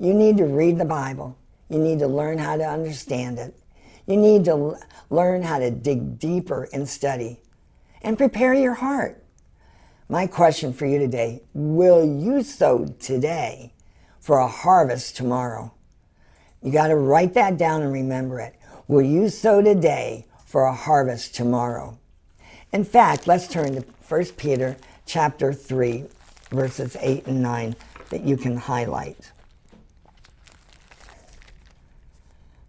You 0.00 0.12
need 0.12 0.36
to 0.38 0.46
read 0.46 0.78
the 0.78 0.84
Bible. 0.84 1.38
You 1.68 1.78
need 1.78 2.00
to 2.00 2.08
learn 2.08 2.38
how 2.38 2.56
to 2.56 2.64
understand 2.64 3.38
it. 3.38 3.54
You 4.06 4.16
need 4.16 4.44
to 4.46 4.76
learn 5.08 5.42
how 5.42 5.60
to 5.60 5.70
dig 5.70 6.18
deeper 6.18 6.68
and 6.72 6.88
study 6.88 7.40
and 8.02 8.18
prepare 8.18 8.52
your 8.52 8.74
heart. 8.74 9.22
My 10.08 10.26
question 10.26 10.72
for 10.72 10.86
you 10.86 10.98
today 10.98 11.42
will 11.54 12.04
you 12.04 12.42
sow 12.42 12.86
today 12.98 13.72
for 14.18 14.38
a 14.38 14.48
harvest 14.48 15.16
tomorrow? 15.16 15.72
You 16.62 16.72
got 16.72 16.88
to 16.88 16.96
write 16.96 17.34
that 17.34 17.58
down 17.58 17.82
and 17.82 17.92
remember 17.92 18.40
it. 18.40 18.56
Will 18.88 19.02
you 19.02 19.28
sow 19.28 19.62
today 19.62 20.26
for 20.44 20.64
a 20.64 20.74
harvest 20.74 21.34
tomorrow? 21.34 21.98
In 22.72 22.84
fact, 22.84 23.28
let's 23.28 23.46
turn 23.46 23.74
to 23.76 23.84
1 24.08 24.24
Peter 24.36 24.76
chapter 25.06 25.52
3 25.52 26.06
verses 26.50 26.96
8 27.00 27.26
and 27.26 27.42
9 27.42 27.76
that 28.10 28.22
you 28.22 28.36
can 28.36 28.56
highlight. 28.56 29.32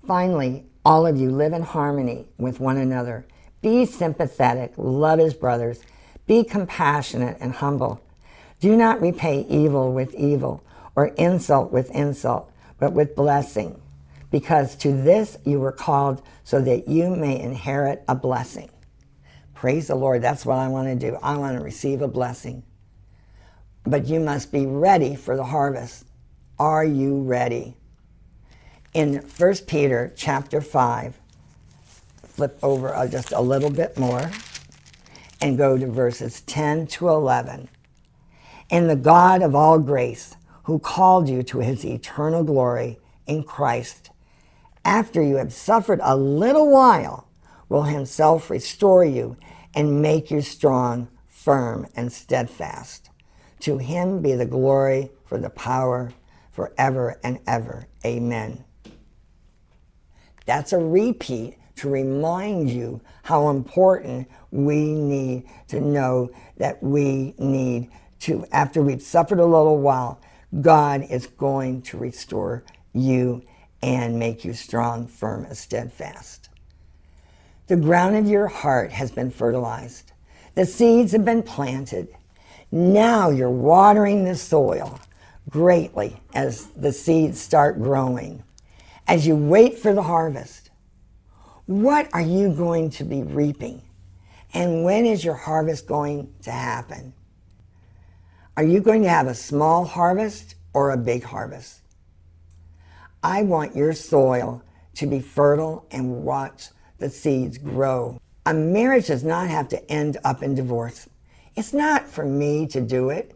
Finally, 0.06 0.66
all 0.86 1.06
of 1.06 1.18
you 1.18 1.30
live 1.30 1.54
in 1.54 1.64
harmony 1.64 2.26
with 2.38 2.60
one 2.60 2.78
another. 2.78 3.26
Be 3.62 3.86
sympathetic, 3.86 4.74
love 4.78 5.20
as 5.20 5.34
brothers, 5.34 5.82
be 6.28 6.44
compassionate 6.44 7.38
and 7.42 7.54
humble. 7.54 8.02
Do 8.60 8.76
not 8.76 9.02
repay 9.02 9.46
evil 9.50 9.92
with 9.92 10.16
evil 10.16 10.64
or 10.96 11.08
insult 11.08 11.72
with 11.72 11.92
insult, 11.92 12.52
but 12.80 12.94
with 12.94 13.16
blessing, 13.16 13.82
because 14.32 14.76
to 14.78 14.92
this 14.92 15.38
you 15.46 15.60
were 15.60 15.72
called 15.72 16.22
so 16.44 16.62
that 16.62 16.88
you 16.88 17.16
may 17.16 17.40
inherit 17.40 18.04
a 18.08 18.16
blessing. 18.16 18.70
Praise 19.54 19.88
the 19.88 19.96
Lord. 19.96 20.22
That's 20.22 20.46
what 20.46 20.58
I 20.58 20.68
want 20.70 20.88
to 20.88 20.96
do. 20.96 21.18
I 21.22 21.38
want 21.38 21.58
to 21.58 21.64
receive 21.64 22.02
a 22.02 22.08
blessing. 22.08 22.64
But 23.88 24.08
you 24.08 24.20
must 24.20 24.52
be 24.52 24.66
ready 24.66 25.16
for 25.16 25.38
the 25.38 25.46
harvest. 25.46 26.04
Are 26.60 26.84
you 26.84 27.22
ready? 27.22 27.78
In 28.94 29.20
1 29.20 29.56
Peter 29.66 30.12
chapter 30.14 30.60
5, 30.60 31.18
flip 32.22 32.60
over 32.62 32.94
uh, 32.94 33.08
just 33.08 33.32
a 33.32 33.40
little 33.40 33.70
bit 33.70 33.98
more 33.98 34.30
and 35.40 35.58
go 35.58 35.78
to 35.78 35.88
verses 35.88 36.42
10 36.42 36.88
to 36.88 37.08
11. 37.08 37.70
And 38.70 38.90
the 38.90 38.98
God 38.98 39.42
of 39.42 39.56
all 39.56 39.80
grace, 39.80 40.36
who 40.64 40.80
called 40.80 41.30
you 41.30 41.42
to 41.44 41.60
his 41.60 41.86
eternal 41.86 42.44
glory 42.44 43.00
in 43.26 43.44
Christ, 43.44 44.10
after 44.84 45.22
you 45.22 45.38
have 45.38 45.54
suffered 45.54 46.02
a 46.04 46.18
little 46.18 46.70
while, 46.70 47.30
will 47.70 47.84
himself 47.84 48.50
restore 48.50 49.06
you 49.06 49.38
and 49.74 50.02
make 50.02 50.30
you 50.30 50.42
strong, 50.42 51.08
firm, 51.30 51.88
and 51.96 52.12
steadfast. 52.12 53.12
To 53.62 53.78
him 53.78 54.22
be 54.22 54.34
the 54.34 54.46
glory 54.46 55.12
for 55.26 55.38
the 55.38 55.50
power 55.50 56.12
forever 56.52 57.20
and 57.24 57.40
ever. 57.48 57.88
Amen. 58.06 58.64
That's 60.46 60.74
a 60.74 60.78
repeat 60.78 61.58
to 61.76 61.90
remind 61.90 62.70
you 62.70 63.02
how 63.24 63.50
important 63.50 64.28
we 64.52 64.94
need 64.94 65.48
to 65.68 65.80
know 65.80 66.32
that 66.58 66.82
we 66.82 67.36
need 67.38 67.92
to, 68.22 68.46
after 68.52 68.82
we've 68.82 69.02
suffered 69.02 69.40
a 69.40 69.46
little 69.46 69.80
while, 69.80 70.20
God 70.62 71.06
is 71.10 71.28
going 71.28 71.84
to 71.84 71.98
restore 71.98 72.64
you 72.94 73.44
and 73.82 74.18
make 74.18 74.44
you 74.44 74.54
strong, 74.54 75.08
firm, 75.08 75.46
and 75.46 75.56
steadfast. 75.56 76.50
The 77.68 77.76
ground 77.76 78.16
of 78.16 78.28
your 78.28 78.48
heart 78.48 78.92
has 78.92 79.12
been 79.12 79.30
fertilized. 79.30 80.14
The 80.56 80.66
seeds 80.66 81.12
have 81.12 81.26
been 81.26 81.44
planted. 81.44 82.08
Now 82.72 83.30
you're 83.30 83.50
watering 83.50 84.26
the 84.26 84.36
soil 84.36 85.00
greatly 85.50 86.20
as 86.34 86.66
the 86.68 86.92
seeds 86.92 87.40
start 87.40 87.82
growing. 87.82 88.44
As 89.08 89.26
you 89.26 89.36
wait 89.38 89.80
for 89.80 89.94
the 89.94 90.04
harvest, 90.04 90.70
what 91.66 92.10
are 92.14 92.22
you 92.22 92.54
going 92.54 92.90
to 92.92 93.06
be 93.06 93.24
reaping? 93.24 93.82
And 94.54 94.84
when 94.84 95.06
is 95.06 95.24
your 95.24 95.36
harvest 95.36 95.88
going 95.88 96.34
to 96.44 96.52
happen? 96.52 97.14
Are 98.58 98.64
you 98.64 98.82
going 98.82 99.04
to 99.04 99.10
have 99.10 99.28
a 99.28 99.36
small 99.36 99.86
harvest 99.86 100.56
or 100.74 100.92
a 100.92 100.98
big 100.98 101.24
harvest? 101.24 101.82
I 103.24 103.44
want 103.44 103.76
your 103.76 103.94
soil 103.94 104.62
to 104.96 105.08
be 105.08 105.20
fertile 105.20 105.86
and 105.92 106.24
watch 106.24 106.70
the 106.98 107.10
seeds 107.10 107.58
grow. 107.58 108.20
A 108.46 108.54
marriage 108.54 109.08
does 109.08 109.24
not 109.24 109.50
have 109.50 109.70
to 109.70 109.92
end 109.92 110.18
up 110.24 110.44
in 110.44 110.56
divorce. 110.56 111.08
It's 111.58 111.74
not 111.74 112.08
for 112.08 112.24
me 112.24 112.68
to 112.68 112.80
do 112.80 113.10
it 113.10 113.34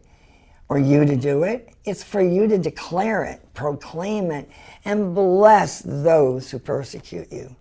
or 0.68 0.78
you 0.78 1.04
to 1.04 1.16
do 1.16 1.42
it. 1.42 1.74
It's 1.84 2.04
for 2.04 2.22
you 2.22 2.46
to 2.46 2.56
declare 2.56 3.24
it, 3.24 3.42
proclaim 3.52 4.30
it, 4.30 4.48
and 4.84 5.12
bless 5.12 5.80
those 5.80 6.48
who 6.48 6.60
persecute 6.60 7.32
you. 7.32 7.56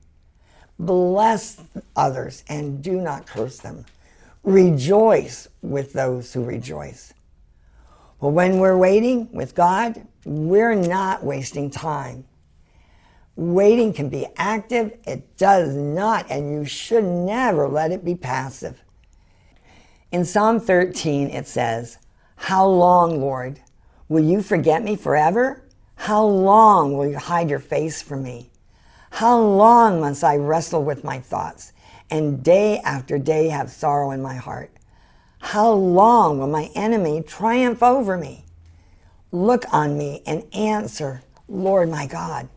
Bless 0.78 1.59
others 1.95 2.43
and 2.47 2.84
do 2.84 3.01
not 3.01 3.26
curse 3.26 3.57
them. 3.57 3.86
Rejoice 4.43 5.47
with 5.64 5.93
those 5.93 6.32
who 6.32 6.43
rejoice. 6.43 7.14
Well, 8.20 8.32
when 8.32 8.59
we're 8.59 8.78
waiting 8.78 9.32
with 9.32 9.55
God, 9.55 10.05
we're 10.26 10.76
not 10.76 11.24
wasting 11.24 11.72
time. 11.72 12.26
Waiting 13.36 13.93
can 13.93 14.09
be 14.09 14.28
active, 14.38 14.95
it 15.07 15.38
does 15.38 15.76
not, 15.76 16.30
and 16.30 16.51
you 16.51 16.66
should 16.66 17.03
never 17.03 17.68
let 17.68 17.91
it 17.91 18.05
be 18.05 18.14
passive. 18.14 18.80
In 20.12 20.26
Psalm 20.26 20.59
13, 20.59 21.30
it 21.30 21.47
says, 21.47 21.97
How 22.36 22.68
long, 22.68 23.22
Lord, 23.22 23.62
will 24.09 24.24
you 24.24 24.41
forget 24.41 24.84
me 24.84 24.97
forever? 24.97 25.64
How 25.95 26.26
long 26.26 26.97
will 26.97 27.07
you 27.07 27.18
hide 27.18 27.49
your 27.49 27.59
face 27.59 28.01
from 28.01 28.22
me? 28.22 28.49
How 29.12 29.39
long 29.39 30.01
must 30.01 30.22
I 30.22 30.36
wrestle 30.36 30.84
with 30.84 31.05
my 31.05 31.22
thoughts 31.22 31.72
and 32.09 32.43
day 32.43 32.80
after 32.80 33.18
day 33.18 33.47
have 33.47 33.72
sorrow 33.72 34.12
in 34.12 34.22
my 34.22 34.36
heart? 34.36 34.72
How 35.39 35.72
long 35.72 36.39
will 36.39 36.47
my 36.47 36.70
enemy 36.76 37.24
triumph 37.26 37.82
over 37.82 38.18
me? 38.18 38.43
Look 39.32 39.64
on 39.74 39.97
me 39.97 40.24
and 40.26 40.43
answer, 40.53 41.24
Lord 41.47 41.89
my 41.89 42.05
God. 42.05 42.49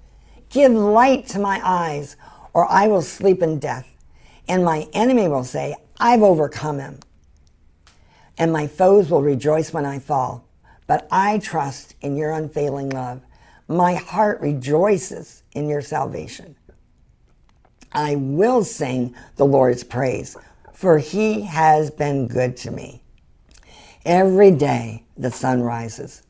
Give 0.48 0.72
light 0.72 1.28
to 1.28 1.38
my 1.38 1.60
eyes, 1.62 2.16
or 2.52 2.68
I 2.68 2.88
will 2.88 3.02
sleep 3.02 3.42
in 3.42 3.60
death. 3.60 3.86
And 4.48 4.64
my 4.64 4.88
enemy 4.92 5.28
will 5.28 5.44
say, 5.44 5.76
I've 6.00 6.22
overcome 6.22 6.80
him. 6.80 6.98
And 8.38 8.52
my 8.52 8.66
foes 8.66 9.10
will 9.10 9.22
rejoice 9.22 9.72
when 9.72 9.86
I 9.86 9.98
fall. 9.98 10.46
But 10.86 11.06
I 11.10 11.38
trust 11.38 11.94
in 12.00 12.16
your 12.16 12.32
unfailing 12.32 12.90
love. 12.90 13.22
My 13.68 13.94
heart 13.94 14.40
rejoices 14.40 15.42
in 15.52 15.68
your 15.68 15.80
salvation. 15.80 16.56
I 17.92 18.16
will 18.16 18.64
sing 18.64 19.14
the 19.36 19.46
Lord's 19.46 19.84
praise, 19.84 20.36
for 20.72 20.98
he 20.98 21.42
has 21.42 21.90
been 21.90 22.26
good 22.26 22.56
to 22.58 22.70
me. 22.70 23.02
Every 24.04 24.50
day 24.50 25.04
the 25.16 25.30
sun 25.30 25.62
rises. 25.62 26.22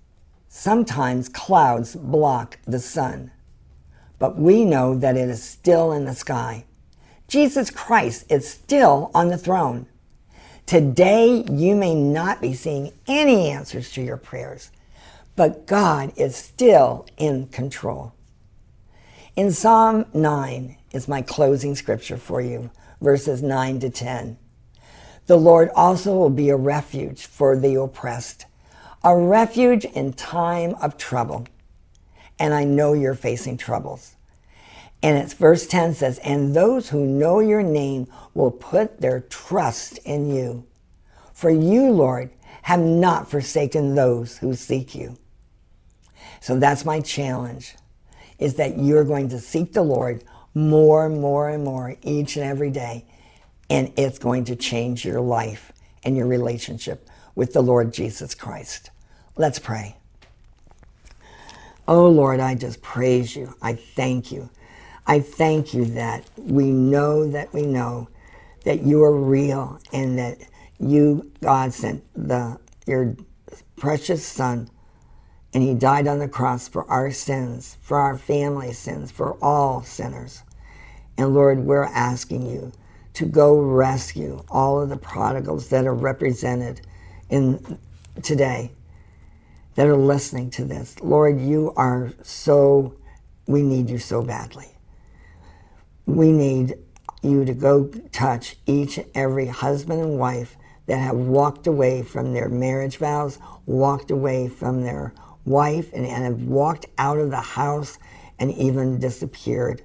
Sometimes 0.48 1.28
clouds 1.28 1.96
block 1.96 2.58
the 2.66 2.78
sun 2.78 3.32
but 4.18 4.38
we 4.38 4.64
know 4.64 4.94
that 4.94 5.16
it 5.16 5.28
is 5.28 5.42
still 5.42 5.92
in 5.92 6.04
the 6.04 6.14
sky. 6.14 6.64
Jesus 7.28 7.70
Christ 7.70 8.24
is 8.30 8.48
still 8.48 9.10
on 9.14 9.28
the 9.28 9.38
throne. 9.38 9.86
Today, 10.66 11.44
you 11.50 11.74
may 11.76 11.94
not 11.94 12.40
be 12.40 12.54
seeing 12.54 12.92
any 13.06 13.50
answers 13.50 13.92
to 13.92 14.02
your 14.02 14.16
prayers, 14.16 14.70
but 15.36 15.66
God 15.66 16.12
is 16.16 16.36
still 16.36 17.06
in 17.16 17.48
control. 17.48 18.12
In 19.36 19.50
Psalm 19.50 20.06
9 20.14 20.76
is 20.92 21.08
my 21.08 21.22
closing 21.22 21.74
scripture 21.74 22.16
for 22.16 22.40
you, 22.40 22.70
verses 23.00 23.42
9 23.42 23.80
to 23.80 23.90
10. 23.90 24.38
The 25.26 25.36
Lord 25.36 25.70
also 25.74 26.14
will 26.16 26.30
be 26.30 26.50
a 26.50 26.56
refuge 26.56 27.26
for 27.26 27.58
the 27.58 27.74
oppressed, 27.80 28.46
a 29.02 29.16
refuge 29.16 29.84
in 29.84 30.12
time 30.12 30.74
of 30.80 30.96
trouble 30.96 31.46
and 32.38 32.52
I 32.52 32.64
know 32.64 32.92
you're 32.92 33.14
facing 33.14 33.56
troubles. 33.56 34.13
And 35.04 35.18
it's 35.18 35.34
verse 35.34 35.66
10 35.66 35.92
says, 35.92 36.18
And 36.20 36.56
those 36.56 36.88
who 36.88 37.04
know 37.04 37.38
your 37.38 37.62
name 37.62 38.06
will 38.32 38.50
put 38.50 39.02
their 39.02 39.20
trust 39.20 39.98
in 39.98 40.34
you. 40.34 40.64
For 41.34 41.50
you, 41.50 41.90
Lord, 41.90 42.30
have 42.62 42.80
not 42.80 43.30
forsaken 43.30 43.96
those 43.96 44.38
who 44.38 44.54
seek 44.54 44.94
you. 44.94 45.18
So 46.40 46.58
that's 46.58 46.86
my 46.86 47.00
challenge, 47.00 47.76
is 48.38 48.54
that 48.54 48.78
you're 48.78 49.04
going 49.04 49.28
to 49.28 49.38
seek 49.40 49.74
the 49.74 49.82
Lord 49.82 50.24
more 50.54 51.04
and 51.04 51.20
more 51.20 51.50
and 51.50 51.62
more 51.62 51.96
each 52.00 52.38
and 52.38 52.46
every 52.46 52.70
day. 52.70 53.04
And 53.68 53.92
it's 53.98 54.18
going 54.18 54.46
to 54.46 54.56
change 54.56 55.04
your 55.04 55.20
life 55.20 55.70
and 56.02 56.16
your 56.16 56.26
relationship 56.26 57.10
with 57.34 57.52
the 57.52 57.60
Lord 57.62 57.92
Jesus 57.92 58.34
Christ. 58.34 58.88
Let's 59.36 59.58
pray. 59.58 59.98
Oh 61.86 62.08
Lord, 62.08 62.40
I 62.40 62.54
just 62.54 62.80
praise 62.80 63.36
you. 63.36 63.54
I 63.60 63.74
thank 63.74 64.32
you. 64.32 64.48
I 65.06 65.20
thank 65.20 65.74
you 65.74 65.84
that 65.86 66.28
we 66.38 66.70
know 66.70 67.28
that 67.30 67.52
we 67.52 67.62
know 67.62 68.08
that 68.64 68.82
you 68.82 69.02
are 69.02 69.14
real 69.14 69.78
and 69.92 70.18
that 70.18 70.38
you, 70.80 71.30
God, 71.42 71.72
sent 71.74 72.02
the 72.14 72.58
your 72.86 73.16
precious 73.76 74.24
Son 74.26 74.68
and 75.52 75.62
he 75.62 75.74
died 75.74 76.08
on 76.08 76.18
the 76.18 76.28
cross 76.28 76.68
for 76.68 76.84
our 76.90 77.10
sins, 77.12 77.76
for 77.80 77.98
our 77.98 78.18
family 78.18 78.72
sins, 78.72 79.12
for 79.12 79.36
all 79.42 79.82
sinners. 79.82 80.42
And 81.16 81.32
Lord, 81.32 81.60
we're 81.60 81.84
asking 81.84 82.46
you 82.46 82.72
to 83.14 83.26
go 83.26 83.56
rescue 83.60 84.42
all 84.50 84.80
of 84.80 84.88
the 84.88 84.96
prodigals 84.96 85.68
that 85.68 85.86
are 85.86 85.94
represented 85.94 86.80
in 87.30 87.78
today 88.22 88.72
that 89.76 89.86
are 89.86 89.96
listening 89.96 90.50
to 90.50 90.64
this. 90.64 90.98
Lord, 91.00 91.40
you 91.40 91.72
are 91.76 92.12
so 92.22 92.94
we 93.46 93.62
need 93.62 93.88
you 93.88 93.98
so 93.98 94.22
badly. 94.22 94.73
We 96.06 96.32
need 96.32 96.78
you 97.22 97.44
to 97.44 97.54
go 97.54 97.86
touch 98.12 98.56
each 98.66 98.98
and 98.98 99.06
every 99.14 99.46
husband 99.46 100.02
and 100.02 100.18
wife 100.18 100.56
that 100.86 100.98
have 100.98 101.16
walked 101.16 101.66
away 101.66 102.02
from 102.02 102.34
their 102.34 102.48
marriage 102.48 102.98
vows, 102.98 103.38
walked 103.64 104.10
away 104.10 104.48
from 104.48 104.82
their 104.82 105.14
wife, 105.46 105.92
and, 105.92 106.04
and 106.06 106.24
have 106.24 106.42
walked 106.42 106.86
out 106.98 107.18
of 107.18 107.30
the 107.30 107.40
house 107.40 107.98
and 108.38 108.52
even 108.52 108.98
disappeared. 108.98 109.82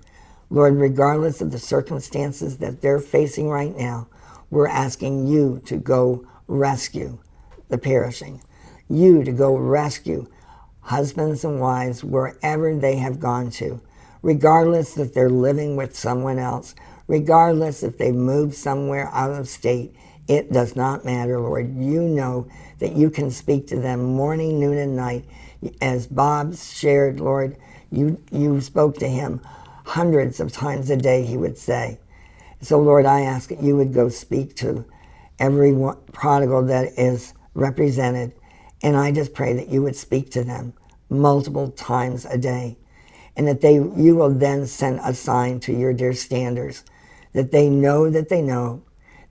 Lord, 0.50 0.76
regardless 0.76 1.42
of 1.42 1.52
the 1.52 1.60
circumstances 1.60 2.58
that 2.58 2.82
they're 2.82 3.00
facing 3.00 3.50
right 3.50 3.76
now, 3.76 4.08
we're 4.50 4.68
asking 4.68 5.28
you 5.28 5.62
to 5.66 5.78
go 5.78 6.26
rescue 6.48 7.20
the 7.70 7.78
perishing, 7.78 8.42
you 8.90 9.24
to 9.24 9.32
go 9.32 9.56
rescue 9.56 10.26
husbands 10.82 11.46
and 11.46 11.60
wives 11.60 12.04
wherever 12.04 12.76
they 12.76 12.96
have 12.98 13.20
gone 13.20 13.52
to, 13.52 13.80
regardless 14.22 14.98
if 14.98 15.14
they're 15.14 15.30
living 15.30 15.76
with 15.76 15.96
someone 15.96 16.40
else, 16.40 16.76
regardless 17.08 17.84
if 17.84 17.98
they 17.98 18.12
moved 18.12 18.56
somewhere 18.56 19.10
out 19.14 19.32
of 19.32 19.48
state. 19.48 19.96
It 20.28 20.52
does 20.52 20.76
not 20.76 21.06
matter, 21.06 21.40
Lord. 21.40 21.76
You 21.76 22.04
know 22.04 22.48
that 22.80 22.94
you 22.94 23.10
can 23.10 23.32
speak 23.32 23.68
to 23.68 23.80
them 23.80 24.04
morning, 24.04 24.60
noon, 24.60 24.78
and 24.78 24.96
night. 24.96 25.26
As 25.82 26.08
Bob 26.08 26.56
shared, 26.56 27.20
Lord, 27.20 27.58
you, 27.92 28.22
you 28.32 28.62
spoke 28.62 28.98
to 28.98 29.08
him 29.08 29.42
hundreds 29.86 30.40
of 30.40 30.52
times 30.52 30.90
a 30.90 30.98
day, 30.98 31.26
he 31.26 31.36
would 31.36 31.58
say. 31.58 32.00
So, 32.62 32.80
Lord, 32.80 33.06
I 33.06 33.22
ask 33.22 33.50
that 33.50 33.64
you 33.64 33.76
would 33.78 33.94
go 33.94 34.10
speak 34.10 34.56
to 34.58 34.86
every 35.40 35.74
prodigal 36.12 36.64
that 36.66 36.94
is 36.98 37.34
represented, 37.54 38.34
and 38.84 38.96
I 38.98 39.12
just 39.12 39.34
pray 39.34 39.54
that 39.54 39.70
you 39.70 39.82
would 39.82 39.96
speak 39.96 40.30
to 40.32 40.44
them 40.44 40.74
multiple 41.10 41.72
times 41.72 42.26
a 42.26 42.38
day, 42.38 42.78
and 43.36 43.48
that 43.48 43.62
they 43.62 43.76
you 43.76 44.16
will 44.16 44.34
then 44.34 44.66
send 44.66 45.00
a 45.04 45.14
sign 45.14 45.60
to 45.62 45.74
your 45.74 45.94
dear 45.94 46.14
standers 46.14 46.84
that 47.34 47.52
they 47.52 47.70
know 47.70 48.10
that 48.10 48.30
they 48.30 48.42
know 48.42 48.82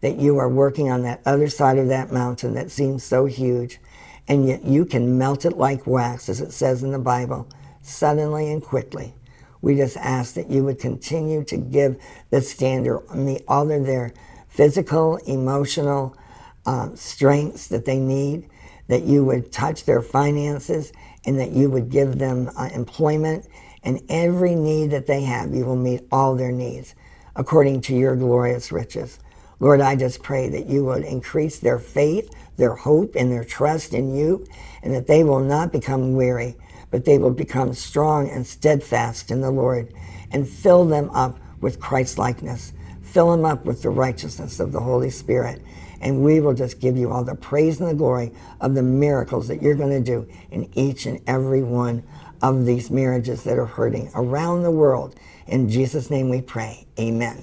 that 0.01 0.17
you 0.17 0.39
are 0.39 0.49
working 0.49 0.91
on 0.91 1.03
that 1.03 1.21
other 1.27 1.49
side 1.49 1.79
of 1.79 1.89
that 1.89 2.13
mountain 2.13 2.55
that 2.55 2.71
seems 2.71 3.03
so 3.03 3.27
huge, 3.27 3.81
and 4.29 4.47
yet 4.47 4.65
you 4.65 4.85
can 4.85 5.19
melt 5.19 5.45
it 5.45 5.57
like 5.57 5.87
wax, 5.87 6.29
as 6.29 6.41
it 6.41 6.53
says 6.53 6.83
in 6.83 6.93
the 6.93 6.99
Bible, 6.99 7.49
suddenly 7.83 8.53
and 8.53 8.63
quickly. 8.63 9.15
We 9.61 9.75
just 9.75 9.97
ask 9.97 10.35
that 10.35 10.49
you 10.49 10.63
would 10.65 10.79
continue 10.79 11.43
to 11.45 11.57
give 11.57 12.01
the 12.31 12.41
standers 12.41 13.01
all 13.49 13.71
of 13.73 13.87
their 13.87 14.13
physical, 14.49 15.17
emotional 15.27 16.17
uh, 16.65 16.91
strengths 16.95 17.67
that 17.69 17.85
they 17.85 17.99
need, 17.99 18.49
that 18.87 19.03
you 19.03 19.25
would 19.25 19.51
touch 19.51 19.85
their 19.85 20.01
finances, 20.01 20.93
and 21.25 21.41
that 21.41 21.51
you 21.51 21.71
would 21.71 21.89
give 21.91 22.19
them 22.19 22.51
uh, 22.57 22.69
employment 22.73 23.49
and 23.83 24.01
every 24.09 24.55
need 24.55 24.91
that 24.91 25.07
they 25.07 25.23
have, 25.23 25.55
you 25.55 25.65
will 25.65 25.77
meet 25.77 26.03
all 26.11 26.35
their 26.35 26.53
needs 26.53 26.95
according 27.37 27.81
to 27.83 27.95
your 27.95 28.17
glorious 28.17 28.73
riches. 28.73 29.19
Lord, 29.61 29.81
I 29.81 29.97
just 29.97 30.23
pray 30.23 30.49
that 30.51 30.67
you 30.67 30.85
would 30.85 31.05
increase 31.05 31.59
their 31.59 31.79
faith, 31.79 32.31
their 32.57 32.75
hope, 32.75 33.15
and 33.17 33.31
their 33.31 33.45
trust 33.45 33.95
in 33.95 34.15
you, 34.15 34.47
and 34.83 34.95
that 34.95 35.07
they 35.07 35.25
will 35.25 35.41
not 35.41 35.73
become 35.73 36.15
weary, 36.15 36.57
but 36.91 37.05
they 37.05 37.19
will 37.19 37.33
become 37.33 37.75
strong 37.75 38.29
and 38.29 38.47
steadfast 38.47 39.31
in 39.31 39.41
the 39.41 39.51
Lord, 39.51 39.93
and 40.31 40.49
fill 40.49 40.85
them 40.85 41.11
up 41.11 41.39
with 41.61 41.81
Christ 41.81 42.19
likeness. 42.19 42.73
Fill 43.03 43.31
them 43.31 43.45
up 43.45 43.65
with 43.65 43.83
the 43.83 43.91
righteousness 43.91 44.61
of 44.61 44.71
the 44.73 44.81
Holy 44.81 45.11
Spirit. 45.11 45.63
And 46.01 46.23
we 46.23 46.41
will 46.41 46.55
just 46.55 46.79
give 46.79 46.97
you 46.97 47.11
all 47.11 47.25
the 47.25 47.35
praise 47.35 47.81
and 47.81 47.89
the 47.89 47.95
glory 47.95 48.33
of 48.61 48.75
the 48.75 48.83
miracles 48.83 49.49
that 49.49 49.61
you're 49.63 49.75
going 49.75 49.91
to 49.91 50.01
do 50.01 50.29
in 50.51 50.69
each 50.75 51.07
and 51.07 51.21
every 51.27 51.63
one 51.63 52.05
of 52.43 52.67
these 52.67 52.91
marriages 52.91 53.45
that 53.45 53.59
are 53.59 53.67
hurting 53.67 54.11
around 54.15 54.63
the 54.63 54.71
world. 54.71 55.15
In 55.47 55.69
Jesus' 55.69 56.11
name 56.11 56.29
we 56.29 56.41
pray. 56.41 56.87
Amen. 56.99 57.43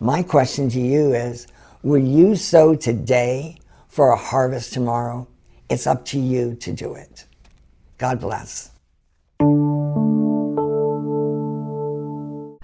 My 0.00 0.22
question 0.22 0.68
to 0.70 0.80
you 0.80 1.14
is 1.14 1.46
Will 1.82 2.02
you 2.02 2.36
sow 2.36 2.74
today 2.74 3.58
for 3.88 4.10
a 4.10 4.16
harvest 4.16 4.72
tomorrow? 4.72 5.28
It's 5.68 5.86
up 5.86 6.04
to 6.06 6.18
you 6.18 6.54
to 6.56 6.72
do 6.72 6.94
it. 6.94 7.24
God 7.98 8.20
bless. 8.20 8.70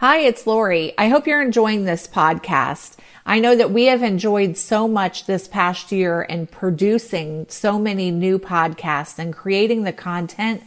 Hi, 0.03 0.19
it's 0.19 0.49
Lori. 0.49 0.95
I 0.99 1.07
hope 1.07 1.29
you're 1.29 1.41
enjoying 1.41 1.85
this 1.85 2.09
podcast. 2.09 2.97
I 3.25 3.39
know 3.39 3.55
that 3.55 3.71
we 3.71 3.85
have 3.85 4.03
enjoyed 4.03 4.57
so 4.57 4.89
much 4.89 5.27
this 5.27 5.47
past 5.47 5.93
year 5.93 6.23
in 6.23 6.49
producing 6.49 7.47
so 7.49 7.79
many 7.79 8.11
new 8.11 8.41
podcasts 8.41 9.21
and 9.21 9.33
creating 9.33 9.85
the 9.85 9.93
content 9.93 10.65